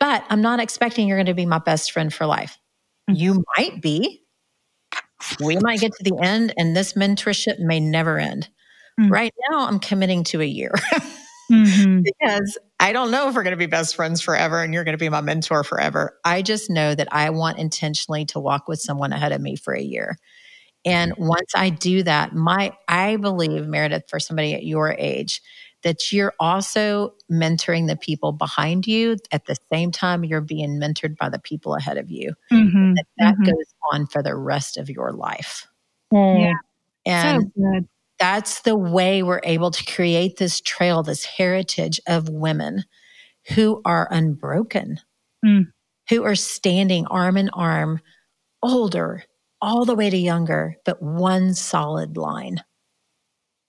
But 0.00 0.24
I'm 0.28 0.42
not 0.42 0.60
expecting 0.60 1.08
you're 1.08 1.16
going 1.16 1.26
to 1.26 1.34
be 1.34 1.46
my 1.46 1.58
best 1.58 1.92
friend 1.92 2.12
for 2.12 2.26
life. 2.26 2.58
Mm. 3.10 3.18
You 3.18 3.44
might 3.56 3.80
be. 3.80 4.23
We 5.40 5.56
might 5.56 5.80
get 5.80 5.92
to 5.92 6.04
the 6.04 6.18
end 6.22 6.52
and 6.56 6.76
this 6.76 6.94
mentorship 6.94 7.58
may 7.58 7.80
never 7.80 8.18
end. 8.18 8.48
Mm. 9.00 9.10
Right 9.10 9.34
now, 9.50 9.66
I'm 9.66 9.78
committing 9.78 10.24
to 10.24 10.40
a 10.40 10.46
year. 10.46 10.72
mm-hmm. 11.52 12.02
because 12.02 12.58
I 12.80 12.92
don't 12.92 13.10
know 13.10 13.28
if 13.28 13.34
we're 13.34 13.42
going 13.42 13.52
to 13.52 13.56
be 13.56 13.66
best 13.66 13.96
friends 13.96 14.20
forever 14.20 14.62
and 14.62 14.72
you're 14.72 14.84
going 14.84 14.94
to 14.94 14.98
be 14.98 15.08
my 15.08 15.20
mentor 15.20 15.64
forever. 15.64 16.18
I 16.24 16.42
just 16.42 16.70
know 16.70 16.94
that 16.94 17.08
I 17.12 17.30
want 17.30 17.58
intentionally 17.58 18.24
to 18.26 18.40
walk 18.40 18.68
with 18.68 18.80
someone 18.80 19.12
ahead 19.12 19.32
of 19.32 19.40
me 19.40 19.56
for 19.56 19.74
a 19.74 19.82
year. 19.82 20.16
And 20.84 21.12
mm-hmm. 21.12 21.26
once 21.26 21.52
I 21.54 21.70
do 21.70 22.02
that, 22.02 22.34
my 22.34 22.72
I 22.88 23.16
believe 23.16 23.66
Meredith 23.66 24.04
for 24.08 24.20
somebody 24.20 24.54
at 24.54 24.64
your 24.64 24.92
age 24.92 25.40
that 25.84 26.12
you're 26.12 26.34
also 26.40 27.14
mentoring 27.30 27.86
the 27.86 27.96
people 27.96 28.32
behind 28.32 28.86
you 28.86 29.16
at 29.30 29.46
the 29.46 29.56
same 29.72 29.92
time 29.92 30.24
you're 30.24 30.40
being 30.40 30.80
mentored 30.80 31.16
by 31.16 31.28
the 31.28 31.38
people 31.38 31.74
ahead 31.74 31.96
of 31.96 32.10
you. 32.10 32.34
Mm-hmm. 32.50 32.94
That, 32.94 33.06
that 33.18 33.34
mm-hmm. 33.34 33.44
goes 33.44 33.74
on 33.92 34.06
for 34.06 34.22
the 34.22 34.34
rest 34.34 34.76
of 34.76 34.90
your 34.90 35.12
life. 35.12 35.68
Yeah. 36.12 36.54
And 37.06 37.52
so 37.56 37.80
that's 38.18 38.62
the 38.62 38.76
way 38.76 39.22
we're 39.22 39.40
able 39.44 39.70
to 39.70 39.92
create 39.92 40.38
this 40.38 40.60
trail, 40.60 41.02
this 41.02 41.24
heritage 41.24 42.00
of 42.06 42.28
women 42.28 42.84
who 43.54 43.82
are 43.84 44.08
unbroken, 44.10 45.00
mm. 45.44 45.66
who 46.08 46.24
are 46.24 46.34
standing 46.34 47.06
arm 47.06 47.36
in 47.36 47.50
arm, 47.50 48.00
older, 48.62 49.24
all 49.60 49.84
the 49.84 49.94
way 49.94 50.08
to 50.08 50.16
younger, 50.16 50.76
but 50.84 51.02
one 51.02 51.54
solid 51.54 52.16
line. 52.16 52.62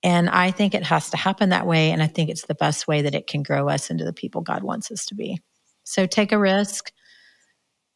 And 0.06 0.30
I 0.30 0.52
think 0.52 0.76
it 0.76 0.84
has 0.84 1.10
to 1.10 1.18
happen 1.18 1.50
that 1.50 1.66
way. 1.66 1.90
And 1.90 2.04
I 2.04 2.06
think 2.06 2.30
it's 2.30 2.46
the 2.46 2.54
best 2.54 2.88
way 2.88 3.02
that 3.02 3.16
it 3.16 3.26
can 3.26 3.42
grow 3.42 3.68
us 3.68 3.90
into 3.90 4.06
the 4.06 4.14
people 4.14 4.42
God 4.42 4.62
wants 4.62 4.92
us 4.92 5.04
to 5.08 5.16
be. 5.16 5.42
So 5.84 6.06
take 6.06 6.32
a 6.32 6.38
risk, 6.38 6.92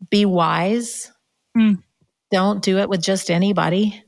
be 0.09 0.25
wise. 0.25 1.11
Mm. 1.55 1.83
Don't 2.31 2.63
do 2.63 2.79
it 2.79 2.89
with 2.89 3.01
just 3.01 3.29
anybody 3.29 4.03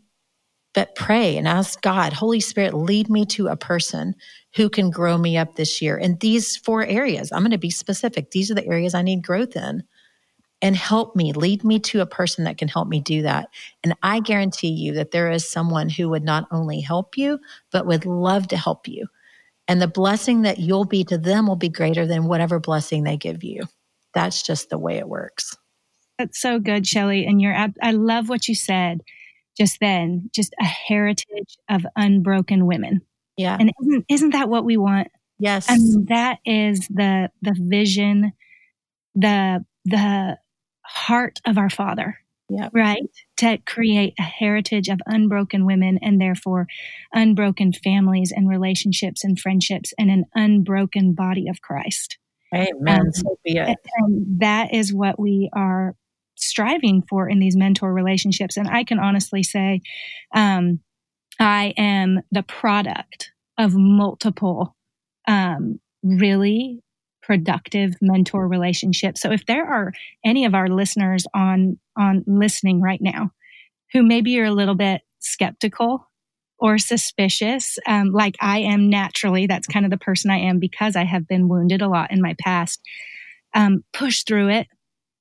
but 0.74 0.96
pray 0.96 1.38
and 1.38 1.48
ask 1.48 1.82
God, 1.82 2.14
Holy 2.14 2.40
Spirit, 2.40 2.74
lead 2.74 3.10
me 3.10 3.26
to 3.28 3.48
a 3.48 3.58
person 3.58 4.16
who 4.56 4.70
can 4.70 4.90
grow 4.90 5.18
me 5.18 5.38
up 5.38 5.56
this 5.56 5.82
year 5.82 5.98
in 5.98 6.18
these 6.20 6.56
four 6.58 6.86
areas. 6.86 7.32
I'm 7.32 7.42
going 7.42 7.52
to 7.52 7.58
be 7.58 7.70
specific. 7.70 8.32
These 8.32 8.50
are 8.52 8.56
the 8.56 8.68
areas 8.68 8.94
I 8.94 9.02
need 9.02 9.24
growth 9.24 9.56
in. 9.56 9.84
And 10.64 10.76
help 10.76 11.16
me, 11.16 11.34
lead 11.34 11.64
me 11.64 11.80
to 11.80 12.02
a 12.02 12.06
person 12.06 12.44
that 12.44 12.60
can 12.60 12.68
help 12.68 12.88
me 12.88 13.00
do 13.00 13.24
that. 13.24 13.50
And 13.84 13.96
I 14.04 14.20
guarantee 14.20 14.70
you 14.70 14.94
that 14.94 15.10
there 15.10 15.32
is 15.32 15.50
someone 15.50 15.90
who 15.90 16.08
would 16.10 16.24
not 16.24 16.48
only 16.52 16.82
help 16.82 17.18
you, 17.18 17.40
but 17.72 17.88
would 17.88 18.06
love 18.06 18.48
to 18.50 18.58
help 18.58 18.88
you. 18.88 19.08
And 19.68 19.82
the 19.82 19.88
blessing 19.88 20.44
that 20.44 20.60
you'll 20.60 20.86
be 20.86 21.04
to 21.06 21.18
them 21.18 21.48
will 21.48 21.56
be 21.56 21.70
greater 21.70 22.06
than 22.06 22.26
whatever 22.26 22.60
blessing 22.60 23.04
they 23.04 23.18
give 23.18 23.44
you. 23.44 23.64
That's 24.14 24.44
just 24.44 24.70
the 24.70 24.78
way 24.78 24.98
it 24.98 25.10
works. 25.10 25.58
That's 26.20 26.40
so 26.40 26.60
good, 26.60 26.86
Shelley. 26.86 27.26
And 27.26 27.42
you're, 27.42 27.56
I 27.82 27.92
love 27.92 28.30
what 28.30 28.48
you 28.48 28.54
said 28.54 29.02
just 29.58 29.80
then, 29.80 30.30
just 30.34 30.54
a 30.60 30.66
heritage 30.66 31.58
of 31.70 31.86
unbroken 31.96 32.66
women. 32.68 33.02
Yeah. 33.38 33.58
And 33.60 33.72
isn't, 33.82 34.06
isn't 34.10 34.30
that 34.32 34.50
what 34.50 34.66
we 34.66 34.78
want? 34.78 35.08
Yes. 35.40 35.66
I 35.70 35.78
mean, 35.78 36.06
that 36.10 36.40
is 36.46 36.88
the, 36.90 37.32
the 37.42 37.56
vision, 37.58 38.34
the, 39.16 39.66
the 39.86 40.38
heart 40.84 41.40
of 41.46 41.58
our 41.58 41.70
Father. 41.70 42.18
Yeah. 42.50 42.68
Right. 42.74 43.02
To 43.38 43.60
create 43.66 44.14
a 44.20 44.24
heritage 44.24 44.90
of 44.90 45.00
unbroken 45.06 45.66
women 45.66 46.00
and 46.02 46.20
therefore 46.20 46.68
unbroken 47.14 47.72
families 47.72 48.34
and 48.36 48.50
relationships 48.50 49.24
and 49.24 49.40
friendships 49.40 49.94
and 49.98 50.12
an 50.12 50.26
unbroken 50.36 51.14
body 51.14 51.48
of 51.48 51.62
Christ. 51.62 52.18
Amen. 52.54 53.02
Um, 53.02 53.14
so 53.14 53.40
be 53.46 53.56
it. 53.56 53.78
And 54.00 54.42
that 54.42 54.74
is 54.74 54.94
what 54.94 55.18
we 55.18 55.50
are 55.54 55.96
striving 56.36 57.04
for 57.10 57.30
in 57.30 57.40
these 57.40 57.56
mentor 57.56 57.94
relationships. 57.94 58.58
And 58.58 58.68
I 58.68 58.84
can 58.84 59.00
honestly 59.00 59.44
say, 59.44 59.82
um, 60.36 60.82
I 61.40 61.74
am 61.78 62.22
the 62.32 62.44
product 62.44 63.32
of 63.58 63.74
multiple 63.76 64.76
um, 65.26 65.80
really 66.04 66.84
productive 67.32 67.94
mentor 68.02 68.46
relationship. 68.46 69.18
So 69.18 69.32
if 69.32 69.46
there 69.46 69.66
are 69.66 69.94
any 70.26 70.44
of 70.44 70.54
our 70.54 70.68
listeners 70.68 71.26
on 71.34 71.80
on 71.98 72.26
listening 72.28 72.82
right 72.82 73.00
now 73.02 73.32
who 73.94 74.04
maybe 74.04 74.32
you're 74.32 74.48
a 74.48 74.52
little 74.52 74.76
bit 74.76 75.00
skeptical 75.20 76.06
or 76.60 76.78
suspicious, 76.78 77.80
um, 77.88 78.12
like 78.12 78.36
I 78.42 78.60
am 78.60 78.90
naturally, 78.90 79.48
that's 79.48 79.66
kind 79.66 79.86
of 79.86 79.92
the 79.92 79.98
person 79.98 80.30
I 80.30 80.40
am 80.40 80.60
because 80.60 80.98
I 80.98 81.06
have 81.06 81.26
been 81.26 81.48
wounded 81.48 81.82
a 81.82 81.88
lot 81.88 82.12
in 82.12 82.22
my 82.22 82.36
past. 82.38 82.82
Um, 83.54 83.86
push 83.94 84.24
through 84.24 84.50
it, 84.50 84.68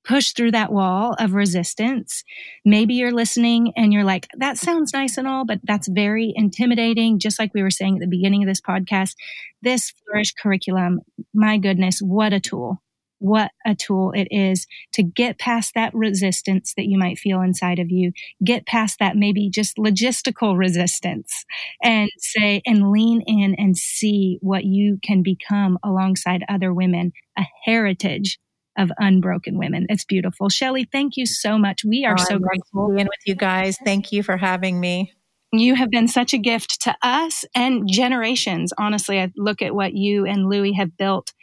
push 0.03 0.31
through 0.31 0.51
that 0.51 0.71
wall 0.71 1.15
of 1.19 1.33
resistance. 1.33 2.23
Maybe 2.65 2.95
you're 2.95 3.11
listening 3.11 3.73
and 3.75 3.93
you're 3.93 4.03
like, 4.03 4.27
that 4.37 4.57
sounds 4.57 4.93
nice 4.93 5.17
and 5.17 5.27
all, 5.27 5.45
but 5.45 5.59
that's 5.63 5.87
very 5.87 6.33
intimidating. 6.35 7.19
Just 7.19 7.39
like 7.39 7.53
we 7.53 7.63
were 7.63 7.71
saying 7.71 7.95
at 7.95 8.01
the 8.01 8.07
beginning 8.07 8.43
of 8.43 8.47
this 8.47 8.61
podcast, 8.61 9.15
this 9.61 9.93
Flourish 10.05 10.33
curriculum, 10.33 11.01
my 11.33 11.57
goodness, 11.57 11.99
what 11.99 12.33
a 12.33 12.39
tool. 12.39 12.81
What 13.19 13.51
a 13.67 13.75
tool 13.75 14.13
it 14.15 14.27
is 14.31 14.65
to 14.93 15.03
get 15.03 15.37
past 15.37 15.75
that 15.75 15.93
resistance 15.93 16.73
that 16.75 16.87
you 16.87 16.97
might 16.97 17.19
feel 17.19 17.41
inside 17.41 17.77
of 17.77 17.91
you, 17.91 18.13
get 18.43 18.65
past 18.65 18.97
that 18.97 19.15
maybe 19.15 19.47
just 19.47 19.77
logistical 19.77 20.57
resistance 20.57 21.45
and 21.83 22.09
say, 22.17 22.63
and 22.65 22.89
lean 22.89 23.21
in 23.27 23.53
and 23.59 23.77
see 23.77 24.39
what 24.41 24.63
you 24.63 24.97
can 25.03 25.21
become 25.21 25.77
alongside 25.83 26.43
other 26.49 26.73
women, 26.73 27.11
a 27.37 27.43
heritage 27.63 28.39
of 28.77 28.91
unbroken 28.97 29.57
women. 29.57 29.85
It's 29.89 30.05
beautiful. 30.05 30.49
Shelley, 30.49 30.87
thank 30.91 31.17
you 31.17 31.25
so 31.25 31.57
much. 31.57 31.83
We 31.83 32.05
are 32.05 32.15
oh, 32.17 32.23
so 32.23 32.39
grateful 32.39 32.87
being 32.87 33.07
with 33.07 33.19
you 33.25 33.35
guys. 33.35 33.77
Thank 33.83 34.11
you 34.11 34.23
for 34.23 34.37
having 34.37 34.79
me. 34.79 35.13
You 35.53 35.75
have 35.75 35.89
been 35.89 36.07
such 36.07 36.33
a 36.33 36.37
gift 36.37 36.81
to 36.83 36.95
us 37.01 37.43
and 37.53 37.83
generations. 37.89 38.71
Honestly, 38.77 39.19
I 39.19 39.31
look 39.35 39.61
at 39.61 39.75
what 39.75 39.93
you 39.93 40.25
and 40.25 40.47
Louie 40.49 40.73
have 40.73 40.95
built 40.95 41.33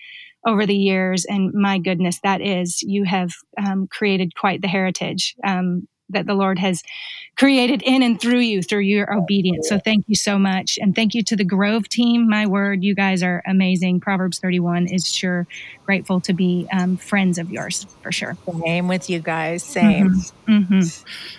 over 0.47 0.65
the 0.65 0.77
years, 0.77 1.27
and 1.27 1.53
my 1.53 1.79
goodness, 1.79 2.19
that 2.23 2.41
is, 2.41 2.81
you 2.81 3.05
have 3.05 3.33
um, 3.63 3.87
created 3.91 4.35
quite 4.35 4.63
the 4.63 4.69
heritage. 4.69 5.35
Um, 5.45 5.89
that 6.11 6.27
the 6.27 6.35
Lord 6.35 6.59
has 6.59 6.83
created 7.37 7.83
in 7.83 8.03
and 8.03 8.21
through 8.21 8.41
you 8.41 8.63
through 8.63 8.81
your 8.81 9.13
obedience. 9.15 9.69
So 9.69 9.79
thank 9.79 10.05
you 10.09 10.17
so 10.17 10.39
much. 10.39 10.79
And 10.81 10.95
thank 10.95 11.15
you 11.15 11.23
to 11.25 11.37
the 11.37 11.45
Grove 11.45 11.89
team. 11.89 12.29
My 12.29 12.47
word, 12.47 12.83
you 12.83 12.95
guys 12.95 13.23
are 13.23 13.43
amazing. 13.47 14.01
Proverbs 14.01 14.41
31 14.41 14.89
is 14.89 15.07
sure 15.07 15.47
grateful 15.87 16.21
to 16.23 16.33
be 16.33 16.67
um, 16.73 16.97
friends 16.97 17.39
of 17.39 17.49
yours 17.51 17.87
for 18.03 18.11
sure. 18.11 18.37
Same 18.65 18.89
with 18.89 19.09
you 19.09 19.21
guys. 19.21 19.63
Same. 19.65 20.11
Mm-hmm. 20.49 20.53
Mm-hmm. 20.53 21.38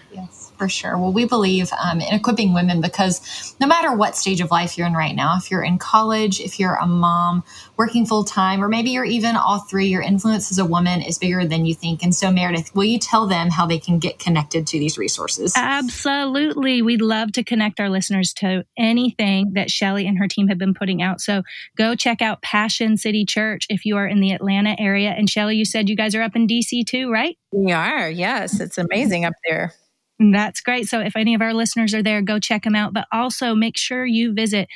Yes 0.59 0.69
for 0.69 0.69
sure. 0.69 0.97
Well, 0.97 1.13
we 1.13 1.25
believe 1.25 1.71
um, 1.81 2.01
in 2.01 2.13
equipping 2.13 2.53
women 2.53 2.81
because 2.81 3.55
no 3.61 3.65
matter 3.65 3.95
what 3.95 4.17
stage 4.17 4.41
of 4.41 4.51
life 4.51 4.77
you're 4.77 4.85
in 4.85 4.93
right 4.93 5.15
now, 5.15 5.37
if 5.37 5.49
you're 5.49 5.63
in 5.63 5.79
college, 5.79 6.41
if 6.41 6.59
you're 6.59 6.75
a 6.75 6.85
mom 6.85 7.43
working 7.77 8.05
full 8.05 8.25
time, 8.25 8.61
or 8.61 8.67
maybe 8.67 8.91
you're 8.91 9.05
even 9.05 9.37
all 9.37 9.59
three, 9.59 9.87
your 9.87 10.01
influence 10.01 10.51
as 10.51 10.59
a 10.59 10.65
woman 10.65 11.01
is 11.01 11.17
bigger 11.17 11.45
than 11.45 11.65
you 11.65 11.73
think. 11.73 12.03
And 12.03 12.13
so, 12.13 12.29
Meredith, 12.29 12.75
will 12.75 12.83
you 12.83 12.99
tell 12.99 13.25
them 13.25 13.49
how 13.49 13.65
they 13.65 13.79
can 13.79 13.99
get 13.99 14.19
connected 14.19 14.67
to 14.67 14.79
these 14.79 14.97
resources? 14.97 15.53
Absolutely. 15.55 16.81
We'd 16.81 17.01
love 17.01 17.31
to 17.33 17.43
connect 17.43 17.79
our 17.79 17.89
listeners 17.89 18.33
to 18.33 18.65
anything 18.77 19.53
that 19.53 19.71
Shelley 19.71 20.05
and 20.05 20.19
her 20.19 20.27
team 20.27 20.49
have 20.49 20.57
been 20.57 20.73
putting 20.73 21.01
out. 21.01 21.21
So 21.21 21.43
go 21.77 21.95
check 21.95 22.21
out 22.21 22.41
Passion 22.41 22.97
City 22.97 23.23
Church 23.23 23.65
if 23.69 23.85
you 23.85 23.95
are 23.95 24.07
in 24.07 24.19
the 24.19 24.33
Atlanta 24.33 24.75
area. 24.77 25.11
And 25.11 25.29
Shelley, 25.29 25.55
you 25.55 25.63
said 25.63 25.87
you 25.87 25.95
guys 25.95 26.15
are 26.15 26.21
up 26.21 26.35
in 26.35 26.47
DC 26.47 26.85
too, 26.85 27.09
right? 27.09 27.37
We 27.53 27.71
are. 27.71 28.09
Yes. 28.09 28.59
It's 28.59 28.77
amazing 28.77 29.23
up 29.23 29.33
there. 29.47 29.73
That's 30.19 30.59
great. 30.59 30.87
So 30.87 30.99
if 30.99 31.15
any 31.15 31.33
of 31.33 31.41
our 31.41 31.53
listeners 31.53 31.93
are 31.93 32.03
there, 32.03 32.21
go 32.21 32.39
check 32.39 32.63
them 32.63 32.75
out. 32.75 32.93
But 32.93 33.07
also 33.11 33.55
make 33.55 33.77
sure 33.77 34.05
you 34.05 34.33
visit 34.33 34.67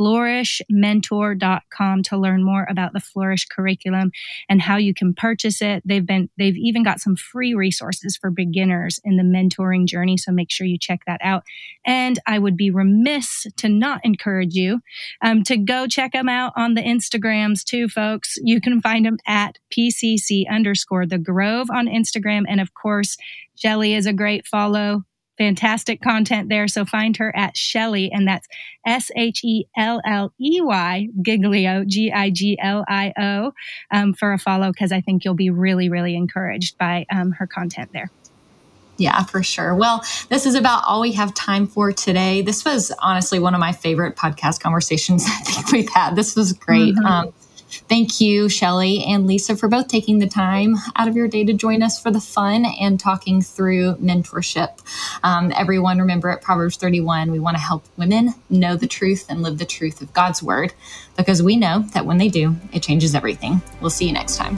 flourishmentor.com 0.00 2.02
to 2.04 2.16
learn 2.16 2.42
more 2.42 2.66
about 2.70 2.94
the 2.94 3.00
Flourish 3.00 3.46
curriculum 3.46 4.10
and 4.48 4.62
how 4.62 4.76
you 4.76 4.94
can 4.94 5.12
purchase 5.12 5.60
it. 5.60 5.82
They've 5.84 6.06
been, 6.06 6.30
they've 6.38 6.56
even 6.56 6.82
got 6.82 7.00
some 7.00 7.16
free 7.16 7.54
resources 7.54 8.16
for 8.16 8.30
beginners 8.30 8.98
in 9.04 9.16
the 9.16 9.22
mentoring 9.22 9.86
journey. 9.86 10.16
So 10.16 10.32
make 10.32 10.50
sure 10.50 10.66
you 10.66 10.78
check 10.78 11.00
that 11.06 11.20
out. 11.22 11.42
And 11.84 12.18
I 12.26 12.38
would 12.38 12.56
be 12.56 12.70
remiss 12.70 13.46
to 13.58 13.68
not 13.68 14.00
encourage 14.04 14.54
you 14.54 14.80
um, 15.22 15.42
to 15.44 15.58
go 15.58 15.86
check 15.86 16.12
them 16.12 16.28
out 16.28 16.52
on 16.56 16.74
the 16.74 16.82
Instagrams 16.82 17.62
too, 17.62 17.88
folks. 17.88 18.38
You 18.42 18.60
can 18.60 18.80
find 18.80 19.04
them 19.04 19.18
at 19.26 19.58
PCC 19.70 20.48
underscore 20.48 21.06
the 21.06 21.18
Grove 21.18 21.68
on 21.70 21.86
Instagram. 21.86 22.44
And 22.48 22.60
of 22.60 22.72
course, 22.74 23.16
Shelley 23.54 23.94
is 23.94 24.06
a 24.06 24.14
great 24.14 24.46
follow 24.46 25.04
fantastic 25.40 26.02
content 26.02 26.50
there. 26.50 26.68
So 26.68 26.84
find 26.84 27.16
her 27.16 27.34
at 27.34 27.56
Shelley, 27.56 28.12
and 28.12 28.28
that's 28.28 28.46
S 28.84 29.10
H 29.16 29.42
E 29.42 29.64
L 29.74 30.02
L 30.06 30.34
E 30.38 30.60
Y 30.60 31.08
Giglio, 31.22 31.82
G 31.86 32.12
I 32.12 32.28
G 32.28 32.58
L 32.62 32.84
I 32.86 33.14
O, 33.18 33.52
um, 33.90 34.12
for 34.12 34.34
a 34.34 34.38
follow 34.38 34.70
because 34.70 34.92
I 34.92 35.00
think 35.00 35.24
you'll 35.24 35.32
be 35.32 35.48
really, 35.48 35.88
really 35.88 36.14
encouraged 36.14 36.76
by 36.76 37.06
um, 37.10 37.32
her 37.32 37.46
content 37.46 37.90
there. 37.94 38.10
Yeah, 38.98 39.24
for 39.24 39.42
sure. 39.42 39.74
Well, 39.74 40.04
this 40.28 40.44
is 40.44 40.54
about 40.54 40.84
all 40.86 41.00
we 41.00 41.12
have 41.12 41.32
time 41.32 41.66
for 41.66 41.90
today. 41.90 42.42
This 42.42 42.66
was 42.66 42.92
honestly 42.98 43.38
one 43.38 43.54
of 43.54 43.60
my 43.60 43.72
favorite 43.72 44.16
podcast 44.16 44.60
conversations 44.60 45.24
I 45.26 45.40
think 45.42 45.72
we've 45.72 45.88
had. 45.88 46.16
This 46.16 46.36
was 46.36 46.52
great. 46.52 46.94
Mm-hmm. 46.94 47.06
Um, 47.06 47.32
Thank 47.88 48.20
you, 48.20 48.48
Shelley 48.48 49.04
and 49.04 49.26
Lisa, 49.26 49.56
for 49.56 49.68
both 49.68 49.88
taking 49.88 50.18
the 50.18 50.28
time 50.28 50.76
out 50.96 51.08
of 51.08 51.16
your 51.16 51.28
day 51.28 51.44
to 51.44 51.52
join 51.52 51.82
us 51.82 52.00
for 52.00 52.10
the 52.10 52.20
fun 52.20 52.64
and 52.64 52.98
talking 52.98 53.42
through 53.42 53.96
mentorship. 53.96 54.78
Um, 55.22 55.52
everyone, 55.54 55.98
remember 55.98 56.30
at 56.30 56.42
Proverbs 56.42 56.76
31, 56.76 57.30
we 57.30 57.38
want 57.38 57.56
to 57.56 57.62
help 57.62 57.84
women 57.96 58.34
know 58.48 58.76
the 58.76 58.86
truth 58.86 59.26
and 59.28 59.42
live 59.42 59.58
the 59.58 59.66
truth 59.66 60.00
of 60.00 60.12
God's 60.12 60.42
word 60.42 60.72
because 61.16 61.42
we 61.42 61.56
know 61.56 61.80
that 61.94 62.06
when 62.06 62.18
they 62.18 62.28
do, 62.28 62.56
it 62.72 62.82
changes 62.82 63.14
everything. 63.14 63.62
We'll 63.80 63.90
see 63.90 64.06
you 64.06 64.12
next 64.12 64.36
time. 64.36 64.56